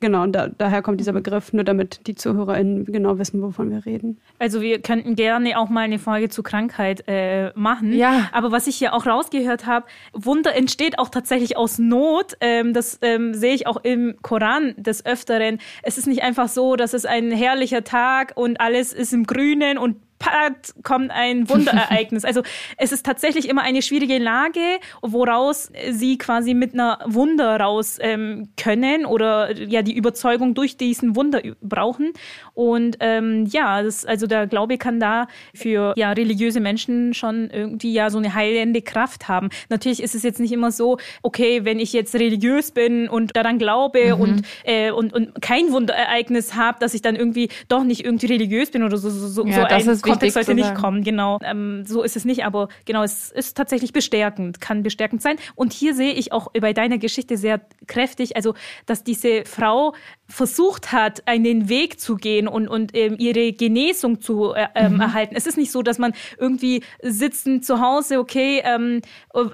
Genau, 0.00 0.26
da, 0.26 0.48
daher 0.48 0.82
kommt 0.82 1.00
dieser 1.00 1.12
Begriff, 1.12 1.52
nur 1.52 1.64
damit 1.64 2.06
die 2.06 2.14
ZuhörerInnen 2.14 2.84
genau 2.84 3.18
wissen, 3.18 3.42
wovon 3.42 3.70
wir 3.70 3.84
reden. 3.84 4.18
Also 4.38 4.60
wir 4.60 4.80
könnten 4.80 5.16
gerne 5.16 5.58
auch 5.58 5.68
mal 5.68 5.80
eine 5.80 5.98
Folge 5.98 6.28
zu 6.28 6.42
Krankheit 6.42 7.04
äh, 7.08 7.50
machen. 7.54 7.92
Ja. 7.92 8.28
Aber 8.32 8.52
was 8.52 8.68
ich 8.68 8.76
hier 8.76 8.94
auch 8.94 9.06
rausgehört 9.06 9.66
habe, 9.66 9.86
Wunder 10.12 10.54
entsteht 10.54 10.98
auch 10.98 11.08
tatsächlich 11.08 11.56
aus 11.56 11.78
Not. 11.78 12.36
Ähm, 12.40 12.74
das 12.74 12.98
ähm, 13.02 13.34
sehe 13.34 13.54
ich 13.54 13.66
auch 13.66 13.78
im 13.82 14.16
Koran 14.22 14.74
des 14.76 15.04
Öfteren. 15.04 15.58
Es 15.82 15.98
ist 15.98 16.06
nicht 16.06 16.22
einfach 16.22 16.48
so, 16.48 16.76
dass 16.76 16.94
es 16.94 17.04
ein 17.04 17.32
herrlicher 17.32 17.82
Tag 17.82 18.32
und 18.36 18.60
alles 18.60 18.92
ist 18.92 19.12
im 19.12 19.24
Grünen 19.24 19.78
und 19.78 19.96
pat, 20.18 20.74
kommt 20.82 21.10
ein 21.10 21.48
Wunderereignis. 21.48 22.24
also 22.24 22.42
es 22.76 22.92
ist 22.92 23.04
tatsächlich 23.04 23.48
immer 23.48 23.62
eine 23.62 23.82
schwierige 23.82 24.18
Lage, 24.18 24.60
woraus 25.02 25.70
sie 25.90 26.18
quasi 26.18 26.54
mit 26.54 26.74
einer 26.74 26.98
Wunder 27.04 27.58
raus 27.60 27.98
ähm, 28.00 28.50
können 28.56 29.06
oder 29.06 29.56
ja 29.56 29.82
die 29.82 29.96
Überzeugung 29.96 30.54
durch 30.54 30.76
diesen 30.76 31.16
Wunder 31.16 31.40
brauchen. 31.60 32.12
Und 32.58 32.96
ähm, 32.98 33.46
ja, 33.48 33.84
das, 33.84 34.04
also 34.04 34.26
der 34.26 34.48
Glaube 34.48 34.78
kann 34.78 34.98
da 34.98 35.28
für 35.54 35.94
ja 35.96 36.10
religiöse 36.10 36.58
Menschen 36.58 37.14
schon 37.14 37.50
irgendwie 37.50 37.92
ja 37.92 38.10
so 38.10 38.18
eine 38.18 38.34
heilende 38.34 38.82
Kraft 38.82 39.28
haben. 39.28 39.50
Natürlich 39.68 40.02
ist 40.02 40.16
es 40.16 40.24
jetzt 40.24 40.40
nicht 40.40 40.50
immer 40.50 40.72
so, 40.72 40.98
okay, 41.22 41.64
wenn 41.64 41.78
ich 41.78 41.92
jetzt 41.92 42.16
religiös 42.16 42.72
bin 42.72 43.08
und 43.08 43.36
daran 43.36 43.58
glaube 43.58 44.16
mhm. 44.16 44.20
und, 44.20 44.42
äh, 44.64 44.90
und 44.90 45.12
und 45.12 45.40
kein 45.40 45.70
Wunderereignis 45.70 46.56
habe, 46.56 46.78
dass 46.80 46.94
ich 46.94 47.00
dann 47.00 47.14
irgendwie 47.14 47.48
doch 47.68 47.84
nicht 47.84 48.04
irgendwie 48.04 48.26
religiös 48.26 48.72
bin 48.72 48.82
oder 48.82 48.96
so 48.96 49.08
so, 49.08 49.28
so, 49.28 49.46
ja, 49.46 49.78
so 49.78 49.90
ein 49.92 50.00
Kontext 50.02 50.34
sollte 50.34 50.54
nicht 50.54 50.74
kommen, 50.74 51.04
genau. 51.04 51.38
Ähm, 51.44 51.84
so 51.86 52.02
ist 52.02 52.16
es 52.16 52.24
nicht, 52.24 52.44
aber 52.44 52.70
genau, 52.86 53.04
es 53.04 53.30
ist 53.30 53.56
tatsächlich 53.56 53.92
bestärkend, 53.92 54.60
kann 54.60 54.82
bestärkend 54.82 55.22
sein. 55.22 55.36
Und 55.54 55.72
hier 55.72 55.94
sehe 55.94 56.12
ich 56.12 56.32
auch 56.32 56.50
bei 56.60 56.72
deiner 56.72 56.98
Geschichte 56.98 57.36
sehr 57.36 57.60
kräftig, 57.86 58.34
also 58.34 58.54
dass 58.86 59.04
diese 59.04 59.44
Frau 59.44 59.94
versucht 60.26 60.90
hat, 60.90 61.22
einen 61.26 61.68
Weg 61.68 62.00
zu 62.00 62.16
gehen 62.16 62.47
und, 62.48 62.68
und 62.68 62.96
ähm, 62.96 63.16
ihre 63.18 63.52
Genesung 63.52 64.20
zu 64.20 64.52
äh, 64.54 64.68
ähm, 64.74 64.94
mhm. 64.94 65.00
erhalten. 65.00 65.34
Es 65.36 65.46
ist 65.46 65.56
nicht 65.56 65.72
so, 65.72 65.82
dass 65.82 65.98
man 65.98 66.12
irgendwie 66.38 66.82
sitzend 67.02 67.64
zu 67.64 67.80
Hause, 67.80 68.18
okay, 68.18 68.62
ähm, 68.64 69.02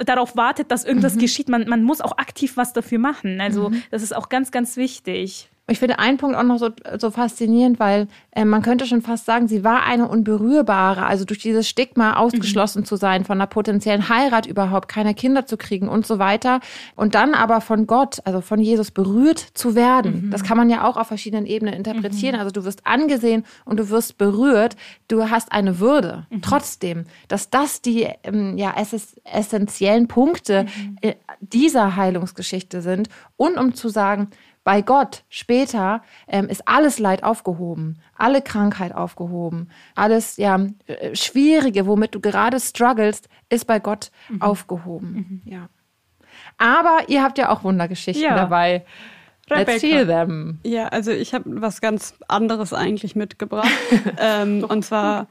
darauf 0.04 0.36
wartet, 0.36 0.70
dass 0.70 0.84
irgendwas 0.84 1.16
mhm. 1.16 1.20
geschieht. 1.20 1.48
Man, 1.48 1.68
man 1.68 1.82
muss 1.82 2.00
auch 2.00 2.18
aktiv 2.18 2.56
was 2.56 2.72
dafür 2.72 2.98
machen. 2.98 3.40
Also 3.40 3.70
mhm. 3.70 3.82
das 3.90 4.02
ist 4.02 4.14
auch 4.14 4.28
ganz, 4.28 4.50
ganz 4.50 4.76
wichtig. 4.76 5.50
Ich 5.66 5.78
finde 5.78 5.98
einen 5.98 6.18
Punkt 6.18 6.36
auch 6.36 6.42
noch 6.42 6.58
so, 6.58 6.68
so 6.98 7.10
faszinierend, 7.10 7.80
weil 7.80 8.06
äh, 8.32 8.44
man 8.44 8.60
könnte 8.60 8.84
schon 8.84 9.00
fast 9.00 9.24
sagen, 9.24 9.48
sie 9.48 9.64
war 9.64 9.84
eine 9.84 10.08
unberührbare, 10.08 11.06
also 11.06 11.24
durch 11.24 11.38
dieses 11.38 11.66
Stigma 11.66 12.16
ausgeschlossen 12.16 12.80
mhm. 12.80 12.84
zu 12.84 12.96
sein, 12.96 13.24
von 13.24 13.38
einer 13.38 13.46
potenziellen 13.46 14.10
Heirat 14.10 14.44
überhaupt, 14.44 14.88
keine 14.88 15.14
Kinder 15.14 15.46
zu 15.46 15.56
kriegen 15.56 15.88
und 15.88 16.06
so 16.06 16.18
weiter. 16.18 16.60
Und 16.96 17.14
dann 17.14 17.32
aber 17.32 17.62
von 17.62 17.86
Gott, 17.86 18.18
also 18.26 18.42
von 18.42 18.60
Jesus 18.60 18.90
berührt 18.90 19.38
zu 19.38 19.74
werden. 19.74 20.26
Mhm. 20.26 20.30
Das 20.30 20.42
kann 20.42 20.58
man 20.58 20.68
ja 20.68 20.86
auch 20.86 20.98
auf 20.98 21.06
verschiedenen 21.06 21.46
Ebenen 21.46 21.72
interpretieren. 21.72 22.34
Mhm. 22.34 22.40
Also 22.40 22.52
du 22.52 22.66
wirst 22.66 22.86
angesehen 22.86 23.44
und 23.64 23.80
du 23.80 23.88
wirst 23.88 24.18
berührt. 24.18 24.76
Du 25.08 25.30
hast 25.30 25.50
eine 25.50 25.80
Würde. 25.80 26.26
Mhm. 26.28 26.42
Trotzdem, 26.42 27.04
dass 27.28 27.48
das 27.48 27.80
die 27.80 28.06
ähm, 28.22 28.58
ja, 28.58 28.74
essentiellen 29.24 30.08
Punkte 30.08 30.64
mhm. 30.64 30.98
äh, 31.00 31.14
dieser 31.40 31.96
Heilungsgeschichte 31.96 32.82
sind. 32.82 33.08
Und 33.38 33.56
um 33.56 33.74
zu 33.74 33.88
sagen, 33.88 34.28
bei 34.64 34.80
Gott 34.80 35.24
später 35.28 36.02
ähm, 36.26 36.48
ist 36.48 36.66
alles 36.66 36.98
Leid 36.98 37.22
aufgehoben, 37.22 38.00
alle 38.16 38.40
Krankheit 38.40 38.94
aufgehoben, 38.94 39.68
alles 39.94 40.38
ja 40.38 40.58
äh, 40.86 41.14
Schwierige, 41.14 41.86
womit 41.86 42.14
du 42.14 42.20
gerade 42.20 42.58
strugglest, 42.58 43.28
ist 43.50 43.66
bei 43.66 43.78
Gott 43.78 44.10
mhm. 44.30 44.42
aufgehoben. 44.42 45.42
Mhm. 45.44 45.52
Ja. 45.52 45.68
Aber 46.56 47.08
ihr 47.08 47.22
habt 47.22 47.38
ja 47.38 47.50
auch 47.50 47.62
Wundergeschichten 47.62 48.24
ja. 48.24 48.34
dabei. 48.34 48.84
Rebecca. 49.50 49.72
Let's 49.72 49.82
hear 49.82 50.06
them. 50.06 50.58
Ja, 50.64 50.88
also 50.88 51.10
ich 51.10 51.34
habe 51.34 51.60
was 51.60 51.82
ganz 51.82 52.14
anderes 52.28 52.72
eigentlich 52.72 53.14
mitgebracht. 53.14 53.68
ähm, 54.18 54.64
und 54.64 54.84
zwar 54.84 55.28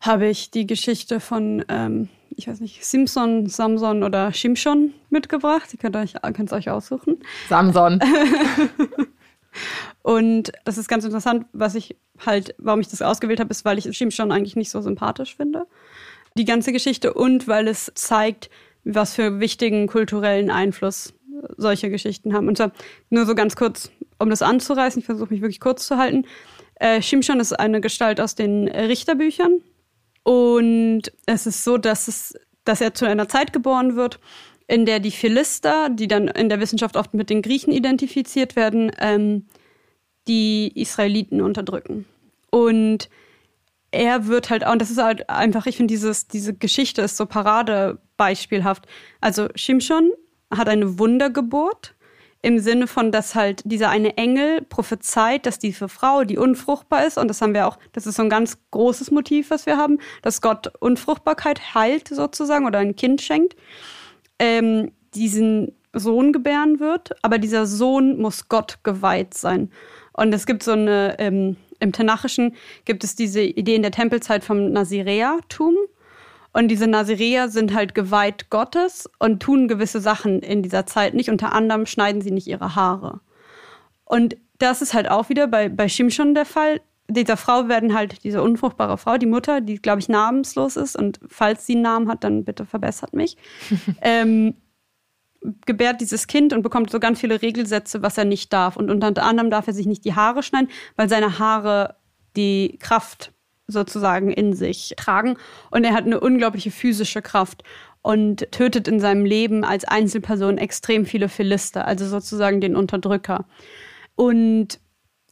habe 0.00 0.26
ich 0.26 0.50
die 0.50 0.66
Geschichte 0.66 1.20
von 1.20 1.64
ähm, 1.68 2.08
ich 2.36 2.48
weiß 2.48 2.60
nicht, 2.60 2.84
Simpson, 2.84 3.46
Samson 3.46 4.02
oder 4.02 4.32
Shimshon 4.32 4.94
mitgebracht. 5.10 5.72
Ihr 5.72 5.78
könnt 5.78 5.96
euch, 5.96 6.14
könnt 6.34 6.50
es 6.50 6.52
euch 6.52 6.70
aussuchen. 6.70 7.18
Samson. 7.48 8.00
Und 10.02 10.52
das 10.64 10.78
ist 10.78 10.88
ganz 10.88 11.04
interessant, 11.04 11.46
was 11.52 11.74
ich 11.74 11.96
halt, 12.24 12.54
warum 12.58 12.80
ich 12.80 12.88
das 12.88 13.02
ausgewählt 13.02 13.40
habe, 13.40 13.50
ist, 13.50 13.64
weil 13.64 13.78
ich 13.78 13.96
Shimshon 13.96 14.32
eigentlich 14.32 14.56
nicht 14.56 14.70
so 14.70 14.80
sympathisch 14.80 15.36
finde. 15.36 15.66
Die 16.36 16.44
ganze 16.44 16.72
Geschichte 16.72 17.14
und 17.14 17.46
weil 17.46 17.68
es 17.68 17.92
zeigt, 17.94 18.50
was 18.84 19.14
für 19.14 19.40
wichtigen 19.40 19.86
kulturellen 19.86 20.50
Einfluss 20.50 21.14
solche 21.56 21.90
Geschichten 21.90 22.34
haben. 22.34 22.48
Und 22.48 22.56
zwar 22.56 22.72
nur 23.10 23.26
so 23.26 23.34
ganz 23.34 23.56
kurz, 23.56 23.90
um 24.18 24.30
das 24.30 24.42
anzureißen, 24.42 25.00
ich 25.00 25.06
versuche 25.06 25.32
mich 25.32 25.40
wirklich 25.40 25.60
kurz 25.60 25.86
zu 25.86 25.96
halten. 25.96 26.26
Äh, 26.76 27.00
Shimshon 27.00 27.40
ist 27.40 27.52
eine 27.52 27.80
Gestalt 27.80 28.20
aus 28.20 28.34
den 28.34 28.68
Richterbüchern. 28.68 29.60
Und 30.24 31.02
es 31.26 31.46
ist 31.46 31.62
so, 31.62 31.78
dass, 31.78 32.08
es, 32.08 32.34
dass 32.64 32.80
er 32.80 32.94
zu 32.94 33.06
einer 33.06 33.28
Zeit 33.28 33.52
geboren 33.52 33.94
wird, 33.94 34.18
in 34.66 34.86
der 34.86 34.98
die 34.98 35.10
Philister, 35.10 35.90
die 35.90 36.08
dann 36.08 36.28
in 36.28 36.48
der 36.48 36.60
Wissenschaft 36.60 36.96
oft 36.96 37.14
mit 37.14 37.30
den 37.30 37.42
Griechen 37.42 37.72
identifiziert 37.72 38.56
werden, 38.56 38.90
ähm, 38.98 39.46
die 40.26 40.72
Israeliten 40.74 41.42
unterdrücken. 41.42 42.06
Und 42.50 43.10
er 43.90 44.26
wird 44.26 44.50
halt 44.50 44.66
auch, 44.66 44.72
und 44.72 44.80
das 44.80 44.90
ist 44.90 45.02
halt 45.02 45.28
einfach, 45.28 45.66
ich 45.66 45.76
finde, 45.76 45.92
dieses, 45.92 46.26
diese 46.26 46.54
Geschichte 46.54 47.02
ist 47.02 47.16
so 47.16 47.26
paradebeispielhaft. 47.26 48.86
Also 49.20 49.48
Shimshon 49.54 50.10
hat 50.50 50.68
eine 50.68 50.98
Wundergeburt 50.98 51.93
im 52.44 52.58
Sinne 52.58 52.86
von, 52.86 53.10
dass 53.10 53.34
halt 53.34 53.62
dieser 53.64 53.88
eine 53.88 54.18
Engel 54.18 54.60
prophezeit, 54.60 55.46
dass 55.46 55.58
diese 55.58 55.88
Frau, 55.88 56.24
die 56.24 56.36
unfruchtbar 56.36 57.06
ist, 57.06 57.16
und 57.16 57.28
das 57.28 57.40
haben 57.40 57.54
wir 57.54 57.66
auch, 57.66 57.78
das 57.92 58.06
ist 58.06 58.16
so 58.16 58.22
ein 58.22 58.28
ganz 58.28 58.58
großes 58.70 59.10
Motiv, 59.10 59.48
was 59.48 59.64
wir 59.64 59.78
haben, 59.78 59.98
dass 60.20 60.42
Gott 60.42 60.70
Unfruchtbarkeit 60.78 61.74
heilt 61.74 62.08
sozusagen 62.08 62.66
oder 62.66 62.80
ein 62.80 62.96
Kind 62.96 63.22
schenkt, 63.22 63.56
ähm, 64.38 64.92
diesen 65.14 65.72
Sohn 65.94 66.34
gebären 66.34 66.80
wird, 66.80 67.16
aber 67.22 67.38
dieser 67.38 67.64
Sohn 67.64 68.18
muss 68.18 68.48
Gott 68.48 68.80
geweiht 68.82 69.32
sein. 69.32 69.70
Und 70.12 70.34
es 70.34 70.44
gibt 70.44 70.62
so 70.62 70.72
eine, 70.72 71.16
ähm, 71.18 71.56
im 71.80 71.92
Tanachischen 71.92 72.54
gibt 72.84 73.04
es 73.04 73.16
diese 73.16 73.40
Idee 73.40 73.74
in 73.74 73.82
der 73.82 73.90
Tempelzeit 73.90 74.44
vom 74.44 74.70
Naziräertum. 74.70 75.76
Und 76.54 76.68
diese 76.68 76.86
Naziräer 76.86 77.48
sind 77.48 77.74
halt 77.74 77.96
geweiht 77.96 78.48
Gottes 78.48 79.10
und 79.18 79.42
tun 79.42 79.66
gewisse 79.66 80.00
Sachen 80.00 80.38
in 80.38 80.62
dieser 80.62 80.86
Zeit 80.86 81.12
nicht. 81.12 81.28
Unter 81.28 81.52
anderem 81.52 81.84
schneiden 81.84 82.22
sie 82.22 82.30
nicht 82.30 82.46
ihre 82.46 82.76
Haare. 82.76 83.20
Und 84.04 84.36
das 84.58 84.80
ist 84.80 84.94
halt 84.94 85.10
auch 85.10 85.28
wieder 85.28 85.48
bei, 85.48 85.68
bei 85.68 85.88
Shimshon 85.88 86.32
der 86.32 86.44
Fall. 86.44 86.80
Dieser 87.08 87.36
Frau 87.36 87.68
werden 87.68 87.92
halt, 87.92 88.22
diese 88.22 88.40
unfruchtbare 88.40 88.98
Frau, 88.98 89.18
die 89.18 89.26
Mutter, 89.26 89.60
die, 89.60 89.82
glaube 89.82 89.98
ich, 89.98 90.08
namenslos 90.08 90.76
ist 90.76 90.96
und 90.96 91.18
falls 91.28 91.66
sie 91.66 91.74
einen 91.74 91.82
Namen 91.82 92.08
hat, 92.08 92.22
dann 92.22 92.44
bitte 92.44 92.64
verbessert 92.64 93.14
mich, 93.14 93.36
ähm, 94.00 94.54
gebärt 95.66 96.00
dieses 96.00 96.28
Kind 96.28 96.52
und 96.52 96.62
bekommt 96.62 96.88
so 96.88 97.00
ganz 97.00 97.18
viele 97.18 97.42
Regelsätze, 97.42 98.00
was 98.00 98.16
er 98.16 98.24
nicht 98.24 98.52
darf. 98.52 98.76
Und 98.76 98.90
unter 98.90 99.22
anderem 99.24 99.50
darf 99.50 99.66
er 99.66 99.74
sich 99.74 99.86
nicht 99.86 100.04
die 100.04 100.14
Haare 100.14 100.44
schneiden, 100.44 100.70
weil 100.94 101.08
seine 101.08 101.40
Haare 101.40 101.96
die 102.36 102.78
Kraft 102.78 103.32
sozusagen 103.66 104.30
in 104.30 104.54
sich 104.54 104.94
tragen. 104.96 105.36
Und 105.70 105.84
er 105.84 105.92
hat 105.92 106.04
eine 106.04 106.20
unglaubliche 106.20 106.70
physische 106.70 107.22
Kraft 107.22 107.62
und 108.02 108.50
tötet 108.52 108.86
in 108.88 109.00
seinem 109.00 109.24
Leben 109.24 109.64
als 109.64 109.84
Einzelperson 109.84 110.58
extrem 110.58 111.06
viele 111.06 111.28
Philister, 111.28 111.86
also 111.86 112.06
sozusagen 112.06 112.60
den 112.60 112.76
Unterdrücker. 112.76 113.46
Und 114.14 114.78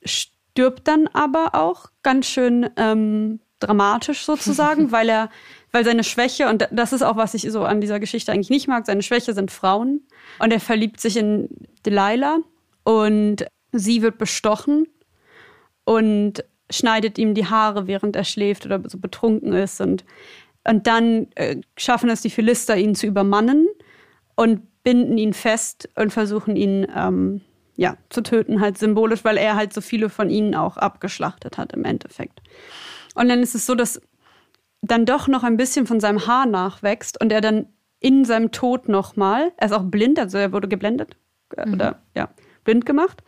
stirbt 0.05 0.89
dann 0.89 1.07
aber 1.09 1.55
auch 1.55 1.91
ganz 2.03 2.27
schön 2.27 2.71
ähm, 2.77 3.41
dramatisch 3.61 4.25
sozusagen, 4.25 4.91
weil 4.93 5.09
er 5.09 5.31
weil 5.73 5.85
seine 5.87 6.05
Schwäche, 6.05 6.49
und 6.49 6.69
das 6.71 6.93
ist 6.93 7.03
auch, 7.03 7.17
was 7.17 7.33
ich 7.33 7.51
so 7.51 7.65
an 7.65 7.81
dieser 7.81 7.99
Geschichte 7.99 8.31
eigentlich 8.31 8.51
nicht 8.51 8.69
mag, 8.69 8.85
seine 8.85 9.03
Schwäche 9.03 9.33
sind 9.33 9.51
Frauen. 9.51 10.07
Und 10.39 10.53
er 10.53 10.61
verliebt 10.61 11.01
sich 11.01 11.17
in 11.17 11.49
Delilah 11.87 12.39
und 12.85 13.47
sie 13.73 14.03
wird 14.03 14.19
bestochen 14.19 14.87
und 15.85 16.45
schneidet 16.73 17.19
ihm 17.19 17.35
die 17.35 17.47
Haare, 17.47 17.87
während 17.87 18.17
er 18.17 18.25
schläft 18.25 18.67
oder 18.67 18.81
so 18.89 18.99
betrunken 18.99 19.53
ist. 19.53 19.81
Und, 19.81 20.05
und 20.69 20.87
dann 20.87 21.29
äh, 21.35 21.57
schaffen 21.77 22.11
es 22.11 22.23
die 22.23 22.31
Philister, 22.31 22.77
ihn 22.77 22.95
zu 22.95 23.07
übermannen 23.07 23.69
und 24.35 24.63
binden 24.83 25.19
ihn 25.19 25.33
fest 25.33 25.89
und 25.95 26.13
versuchen 26.13 26.57
ihn 26.57 26.87
ähm, 26.95 27.41
ja, 27.77 27.97
zu 28.11 28.23
töten, 28.23 28.61
halt 28.61 28.79
symbolisch, 28.79 29.25
weil 29.25 29.37
er 29.37 29.57
halt 29.57 29.73
so 29.73 29.81
viele 29.81 30.09
von 30.09 30.31
ihnen 30.31 30.55
auch 30.55 30.77
abgeschlachtet 30.77 31.59
hat 31.59 31.73
im 31.73 31.85
Endeffekt. 31.85 32.41
Und 33.15 33.29
dann 33.29 33.41
ist 33.41 33.55
es 33.55 33.67
so, 33.67 33.75
dass 33.75 34.01
dann 34.83 35.07
doch 35.07 35.29
noch 35.29 35.45
ein 35.45 35.57
bisschen 35.57 35.87
von 35.87 36.01
seinem 36.01 36.27
Haar 36.27 36.47
nachwächst 36.47 37.21
und 37.21 37.33
er 37.33 37.41
dann 37.41 37.67
in 38.01 38.25
seinem 38.25 38.51
Tod 38.51 38.89
nochmal, 38.89 39.53
er 39.57 39.67
ist 39.67 39.73
auch 39.73 39.85
blind, 39.85 40.19
also 40.19 40.37
er 40.39 40.53
wurde 40.53 40.69
geblendet 40.69 41.17
äh, 41.57 41.67
mhm. 41.67 41.75
oder 41.75 42.03
ja, 42.17 42.29
blind 42.65 42.85
gemacht. 42.85 43.23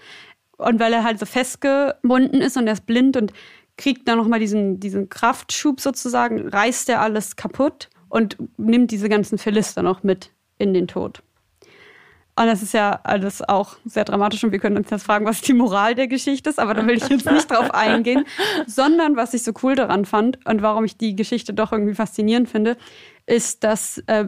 Und 0.56 0.80
weil 0.80 0.92
er 0.92 1.04
halt 1.04 1.18
so 1.18 1.26
festgebunden 1.26 2.40
ist 2.40 2.56
und 2.56 2.66
er 2.66 2.74
ist 2.74 2.86
blind 2.86 3.16
und 3.16 3.32
kriegt 3.76 4.06
dann 4.06 4.18
nochmal 4.18 4.38
diesen, 4.38 4.78
diesen 4.78 5.08
Kraftschub 5.08 5.80
sozusagen, 5.80 6.48
reißt 6.48 6.88
er 6.88 7.00
alles 7.00 7.36
kaputt 7.36 7.90
und 8.08 8.36
nimmt 8.56 8.90
diese 8.90 9.08
ganzen 9.08 9.38
Philister 9.38 9.82
noch 9.82 10.02
mit 10.02 10.30
in 10.58 10.74
den 10.74 10.86
Tod. 10.86 11.22
Und 12.36 12.46
das 12.46 12.62
ist 12.62 12.74
ja 12.74 13.00
alles 13.04 13.42
auch 13.48 13.76
sehr 13.84 14.04
dramatisch 14.04 14.42
und 14.42 14.50
wir 14.50 14.58
können 14.58 14.76
uns 14.76 14.90
jetzt 14.90 15.04
fragen, 15.04 15.24
was 15.24 15.40
die 15.40 15.52
Moral 15.52 15.94
der 15.94 16.08
Geschichte 16.08 16.50
ist, 16.50 16.58
aber 16.58 16.74
da 16.74 16.84
will 16.84 16.96
ich 16.96 17.08
jetzt 17.08 17.30
nicht 17.30 17.48
drauf 17.48 17.70
eingehen, 17.72 18.24
sondern 18.66 19.16
was 19.16 19.34
ich 19.34 19.44
so 19.44 19.52
cool 19.62 19.76
daran 19.76 20.04
fand 20.04 20.44
und 20.44 20.60
warum 20.60 20.84
ich 20.84 20.96
die 20.96 21.14
Geschichte 21.14 21.54
doch 21.54 21.70
irgendwie 21.70 21.94
faszinierend 21.94 22.48
finde, 22.48 22.76
ist, 23.26 23.62
dass 23.62 23.98
äh, 24.06 24.26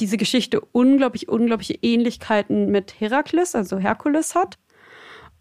diese 0.00 0.16
Geschichte 0.16 0.62
unglaublich, 0.72 1.28
unglaubliche 1.28 1.78
Ähnlichkeiten 1.82 2.70
mit 2.70 3.00
Herakles, 3.00 3.54
also 3.54 3.78
Herkules 3.78 4.34
hat. 4.34 4.58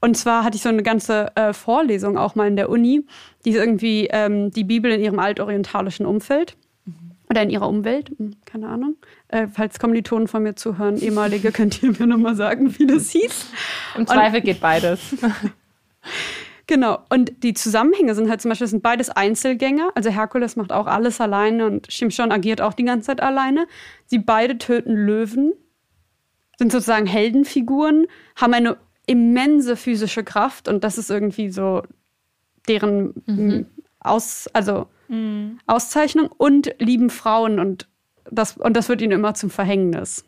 Und 0.06 0.14
zwar 0.14 0.44
hatte 0.44 0.56
ich 0.56 0.62
so 0.62 0.70
eine 0.70 0.84
ganze 0.84 1.36
äh, 1.36 1.52
Vorlesung 1.52 2.16
auch 2.16 2.36
mal 2.36 2.48
in 2.48 2.56
der 2.56 2.70
Uni, 2.70 3.08
die 3.44 3.54
irgendwie 3.54 4.08
ähm, 4.12 4.52
die 4.52 4.64
Bibel 4.64 4.92
in 4.92 5.02
ihrem 5.02 5.18
altorientalischen 5.18 6.06
Umfeld 6.06 6.56
oder 7.28 7.42
in 7.42 7.50
ihrer 7.50 7.68
Umwelt, 7.68 8.12
hm, 8.16 8.36
keine 8.46 8.70
Ahnung. 8.70 8.98
Äh, 9.30 9.48
falls 9.52 9.80
Kommilitonen 9.80 10.28
von 10.28 10.44
mir 10.44 10.54
zuhören, 10.54 10.98
ehemalige, 10.98 11.52
könnt 11.52 11.82
ihr 11.82 11.92
mir 11.98 12.06
nochmal 12.06 12.36
sagen, 12.36 12.78
wie 12.78 12.86
das 12.86 13.10
hieß. 13.10 13.48
Im 13.98 14.06
Zweifel 14.06 14.42
und, 14.42 14.46
geht 14.46 14.62
beides. 14.62 15.00
genau. 16.68 17.00
Und 17.10 17.42
die 17.42 17.56
Zusammenhänge 17.56 18.14
sind 18.14 18.30
halt 18.30 18.42
zum 18.42 18.50
Beispiel, 18.50 18.68
sind 18.68 18.84
beides 18.84 19.10
Einzelgänger. 19.10 19.90
Also 19.96 20.12
Herkules 20.12 20.56
macht 20.56 20.72
auch 20.72 20.86
alles 20.86 21.20
alleine 21.20 21.66
und 21.66 21.92
Shimshon 21.92 22.32
agiert 22.32 22.62
auch 22.62 22.74
die 22.74 22.86
ganze 22.86 23.08
Zeit 23.08 23.24
alleine. 23.24 23.66
Sie 24.06 24.20
beide 24.20 24.60
töten 24.60 24.94
Löwen, 24.94 25.54
sind 26.60 26.72
sozusagen 26.72 27.08
Heldenfiguren, 27.08 28.06
haben 28.36 28.54
eine 28.54 28.78
immense 29.08 29.76
physische 29.76 30.24
Kraft 30.24 30.68
und 30.68 30.84
das 30.84 30.98
ist 30.98 31.10
irgendwie 31.10 31.50
so 31.50 31.84
deren 32.68 33.14
mhm. 33.26 33.66
Aus, 34.00 34.48
also 34.54 34.88
mhm. 35.08 35.60
Auszeichnung 35.66 36.30
und 36.38 36.76
lieben 36.80 37.10
Frauen 37.10 37.60
und 37.60 37.88
das, 38.30 38.58
und 38.58 38.76
das 38.76 38.90
wird 38.90 39.02
ihnen 39.02 39.14
immer 39.14 39.34
zum 39.34 39.50
Verhängnis. 39.50 40.26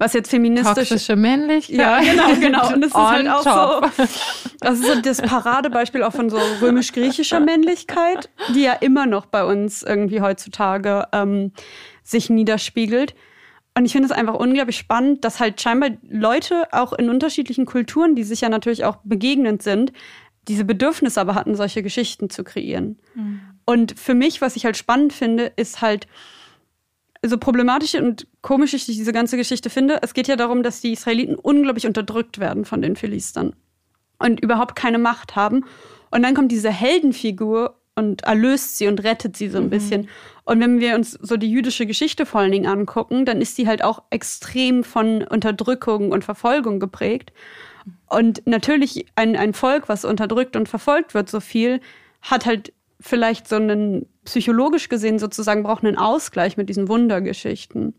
Was 0.00 0.14
jetzt 0.14 0.30
feministisch. 0.30 0.88
Toxische 0.88 1.14
Männlichkeit. 1.14 1.76
Ja, 1.76 2.00
genau, 2.00 2.34
genau. 2.40 2.72
Und 2.72 2.80
das 2.80 2.90
ist 2.90 2.96
halt 2.96 3.28
auch 3.28 3.44
top. 3.44 3.90
so. 3.94 4.04
Das 4.60 4.78
ist 4.78 4.86
so 4.86 5.00
das 5.02 5.20
Paradebeispiel 5.20 6.02
auch 6.02 6.14
von 6.14 6.30
so 6.30 6.38
römisch-griechischer 6.62 7.38
Männlichkeit, 7.40 8.30
die 8.54 8.62
ja 8.62 8.72
immer 8.72 9.04
noch 9.04 9.26
bei 9.26 9.44
uns 9.44 9.82
irgendwie 9.82 10.22
heutzutage 10.22 11.06
ähm, 11.12 11.52
sich 12.02 12.30
niederspiegelt. 12.30 13.14
Und 13.76 13.84
ich 13.84 13.92
finde 13.92 14.06
es 14.06 14.12
einfach 14.12 14.34
unglaublich 14.34 14.76
spannend, 14.76 15.24
dass 15.24 15.40
halt 15.40 15.60
scheinbar 15.60 15.90
Leute 16.08 16.64
auch 16.72 16.92
in 16.92 17.08
unterschiedlichen 17.08 17.66
Kulturen, 17.66 18.14
die 18.16 18.24
sich 18.24 18.40
ja 18.40 18.48
natürlich 18.48 18.84
auch 18.84 18.98
begegnend 19.04 19.62
sind, 19.62 19.92
diese 20.48 20.64
Bedürfnisse 20.64 21.20
aber 21.20 21.34
hatten, 21.34 21.54
solche 21.54 21.82
Geschichten 21.82 22.30
zu 22.30 22.44
kreieren. 22.44 22.98
Mhm. 23.14 23.40
Und 23.64 23.98
für 23.98 24.14
mich, 24.14 24.40
was 24.40 24.56
ich 24.56 24.64
halt 24.64 24.76
spannend 24.76 25.12
finde, 25.12 25.52
ist 25.56 25.80
halt, 25.80 26.08
so 27.22 27.38
problematisch 27.38 27.94
und 27.94 28.26
komisch 28.40 28.74
ich 28.74 28.86
diese 28.86 29.12
ganze 29.12 29.36
Geschichte 29.36 29.70
finde, 29.70 29.98
es 30.02 30.14
geht 30.14 30.28
ja 30.28 30.36
darum, 30.36 30.62
dass 30.62 30.80
die 30.80 30.92
Israeliten 30.92 31.34
unglaublich 31.34 31.86
unterdrückt 31.86 32.38
werden 32.38 32.64
von 32.64 32.80
den 32.80 32.96
Philistern 32.96 33.54
und 34.18 34.40
überhaupt 34.40 34.74
keine 34.74 34.98
Macht 34.98 35.36
haben. 35.36 35.64
Und 36.10 36.22
dann 36.22 36.34
kommt 36.34 36.50
diese 36.50 36.70
Heldenfigur 36.70 37.79
und 38.00 38.22
erlöst 38.22 38.78
sie 38.78 38.88
und 38.88 39.04
rettet 39.04 39.36
sie 39.36 39.48
so 39.48 39.58
ein 39.58 39.64
mhm. 39.64 39.70
bisschen. 39.70 40.08
Und 40.44 40.60
wenn 40.60 40.80
wir 40.80 40.96
uns 40.96 41.12
so 41.12 41.36
die 41.36 41.50
jüdische 41.50 41.86
Geschichte 41.86 42.26
vor 42.26 42.40
allen 42.40 42.52
Dingen 42.52 42.66
angucken, 42.66 43.24
dann 43.24 43.40
ist 43.40 43.54
sie 43.54 43.68
halt 43.68 43.84
auch 43.84 44.02
extrem 44.10 44.82
von 44.82 45.22
Unterdrückung 45.22 46.10
und 46.10 46.24
Verfolgung 46.24 46.80
geprägt. 46.80 47.32
Und 48.08 48.46
natürlich 48.46 49.06
ein, 49.14 49.36
ein 49.36 49.54
Volk, 49.54 49.88
was 49.88 50.04
unterdrückt 50.04 50.56
und 50.56 50.68
verfolgt 50.68 51.14
wird 51.14 51.30
so 51.30 51.38
viel, 51.40 51.80
hat 52.22 52.46
halt 52.46 52.72
vielleicht 52.98 53.48
so 53.48 53.56
einen, 53.56 54.06
psychologisch 54.24 54.88
gesehen 54.88 55.18
sozusagen, 55.18 55.62
braucht 55.62 55.84
einen 55.84 55.96
Ausgleich 55.96 56.56
mit 56.56 56.68
diesen 56.68 56.88
Wundergeschichten. 56.88 57.94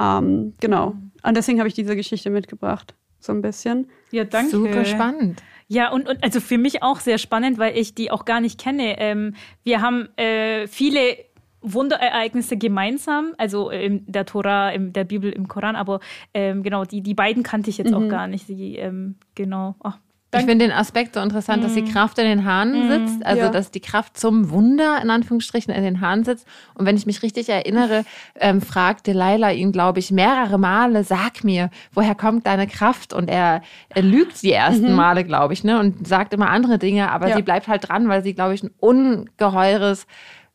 Ähm, 0.00 0.54
genau. 0.60 0.96
Und 1.22 1.36
deswegen 1.36 1.58
habe 1.58 1.68
ich 1.68 1.74
diese 1.74 1.96
Geschichte 1.96 2.30
mitgebracht. 2.30 2.94
So 3.20 3.32
ein 3.32 3.42
bisschen. 3.42 3.88
Ja, 4.10 4.24
danke. 4.24 4.50
Super 4.50 4.84
spannend. 4.84 5.42
Ja, 5.74 5.90
und, 5.90 6.08
und 6.08 6.22
also 6.22 6.38
für 6.38 6.56
mich 6.56 6.84
auch 6.84 7.00
sehr 7.00 7.18
spannend, 7.18 7.58
weil 7.58 7.76
ich 7.76 7.96
die 7.96 8.12
auch 8.12 8.24
gar 8.24 8.40
nicht 8.40 8.60
kenne. 8.60 8.96
Ähm, 9.00 9.34
wir 9.64 9.80
haben 9.80 10.08
äh, 10.16 10.68
viele 10.68 11.16
Wunderereignisse 11.62 12.56
gemeinsam, 12.56 13.34
also 13.38 13.70
in 13.70 14.04
der 14.06 14.24
Tora, 14.24 14.70
in 14.70 14.92
der 14.92 15.02
Bibel, 15.02 15.32
im 15.32 15.48
Koran, 15.48 15.74
aber 15.74 15.98
ähm, 16.32 16.62
genau, 16.62 16.84
die, 16.84 17.00
die 17.00 17.14
beiden 17.14 17.42
kannte 17.42 17.70
ich 17.70 17.78
jetzt 17.78 17.90
mhm. 17.90 17.96
auch 17.96 18.08
gar 18.08 18.28
nicht. 18.28 18.48
Die, 18.48 18.76
ähm, 18.76 19.16
genau, 19.34 19.74
ach, 19.82 19.98
ich 20.38 20.46
finde 20.46 20.66
den 20.66 20.72
Aspekt 20.72 21.14
so 21.14 21.20
interessant, 21.20 21.64
dass 21.64 21.74
die 21.74 21.82
mhm. 21.82 21.92
Kraft 21.92 22.18
in 22.18 22.26
den 22.26 22.44
Haaren 22.44 22.86
mhm. 22.86 22.88
sitzt, 22.88 23.26
also 23.26 23.42
ja. 23.42 23.48
dass 23.50 23.70
die 23.70 23.80
Kraft 23.80 24.18
zum 24.18 24.50
Wunder 24.50 25.00
in 25.02 25.10
Anführungsstrichen 25.10 25.72
in 25.72 25.82
den 25.82 26.00
Haaren 26.00 26.24
sitzt. 26.24 26.46
Und 26.74 26.86
wenn 26.86 26.96
ich 26.96 27.06
mich 27.06 27.22
richtig 27.22 27.48
erinnere, 27.48 28.04
ähm, 28.38 28.60
fragte 28.60 29.12
Laila 29.12 29.52
ihn, 29.52 29.72
glaube 29.72 29.98
ich, 29.98 30.10
mehrere 30.10 30.58
Male, 30.58 31.04
sag 31.04 31.44
mir, 31.44 31.70
woher 31.92 32.14
kommt 32.14 32.46
deine 32.46 32.66
Kraft? 32.66 33.12
Und 33.12 33.28
er, 33.28 33.62
er 33.88 34.02
lügt 34.02 34.42
die 34.42 34.52
ersten 34.52 34.90
mhm. 34.90 34.96
Male, 34.96 35.24
glaube 35.24 35.54
ich, 35.54 35.64
ne, 35.64 35.78
und 35.78 36.06
sagt 36.06 36.34
immer 36.34 36.50
andere 36.50 36.78
Dinge, 36.78 37.10
aber 37.10 37.28
ja. 37.28 37.36
sie 37.36 37.42
bleibt 37.42 37.68
halt 37.68 37.88
dran, 37.88 38.08
weil 38.08 38.22
sie, 38.22 38.34
glaube 38.34 38.54
ich, 38.54 38.62
ein 38.62 38.70
ungeheures 38.78 40.06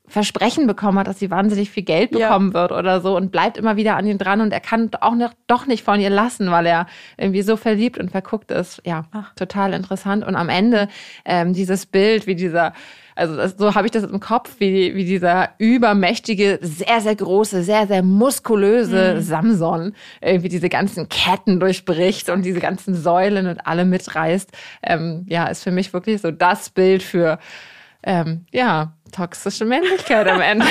Versprechen 0.10 0.68
bekommen 0.68 0.98
hat, 1.00 1.08
dass 1.08 1.20
sie 1.20 1.30
wahnsinnig 1.30 1.70
viel 1.70 1.84
Geld 1.84 2.12
bekommen 2.12 2.52
ja. 2.54 2.62
wird 2.62 2.72
oder 2.72 3.00
so 3.00 3.16
und 3.16 3.32
bleibt 3.32 3.58
immer 3.58 3.78
wieder 3.78 3.96
an 3.96 4.08
ihm 4.08 4.18
dran 4.18 4.42
und 4.42 4.52
er 4.52 4.60
kann 4.60 4.90
auch 5.02 5.16
noch, 5.16 5.34
doch 5.48 5.68
nicht 5.68 5.84
von 5.84 6.00
ihr 6.00 6.10
lassen, 6.10 6.52
weil 6.52 6.66
er 6.66 6.88
irgendwie 7.18 7.44
so 7.44 7.56
verliebt 7.56 7.98
und 7.98 8.10
verguckt 8.10 8.52
ist. 8.52 8.82
Ja, 8.86 9.06
Ach. 9.12 9.34
total 9.36 9.74
interessant. 9.74 10.26
Und 10.26 10.36
am 10.36 10.50
Ende 10.50 10.90
ähm, 11.26 11.54
dieses 11.54 11.86
Bild, 11.86 12.28
wie 12.28 12.36
dieser 12.36 12.74
also 13.20 13.36
das, 13.36 13.56
so 13.58 13.76
habe 13.76 13.86
ich 13.86 13.92
das 13.92 14.04
im 14.04 14.20
Kopf, 14.22 14.56
wie, 14.60 14.96
wie 14.96 15.04
dieser 15.04 15.50
übermächtige, 15.58 16.58
sehr, 16.62 17.02
sehr 17.02 17.16
große, 17.16 17.64
sehr, 17.64 17.86
sehr 17.86 18.02
muskulöse 18.02 19.16
mhm. 19.16 19.22
Samson 19.22 19.96
irgendwie 20.22 20.48
diese 20.48 20.70
ganzen 20.70 21.10
Ketten 21.10 21.60
durchbricht 21.60 22.30
und 22.30 22.44
diese 22.44 22.62
ganzen 22.62 22.96
Säulen 22.96 23.48
und 23.48 23.68
alle 23.68 23.84
mitreißt. 23.84 24.52
Ähm, 24.82 25.26
ja, 25.28 25.48
ist 25.48 25.64
für 25.64 25.72
mich 25.72 25.92
wirklich 25.92 26.22
so 26.22 26.32
das 26.32 26.70
Bild 26.70 27.04
für 27.04 27.40
ähm, 28.04 28.46
ja, 28.52 28.94
toxische 29.12 29.66
Männlichkeit 29.66 30.28
am 30.28 30.42
Ende. 30.42 30.66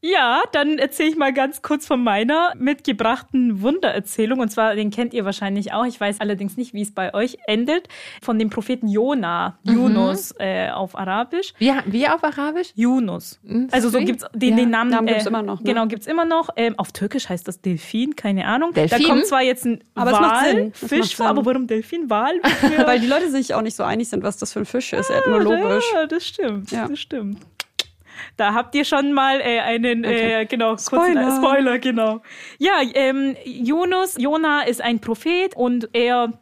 Ja, 0.02 0.42
dann 0.52 0.78
erzähle 0.78 1.10
ich 1.10 1.16
mal 1.16 1.32
ganz 1.32 1.60
kurz 1.60 1.86
von 1.86 2.02
meiner 2.02 2.54
mitgebrachten 2.56 3.60
Wundererzählung. 3.60 4.40
Und 4.40 4.50
zwar, 4.50 4.74
den 4.74 4.90
kennt 4.90 5.12
ihr 5.12 5.24
wahrscheinlich 5.24 5.72
auch. 5.72 5.84
Ich 5.84 6.00
weiß 6.00 6.20
allerdings 6.20 6.56
nicht, 6.56 6.72
wie 6.72 6.82
es 6.82 6.92
bei 6.92 7.12
euch 7.12 7.36
endet. 7.46 7.88
Von 8.22 8.38
dem 8.38 8.48
Propheten 8.48 8.88
Jona, 8.88 9.58
mhm. 9.62 9.74
Yunus 9.74 10.34
äh, 10.38 10.70
auf 10.70 10.96
Arabisch. 10.96 11.52
Wie, 11.58 11.72
wie 11.86 12.08
auf 12.08 12.24
Arabisch? 12.24 12.72
Yunus. 12.74 13.40
Mhm, 13.42 13.68
also 13.70 13.90
so 13.90 13.98
gibt's 13.98 14.24
den, 14.34 14.50
ja. 14.50 14.56
den 14.56 14.70
Namen. 14.70 14.90
Namen 14.90 15.06
gibt's 15.06 15.26
äh, 15.26 15.28
immer 15.28 15.42
noch. 15.42 15.60
Ne? 15.60 15.66
Genau, 15.66 15.86
gibt's 15.86 16.06
immer 16.06 16.24
noch. 16.24 16.48
Ähm, 16.56 16.78
auf 16.78 16.92
Türkisch 16.92 17.28
heißt 17.28 17.46
das 17.46 17.60
Delfin, 17.60 18.16
keine 18.16 18.46
Ahnung. 18.46 18.72
Delfin? 18.72 19.02
Da 19.02 19.08
kommt 19.08 19.26
zwar 19.26 19.42
jetzt 19.42 19.66
ein 19.66 19.84
aber 19.94 20.12
Wal, 20.12 20.72
Fisch, 20.72 21.20
aber 21.20 21.44
warum 21.44 21.66
Delfin, 21.66 22.08
Wal? 22.10 22.40
Weil 22.86 23.00
die 23.00 23.06
Leute 23.06 23.30
sich 23.30 23.54
auch 23.54 23.62
nicht 23.62 23.76
so 23.76 23.82
einig 23.82 24.08
sind, 24.08 24.22
was 24.22 24.38
das 24.38 24.52
für 24.52 24.60
ein 24.60 24.66
Fisch 24.66 24.94
ist, 24.94 25.10
ethnologisch. 25.10 25.84
Ja, 25.92 26.06
das 26.06 26.26
stimmt, 26.26 26.70
ja. 26.70 26.88
das 26.88 26.98
stimmt. 26.98 27.38
Da 28.36 28.54
habt 28.54 28.74
ihr 28.74 28.84
schon 28.84 29.12
mal 29.12 29.40
äh, 29.40 29.60
einen, 29.60 30.04
okay. 30.04 30.42
äh, 30.42 30.46
genau, 30.46 30.76
Spoiler. 30.76 31.22
Kurzen, 31.22 31.42
Spoiler, 31.42 31.78
genau. 31.78 32.22
Ja, 32.58 32.80
ähm, 32.94 33.36
Jonas, 33.44 34.16
Jona 34.18 34.62
ist 34.62 34.80
ein 34.80 35.00
Prophet 35.00 35.56
und 35.56 35.88
er 35.92 36.32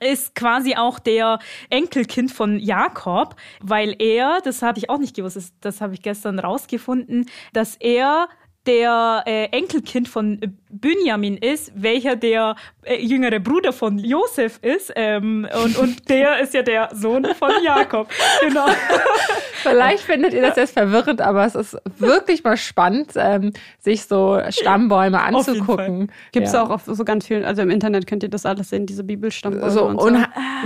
ist 0.00 0.34
quasi 0.34 0.76
auch 0.76 0.98
der 0.98 1.38
Enkelkind 1.70 2.30
von 2.30 2.58
Jakob, 2.58 3.34
weil 3.60 3.96
er, 3.98 4.40
das 4.44 4.62
hatte 4.62 4.78
ich 4.78 4.90
auch 4.90 4.98
nicht 4.98 5.16
gewusst, 5.16 5.36
das, 5.36 5.52
das 5.60 5.80
habe 5.80 5.94
ich 5.94 6.02
gestern 6.02 6.38
rausgefunden, 6.38 7.28
dass 7.52 7.76
er 7.76 8.28
der 8.68 9.22
äh, 9.26 9.46
Enkelkind 9.46 10.08
von 10.08 10.38
Benjamin 10.68 11.38
ist, 11.38 11.72
welcher 11.74 12.16
der 12.16 12.54
äh, 12.82 13.02
jüngere 13.02 13.40
Bruder 13.40 13.72
von 13.72 13.98
Josef 13.98 14.58
ist. 14.60 14.92
Ähm, 14.94 15.48
und, 15.64 15.78
und 15.78 16.08
der 16.10 16.40
ist 16.40 16.52
ja 16.52 16.62
der 16.62 16.90
Sohn 16.92 17.26
von 17.34 17.50
Jakob. 17.64 18.08
Genau. 18.46 18.66
Vielleicht 19.62 20.04
findet 20.04 20.32
ihr 20.32 20.42
das 20.42 20.56
jetzt 20.56 20.72
verwirrend, 20.72 21.20
aber 21.20 21.44
es 21.44 21.54
ist 21.54 21.76
wirklich 21.98 22.44
mal 22.44 22.56
spannend, 22.56 23.12
ähm, 23.16 23.52
sich 23.78 24.04
so 24.04 24.40
Stammbäume 24.50 25.20
anzugucken. 25.20 26.12
Gibt 26.32 26.46
es 26.46 26.52
ja. 26.52 26.62
auch 26.62 26.70
auf 26.70 26.82
so 26.86 27.04
ganz 27.04 27.26
vielen, 27.26 27.44
also 27.44 27.62
im 27.62 27.70
Internet 27.70 28.06
könnt 28.06 28.22
ihr 28.22 28.28
das 28.28 28.46
alles 28.46 28.70
sehen, 28.70 28.86
diese 28.86 29.02
Bibelstammbäume. 29.02 29.70
So, 29.70 29.90
so. 29.90 30.08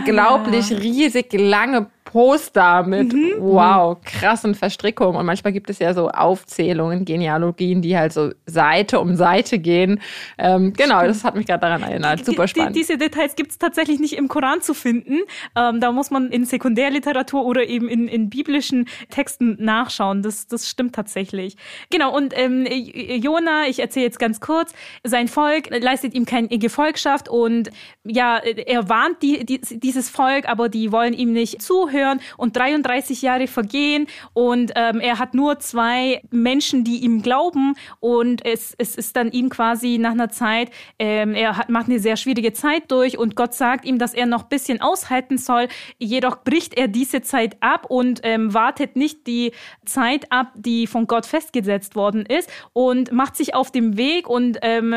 unglaublich 0.01 0.73
ah. 0.73 0.79
riesig 0.79 1.33
lange 1.33 1.87
Poster 2.05 2.83
mit 2.83 3.13
mhm. 3.13 3.35
wow, 3.39 3.97
krassen 4.05 4.55
Verstrickungen. 4.55 5.17
Und 5.17 5.27
manchmal 5.27 5.53
gibt 5.53 5.71
es 5.71 5.79
ja 5.79 5.95
so 5.95 6.09
Aufzählungen, 6.11 7.05
Genealogien, 7.05 7.81
die 7.81 7.97
halt 7.97 8.13
so 8.13 8.33
Seite 8.47 9.01
um 9.01 9.15
Seite 9.15 9.59
gehen. 9.59 10.01
Ähm, 10.37 10.73
genau, 10.73 11.03
das 11.03 11.25
hat 11.25 11.37
mich 11.37 11.47
gerade 11.47 11.61
daran 11.61 11.83
erinnert. 11.83 12.25
Super 12.25 12.49
spannend. 12.49 12.75
Die, 12.75 12.81
diese 12.81 12.99
Details 12.99 13.37
gibt 13.37 13.53
es 13.53 13.59
tatsächlich 13.59 14.01
nicht 14.01 14.15
im 14.15 14.29
Koran 14.29 14.63
zu 14.63 14.75
finden. 14.75 15.21
Ähm, 15.57 15.81
da 15.81 15.93
muss 15.93 16.11
man 16.11 16.31
in 16.31 16.45
Sekundärliteratur 16.45 17.45
oder 17.45 17.67
eben 17.67 17.89
in, 17.89 18.09
in 18.09 18.31
biblischen 18.31 18.89
Texten 19.11 19.57
nachschauen. 19.61 20.23
Das, 20.23 20.47
das 20.47 20.69
stimmt 20.69 20.95
tatsächlich. 20.95 21.57
Genau, 21.91 22.15
und 22.15 22.35
ähm, 22.37 22.67
Jona, 22.67 23.69
ich 23.69 23.79
erzähle 23.79 24.07
jetzt 24.07 24.19
ganz 24.19 24.41
kurz, 24.41 24.75
sein 25.05 25.29
Volk 25.29 25.69
leistet 25.71 26.15
ihm 26.15 26.27
keine 26.27 26.49
Gefolgschaft 26.49 27.29
und 27.29 27.71
ja, 28.05 28.39
er 28.39 28.89
warnt 28.89 29.23
die, 29.23 29.47
die, 29.47 29.61
dieses 29.61 30.11
Volk, 30.11 30.49
aber 30.49 30.69
die 30.69 30.91
wollen 30.93 31.15
ihm 31.15 31.33
nicht 31.33 31.63
zuhören 31.63 31.92
aufhören 31.93 32.21
und 32.37 32.57
33 32.57 33.23
Jahre 33.23 33.47
vergehen 33.47 34.07
und 34.33 34.73
ähm, 34.77 35.01
er 35.01 35.19
hat 35.19 35.35
nur 35.35 35.59
zwei 35.59 36.23
Menschen, 36.31 36.85
die 36.85 36.99
ihm 36.99 37.23
glauben 37.23 37.75
und 38.01 38.45
es, 38.45 38.75
es 38.79 38.97
ist 38.97 39.17
dann 39.17 39.31
ihm 39.31 39.49
quasi 39.49 39.99
nach 39.99 40.13
einer 40.13 40.31
Zeit, 40.31 40.71
ähm, 40.99 41.35
er 41.35 41.57
hat, 41.57 41.69
macht 41.69 41.87
eine 41.87 41.99
sehr 41.99 42.17
schwierige 42.17 42.53
Zeit 42.53 42.91
durch 42.91 43.19
und 43.19 43.37
Gott 43.37 43.55
sagt 43.55 43.85
ihm, 43.85 43.99
dass 43.99 44.15
er 44.15 44.27
noch 44.27 44.45
ein 44.45 44.49
bisschen 44.49 44.81
aushalten 44.81 45.39
soll. 45.39 45.69
Jedoch 45.99 46.43
bricht 46.43 46.75
er 46.77 46.89
diese 46.89 47.23
Zeit 47.23 47.57
ab 47.61 47.87
und 47.89 48.21
ähm, 48.23 48.55
wartet 48.55 48.97
nicht 48.97 49.27
die 49.27 49.53
Zeit 49.85 50.31
ab, 50.31 50.53
die 50.57 50.87
von 50.87 51.07
Gott 51.07 51.27
festgesetzt 51.27 51.95
worden 51.95 52.25
ist 52.27 52.51
und 52.73 53.13
macht 53.13 53.37
sich 53.37 53.55
auf 53.55 53.71
dem 53.71 53.97
Weg 53.97 54.29
und 54.29 54.59
ähm, 54.63 54.95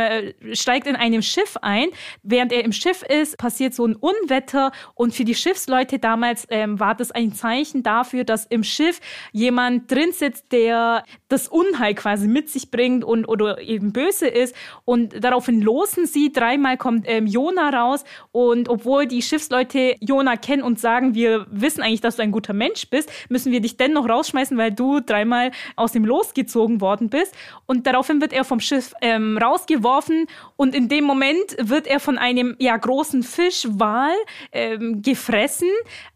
steigt 0.53 0.87
in 0.87 0.95
einem 0.95 1.21
Schiff 1.21 1.57
ein. 1.61 1.87
Während 2.23 2.51
er 2.51 2.63
im 2.63 2.71
Schiff 2.71 3.03
ist, 3.03 3.37
passiert 3.37 3.73
so 3.73 3.85
ein 3.85 3.95
Unwetter 3.95 4.71
und 4.93 5.13
für 5.13 5.25
die 5.25 5.35
Schiffsleute 5.35 5.99
damals 5.99 6.45
ähm, 6.49 6.79
war 6.79 6.84
das 6.93 7.11
ein 7.11 7.33
Zeichen 7.33 7.83
dafür, 7.83 8.23
dass 8.23 8.45
im 8.45 8.63
Schiff 8.63 8.99
jemand 9.31 9.89
drin 9.91 10.11
sitzt, 10.11 10.51
der 10.51 11.03
das 11.27 11.47
Unheil 11.47 11.95
quasi 11.95 12.27
mit 12.27 12.49
sich 12.49 12.71
bringt 12.71 13.03
und 13.03 13.25
oder 13.25 13.61
eben 13.61 13.93
böse 13.93 14.27
ist. 14.27 14.55
Und 14.83 15.23
daraufhin 15.23 15.61
losen 15.61 16.05
sie. 16.05 16.31
Dreimal 16.31 16.77
kommt 16.77 17.05
ähm, 17.07 17.27
Jona 17.27 17.69
raus. 17.69 18.03
Und 18.31 18.69
obwohl 18.69 19.07
die 19.07 19.21
Schiffsleute 19.21 19.95
Jona 19.99 20.36
kennen 20.36 20.63
und 20.63 20.79
sagen, 20.79 21.15
wir 21.15 21.47
wissen 21.49 21.81
eigentlich, 21.81 22.01
dass 22.01 22.17
du 22.17 22.21
ein 22.21 22.31
guter 22.31 22.53
Mensch 22.53 22.89
bist, 22.89 23.09
müssen 23.29 23.51
wir 23.51 23.61
dich 23.61 23.77
dennoch 23.77 24.07
rausschmeißen, 24.07 24.57
weil 24.57 24.71
du 24.71 24.99
dreimal 24.99 25.51
aus 25.75 25.91
dem 25.93 26.05
Los 26.05 26.33
gezogen 26.33 26.81
worden 26.81 27.09
bist. 27.09 27.33
Und 27.65 27.88
daraufhin 27.88 28.21
wird 28.21 28.33
er 28.33 28.43
vom 28.43 28.59
Schiff 28.59 28.93
ähm, 29.01 29.38
rausgeworfen. 29.38 30.27
Und 30.57 30.75
in 30.75 30.89
dem 30.89 31.05
Moment 31.05 31.55
wird 31.57 31.88
er 31.88 31.99
von 31.99 32.17
einem 32.17 32.55
ja, 32.59 32.75
großen 32.75 33.23
Fischwal 33.23 34.13
ähm, 34.51 35.01
gefressen, 35.01 35.69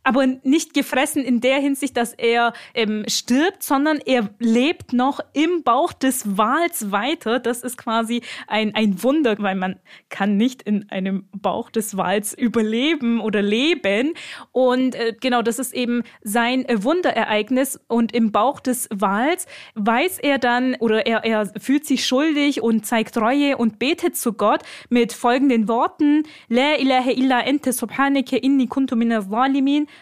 aber 0.04 0.26
nicht 0.44 0.59
gefressen 0.68 1.24
in 1.24 1.42
der 1.42 1.60
Hinsicht, 1.60 1.96
dass 1.96 2.14
er 2.14 2.54
ähm, 2.74 3.06
stirbt, 3.08 3.64
sondern 3.64 4.00
er 4.06 4.30
lebt 4.40 4.94
noch 4.94 5.20
im 5.34 5.64
Bauch 5.64 5.94
des 5.94 6.38
Wals 6.38 6.92
weiter. 6.92 7.40
Das 7.40 7.64
ist 7.64 7.78
quasi 7.78 8.22
ein, 8.48 8.76
ein 8.76 9.02
Wunder, 9.04 9.36
weil 9.40 9.56
man 9.56 9.80
kann 10.10 10.38
nicht 10.38 10.62
in 10.64 10.90
einem 10.90 11.28
Bauch 11.32 11.70
des 11.70 11.96
Wals 11.96 12.34
überleben 12.34 13.22
oder 13.22 13.42
leben. 13.42 14.14
Und 14.52 14.96
äh, 14.96 15.16
genau, 15.20 15.42
das 15.42 15.60
ist 15.60 15.74
eben 15.74 16.04
sein 16.22 16.66
äh, 16.66 16.84
Wunderereignis. 16.84 17.80
Und 17.88 18.14
im 18.14 18.32
Bauch 18.32 18.60
des 18.60 18.90
Wals 18.94 19.48
weiß 19.76 20.20
er 20.20 20.40
dann 20.40 20.76
oder 20.76 21.06
er, 21.06 21.24
er 21.24 21.52
fühlt 21.60 21.86
sich 21.86 22.06
schuldig 22.06 22.62
und 22.62 22.86
zeigt 22.86 23.18
Reue 23.18 23.58
und 23.58 23.80
betet 23.80 24.18
zu 24.18 24.34
Gott 24.34 24.64
mit 24.90 25.14
folgenden 25.14 25.68
Worten: 25.68 26.24
La 26.50 26.76
ilaha 26.76 27.12
illa 27.12 27.40
ente 27.42 27.72
subhaneke 27.72 28.38
inni 28.38 28.68
kuntu 28.68 28.96
minaz. 28.96 29.28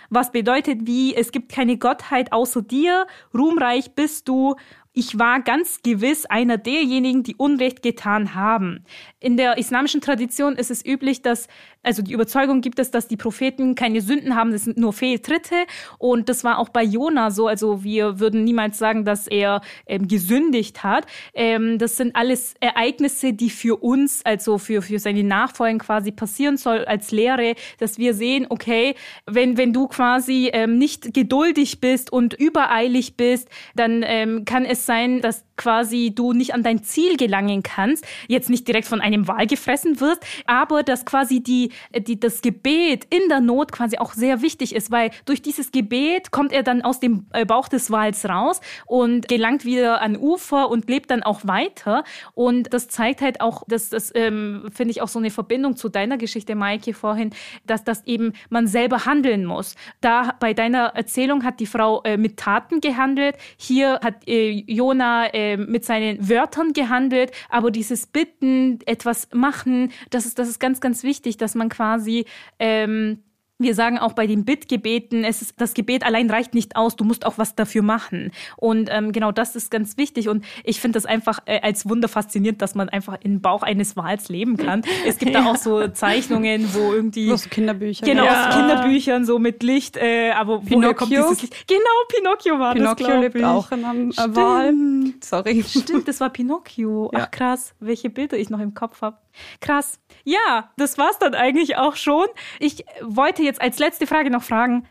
Was 0.09 0.31
bedeutet 0.31 0.46
wie, 0.87 1.15
es 1.15 1.31
gibt 1.31 1.51
keine 1.51 1.77
Gottheit 1.77 2.31
außer 2.31 2.61
dir, 2.61 3.05
ruhmreich 3.33 3.91
bist 3.91 4.27
du, 4.27 4.55
ich 4.93 5.19
war 5.19 5.41
ganz 5.41 5.83
gewiss 5.83 6.25
einer 6.25 6.57
derjenigen, 6.57 7.21
die 7.21 7.35
Unrecht 7.35 7.83
getan 7.83 8.33
haben. 8.33 8.83
In 9.19 9.37
der 9.37 9.59
islamischen 9.59 10.01
Tradition 10.01 10.55
ist 10.55 10.71
es 10.71 10.83
üblich, 10.83 11.21
dass, 11.21 11.47
also 11.87 12.01
die 12.01 12.11
Überzeugung 12.11 12.59
gibt 12.59 12.79
es, 12.79 12.91
dass 12.91 13.07
die 13.07 13.15
Propheten 13.15 13.73
keine 13.73 14.01
Sünden 14.01 14.35
haben, 14.35 14.51
das 14.51 14.65
sind 14.65 14.77
nur 14.77 14.91
Fehltritte. 14.91 15.55
Und 15.97 16.27
das 16.27 16.43
war 16.43 16.59
auch 16.59 16.67
bei 16.67 16.83
Jona 16.83 17.31
so. 17.31 17.47
Also 17.47 17.81
wir 17.81 18.19
würden 18.19 18.43
niemals 18.43 18.77
sagen, 18.77 19.05
dass 19.05 19.25
er 19.25 19.61
ähm, 19.85 20.09
gesündigt 20.09 20.83
hat. 20.83 21.05
Ähm, 21.33 21.77
das 21.77 21.95
sind 21.95 22.13
alles 22.17 22.55
Ereignisse, 22.59 23.31
die 23.31 23.49
für 23.49 23.81
uns, 23.81 24.19
also 24.25 24.57
für, 24.57 24.81
für 24.81 24.99
seine 24.99 25.23
Nachfolgen 25.23 25.79
quasi 25.79 26.11
passieren 26.11 26.57
soll 26.57 26.83
als 26.83 27.11
Lehre, 27.11 27.55
dass 27.79 27.97
wir 27.97 28.13
sehen, 28.13 28.47
okay, 28.49 28.95
wenn, 29.25 29.55
wenn 29.57 29.71
du 29.71 29.87
quasi 29.87 30.49
ähm, 30.51 30.77
nicht 30.77 31.13
geduldig 31.13 31.79
bist 31.79 32.11
und 32.11 32.33
übereilig 32.33 33.15
bist, 33.15 33.47
dann 33.75 34.03
ähm, 34.05 34.43
kann 34.43 34.65
es 34.65 34.85
sein, 34.85 35.21
dass 35.21 35.46
quasi 35.57 36.11
du 36.13 36.33
nicht 36.33 36.53
an 36.53 36.63
dein 36.63 36.83
Ziel 36.83 37.17
gelangen 37.17 37.63
kannst, 37.63 38.05
jetzt 38.27 38.49
nicht 38.49 38.67
direkt 38.67 38.87
von 38.87 39.01
einem 39.01 39.27
Wal 39.27 39.47
gefressen 39.47 39.99
wirst, 39.99 40.25
aber 40.45 40.83
dass 40.83 41.05
quasi 41.05 41.41
die, 41.41 41.71
die, 41.95 42.19
das 42.19 42.41
Gebet 42.41 43.05
in 43.09 43.27
der 43.29 43.39
Not 43.39 43.71
quasi 43.71 43.97
auch 43.97 44.13
sehr 44.13 44.41
wichtig 44.41 44.75
ist, 44.75 44.91
weil 44.91 45.11
durch 45.25 45.41
dieses 45.41 45.71
Gebet 45.71 46.31
kommt 46.31 46.51
er 46.53 46.63
dann 46.63 46.81
aus 46.81 46.99
dem 46.99 47.25
äh, 47.33 47.45
Bauch 47.45 47.67
des 47.67 47.91
Wals 47.91 48.27
raus 48.27 48.61
und 48.85 49.27
gelangt 49.27 49.65
wieder 49.65 50.01
an 50.01 50.17
Ufer 50.17 50.69
und 50.69 50.89
lebt 50.89 51.11
dann 51.11 51.23
auch 51.23 51.41
weiter. 51.45 52.03
Und 52.33 52.73
das 52.73 52.87
zeigt 52.87 53.21
halt 53.21 53.41
auch, 53.41 53.63
dass 53.67 53.89
das 53.89 54.11
ähm, 54.15 54.69
finde 54.73 54.91
ich 54.91 55.01
auch 55.01 55.07
so 55.07 55.19
eine 55.19 55.31
Verbindung 55.31 55.75
zu 55.75 55.89
deiner 55.89 56.17
Geschichte, 56.17 56.55
Maike, 56.55 56.93
vorhin, 56.93 57.31
dass 57.65 57.83
das 57.83 58.05
eben 58.05 58.33
man 58.49 58.67
selber 58.67 59.05
handeln 59.05 59.45
muss. 59.45 59.75
Da 60.01 60.35
bei 60.39 60.53
deiner 60.53 60.87
Erzählung 60.95 61.43
hat 61.43 61.59
die 61.59 61.65
Frau 61.65 62.01
äh, 62.03 62.17
mit 62.17 62.37
Taten 62.37 62.81
gehandelt, 62.81 63.37
hier 63.57 63.99
hat 64.03 64.27
äh, 64.27 64.49
Jona 64.49 65.33
äh, 65.33 65.46
mit 65.55 65.85
seinen 65.85 66.27
Wörtern 66.27 66.73
gehandelt, 66.73 67.31
aber 67.49 67.71
dieses 67.71 68.07
Bitten, 68.07 68.79
etwas 68.85 69.29
machen, 69.33 69.91
das 70.09 70.25
ist, 70.25 70.39
das 70.39 70.49
ist 70.49 70.59
ganz, 70.59 70.81
ganz 70.81 71.03
wichtig, 71.03 71.37
dass 71.37 71.55
man 71.55 71.69
quasi 71.69 72.25
ähm, 72.59 73.23
wir 73.59 73.73
sagen 73.73 73.97
auch 73.97 74.13
bei 74.13 74.27
den 74.27 74.45
Bittgebeten, 74.45 75.23
es 75.23 75.41
ist, 75.41 75.59
das 75.59 75.73
Gebet 75.73 76.05
allein 76.05 76.29
reicht 76.29 76.53
nicht 76.53 76.75
aus, 76.75 76.95
du 76.95 77.03
musst 77.03 77.25
auch 77.25 77.37
was 77.37 77.55
dafür 77.55 77.81
machen. 77.81 78.31
Und 78.55 78.89
ähm, 78.91 79.11
genau 79.11 79.31
das 79.31 79.55
ist 79.55 79.71
ganz 79.71 79.97
wichtig. 79.97 80.29
Und 80.29 80.45
ich 80.63 80.79
finde 80.79 80.97
das 80.97 81.05
einfach 81.05 81.39
äh, 81.45 81.59
als 81.61 81.89
Wunder 81.89 82.07
faszinierend, 82.07 82.61
dass 82.61 82.75
man 82.75 82.89
einfach 82.89 83.17
im 83.23 83.41
Bauch 83.41 83.63
eines 83.63 83.97
Wals 83.97 84.29
leben 84.29 84.57
kann. 84.57 84.83
Es 85.05 85.17
gibt 85.17 85.31
ja. 85.33 85.41
da 85.41 85.51
auch 85.51 85.55
so 85.55 85.87
Zeichnungen, 85.87 86.73
wo 86.73 86.93
irgendwie. 86.93 87.31
Aus 87.31 87.49
Kinderbüchern. 87.49 88.07
Genau, 88.07 88.25
ja. 88.25 88.49
aus 88.49 88.55
Kinderbüchern, 88.55 89.25
so 89.25 89.39
mit 89.39 89.63
Licht, 89.63 89.97
äh, 89.97 90.31
aber 90.31 90.59
Pinocchio. 90.59 90.77
woher 90.77 90.93
kommt 90.93 91.11
dieses 91.11 91.41
Licht? 91.41 91.67
Genau, 91.67 91.81
Pinocchio 92.09 92.59
war 92.59 92.73
Pinocchio 92.73 93.07
das, 93.07 93.21
lebt 93.21 93.35
ich. 93.35 93.43
auch 93.43 93.71
in 93.71 93.85
einem 93.85 94.11
äh, 94.11 94.35
Wal. 94.35 94.73
Sorry. 95.21 95.63
Stimmt, 95.67 96.07
das 96.07 96.19
war 96.19 96.29
Pinocchio. 96.29 97.09
Ach 97.15 97.31
krass, 97.31 97.73
welche 97.79 98.09
Bilder 98.09 98.37
ich 98.37 98.49
noch 98.49 98.59
im 98.59 98.73
Kopf 98.73 99.01
habe. 99.01 99.17
Krass. 99.61 99.99
Ja, 100.23 100.71
das 100.77 100.97
war's 100.97 101.19
dann 101.19 101.33
eigentlich 101.35 101.77
auch 101.77 101.95
schon. 101.95 102.25
Ich 102.59 102.85
wollte 103.01 103.43
jetzt 103.47 103.61
als 103.61 103.79
letzte 103.79 104.05
Frage 104.07 104.29
noch 104.29 104.43
fragen, 104.43 104.85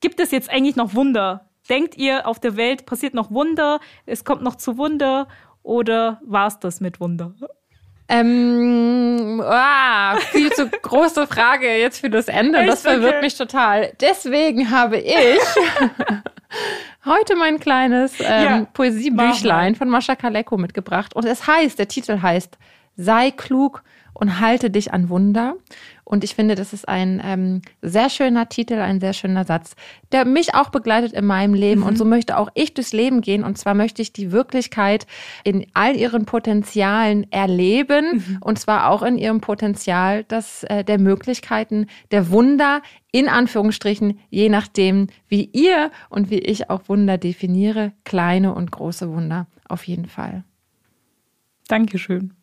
gibt 0.00 0.20
es 0.20 0.30
jetzt 0.30 0.50
eigentlich 0.50 0.76
noch 0.76 0.94
Wunder? 0.94 1.50
Denkt 1.68 1.96
ihr, 1.96 2.26
auf 2.26 2.40
der 2.40 2.56
Welt 2.56 2.86
passiert 2.86 3.14
noch 3.14 3.30
Wunder? 3.30 3.80
Es 4.06 4.24
kommt 4.24 4.42
noch 4.42 4.56
zu 4.56 4.78
Wunder? 4.78 5.28
Oder 5.62 6.20
war's 6.24 6.58
das 6.58 6.80
mit 6.80 7.00
Wunder? 7.00 7.34
Ähm, 8.08 9.40
ah, 9.44 10.16
viel 10.16 10.50
zu 10.50 10.68
große 10.68 11.28
Frage 11.28 11.76
jetzt 11.76 12.00
für 12.00 12.10
das 12.10 12.26
Ende. 12.26 12.66
Das 12.66 12.82
verwirrt 12.82 13.16
okay. 13.16 13.24
mich 13.24 13.36
total. 13.36 13.92
Deswegen 14.00 14.70
habe 14.70 14.98
ich 14.98 15.38
heute 17.04 17.36
mein 17.36 17.60
kleines 17.60 18.18
ähm, 18.18 18.26
ja, 18.26 18.66
Poesiebüchlein 18.72 19.76
von 19.76 19.88
Mascha 19.88 20.16
Kaleko 20.16 20.56
mitgebracht. 20.56 21.14
Und 21.14 21.24
es 21.24 21.46
heißt, 21.46 21.78
der 21.78 21.86
Titel 21.86 22.20
heißt 22.20 22.58
sei 22.96 23.30
klug 23.30 23.84
und 24.20 24.38
halte 24.38 24.70
dich 24.70 24.92
an 24.92 25.08
Wunder. 25.08 25.56
Und 26.04 26.24
ich 26.24 26.34
finde, 26.34 26.54
das 26.54 26.72
ist 26.72 26.86
ein 26.88 27.22
ähm, 27.24 27.62
sehr 27.80 28.10
schöner 28.10 28.48
Titel, 28.48 28.74
ein 28.74 29.00
sehr 29.00 29.14
schöner 29.14 29.44
Satz, 29.44 29.76
der 30.12 30.26
mich 30.26 30.54
auch 30.54 30.68
begleitet 30.68 31.12
in 31.12 31.24
meinem 31.24 31.54
Leben. 31.54 31.80
Mhm. 31.80 31.86
Und 31.86 31.96
so 31.96 32.04
möchte 32.04 32.36
auch 32.36 32.50
ich 32.54 32.74
durchs 32.74 32.92
Leben 32.92 33.22
gehen. 33.22 33.44
Und 33.44 33.56
zwar 33.56 33.74
möchte 33.74 34.02
ich 34.02 34.12
die 34.12 34.30
Wirklichkeit 34.30 35.06
in 35.42 35.66
all 35.72 35.96
ihren 35.96 36.26
Potenzialen 36.26 37.32
erleben. 37.32 38.16
Mhm. 38.16 38.38
Und 38.40 38.58
zwar 38.58 38.90
auch 38.90 39.02
in 39.02 39.16
ihrem 39.16 39.40
Potenzial 39.40 40.24
das, 40.24 40.64
äh, 40.64 40.84
der 40.84 40.98
Möglichkeiten, 40.98 41.86
der 42.10 42.30
Wunder, 42.30 42.82
in 43.12 43.28
Anführungsstrichen, 43.28 44.18
je 44.28 44.50
nachdem, 44.50 45.06
wie 45.28 45.48
ihr 45.52 45.90
und 46.10 46.30
wie 46.30 46.40
ich 46.40 46.68
auch 46.68 46.82
Wunder 46.88 47.16
definiere. 47.16 47.92
Kleine 48.04 48.54
und 48.54 48.70
große 48.70 49.10
Wunder. 49.10 49.46
Auf 49.66 49.84
jeden 49.84 50.06
Fall. 50.06 50.44
Dankeschön. 51.68 52.34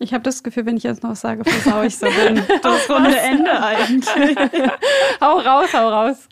Ich 0.00 0.14
habe 0.14 0.22
das 0.22 0.44
Gefühl, 0.44 0.64
wenn 0.64 0.76
ich 0.76 0.84
jetzt 0.84 1.02
noch 1.02 1.16
sage, 1.16 1.42
versau 1.44 1.82
ich 1.82 1.96
so 1.96 2.06
den, 2.06 2.36
das 2.62 2.88
runde 2.88 3.18
Ende 3.18 3.60
eigentlich. 3.60 4.36
hau 5.20 5.38
raus, 5.38 5.72
hau 5.72 5.88
raus. 5.88 6.28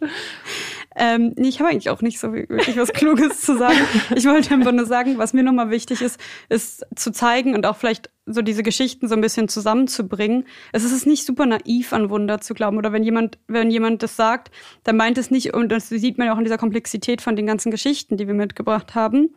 Ähm, 0.94 1.34
nee, 1.36 1.48
ich 1.48 1.58
habe 1.58 1.70
eigentlich 1.70 1.90
auch 1.90 2.00
nicht 2.00 2.20
so 2.20 2.32
wirklich 2.32 2.76
was 2.76 2.92
Kluges 2.92 3.42
zu 3.42 3.58
sagen. 3.58 3.76
Ich 4.14 4.24
wollte 4.24 4.54
einfach 4.54 4.70
nur 4.70 4.86
sagen, 4.86 5.18
was 5.18 5.32
mir 5.32 5.42
nochmal 5.42 5.70
wichtig 5.70 6.00
ist, 6.00 6.20
ist 6.48 6.86
zu 6.94 7.10
zeigen 7.10 7.54
und 7.54 7.66
auch 7.66 7.76
vielleicht 7.76 8.10
so 8.24 8.40
diese 8.40 8.62
Geschichten 8.62 9.08
so 9.08 9.14
ein 9.14 9.20
bisschen 9.20 9.48
zusammenzubringen. 9.48 10.44
Es 10.72 10.84
ist 10.84 11.06
nicht 11.06 11.26
super 11.26 11.44
naiv, 11.44 11.92
an 11.92 12.08
Wunder 12.08 12.40
zu 12.40 12.54
glauben. 12.54 12.78
Oder 12.78 12.92
wenn 12.92 13.02
jemand, 13.02 13.38
wenn 13.48 13.70
jemand 13.70 14.02
das 14.02 14.14
sagt, 14.16 14.52
dann 14.84 14.96
meint 14.96 15.18
es 15.18 15.30
nicht, 15.32 15.54
und 15.54 15.70
das 15.70 15.88
sieht 15.88 16.18
man 16.18 16.28
ja 16.28 16.34
auch 16.34 16.38
in 16.38 16.44
dieser 16.44 16.58
Komplexität 16.58 17.20
von 17.20 17.34
den 17.34 17.46
ganzen 17.46 17.70
Geschichten, 17.72 18.16
die 18.16 18.28
wir 18.28 18.34
mitgebracht 18.34 18.94
haben, 18.94 19.34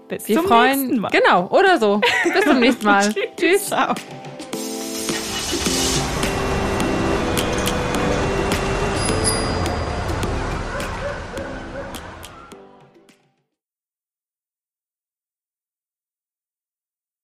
Bis 0.08 0.28
Wir 0.28 0.36
zum 0.36 0.46
freuen, 0.46 0.80
nächsten 0.80 1.00
Mal. 1.00 1.10
Genau, 1.10 1.48
oder 1.48 1.78
so. 1.78 2.00
Bis 2.32 2.44
zum 2.44 2.60
nächsten 2.64 2.84
Mal. 2.84 3.12
Tschüss. 3.36 3.66
Ciao. 3.66 3.94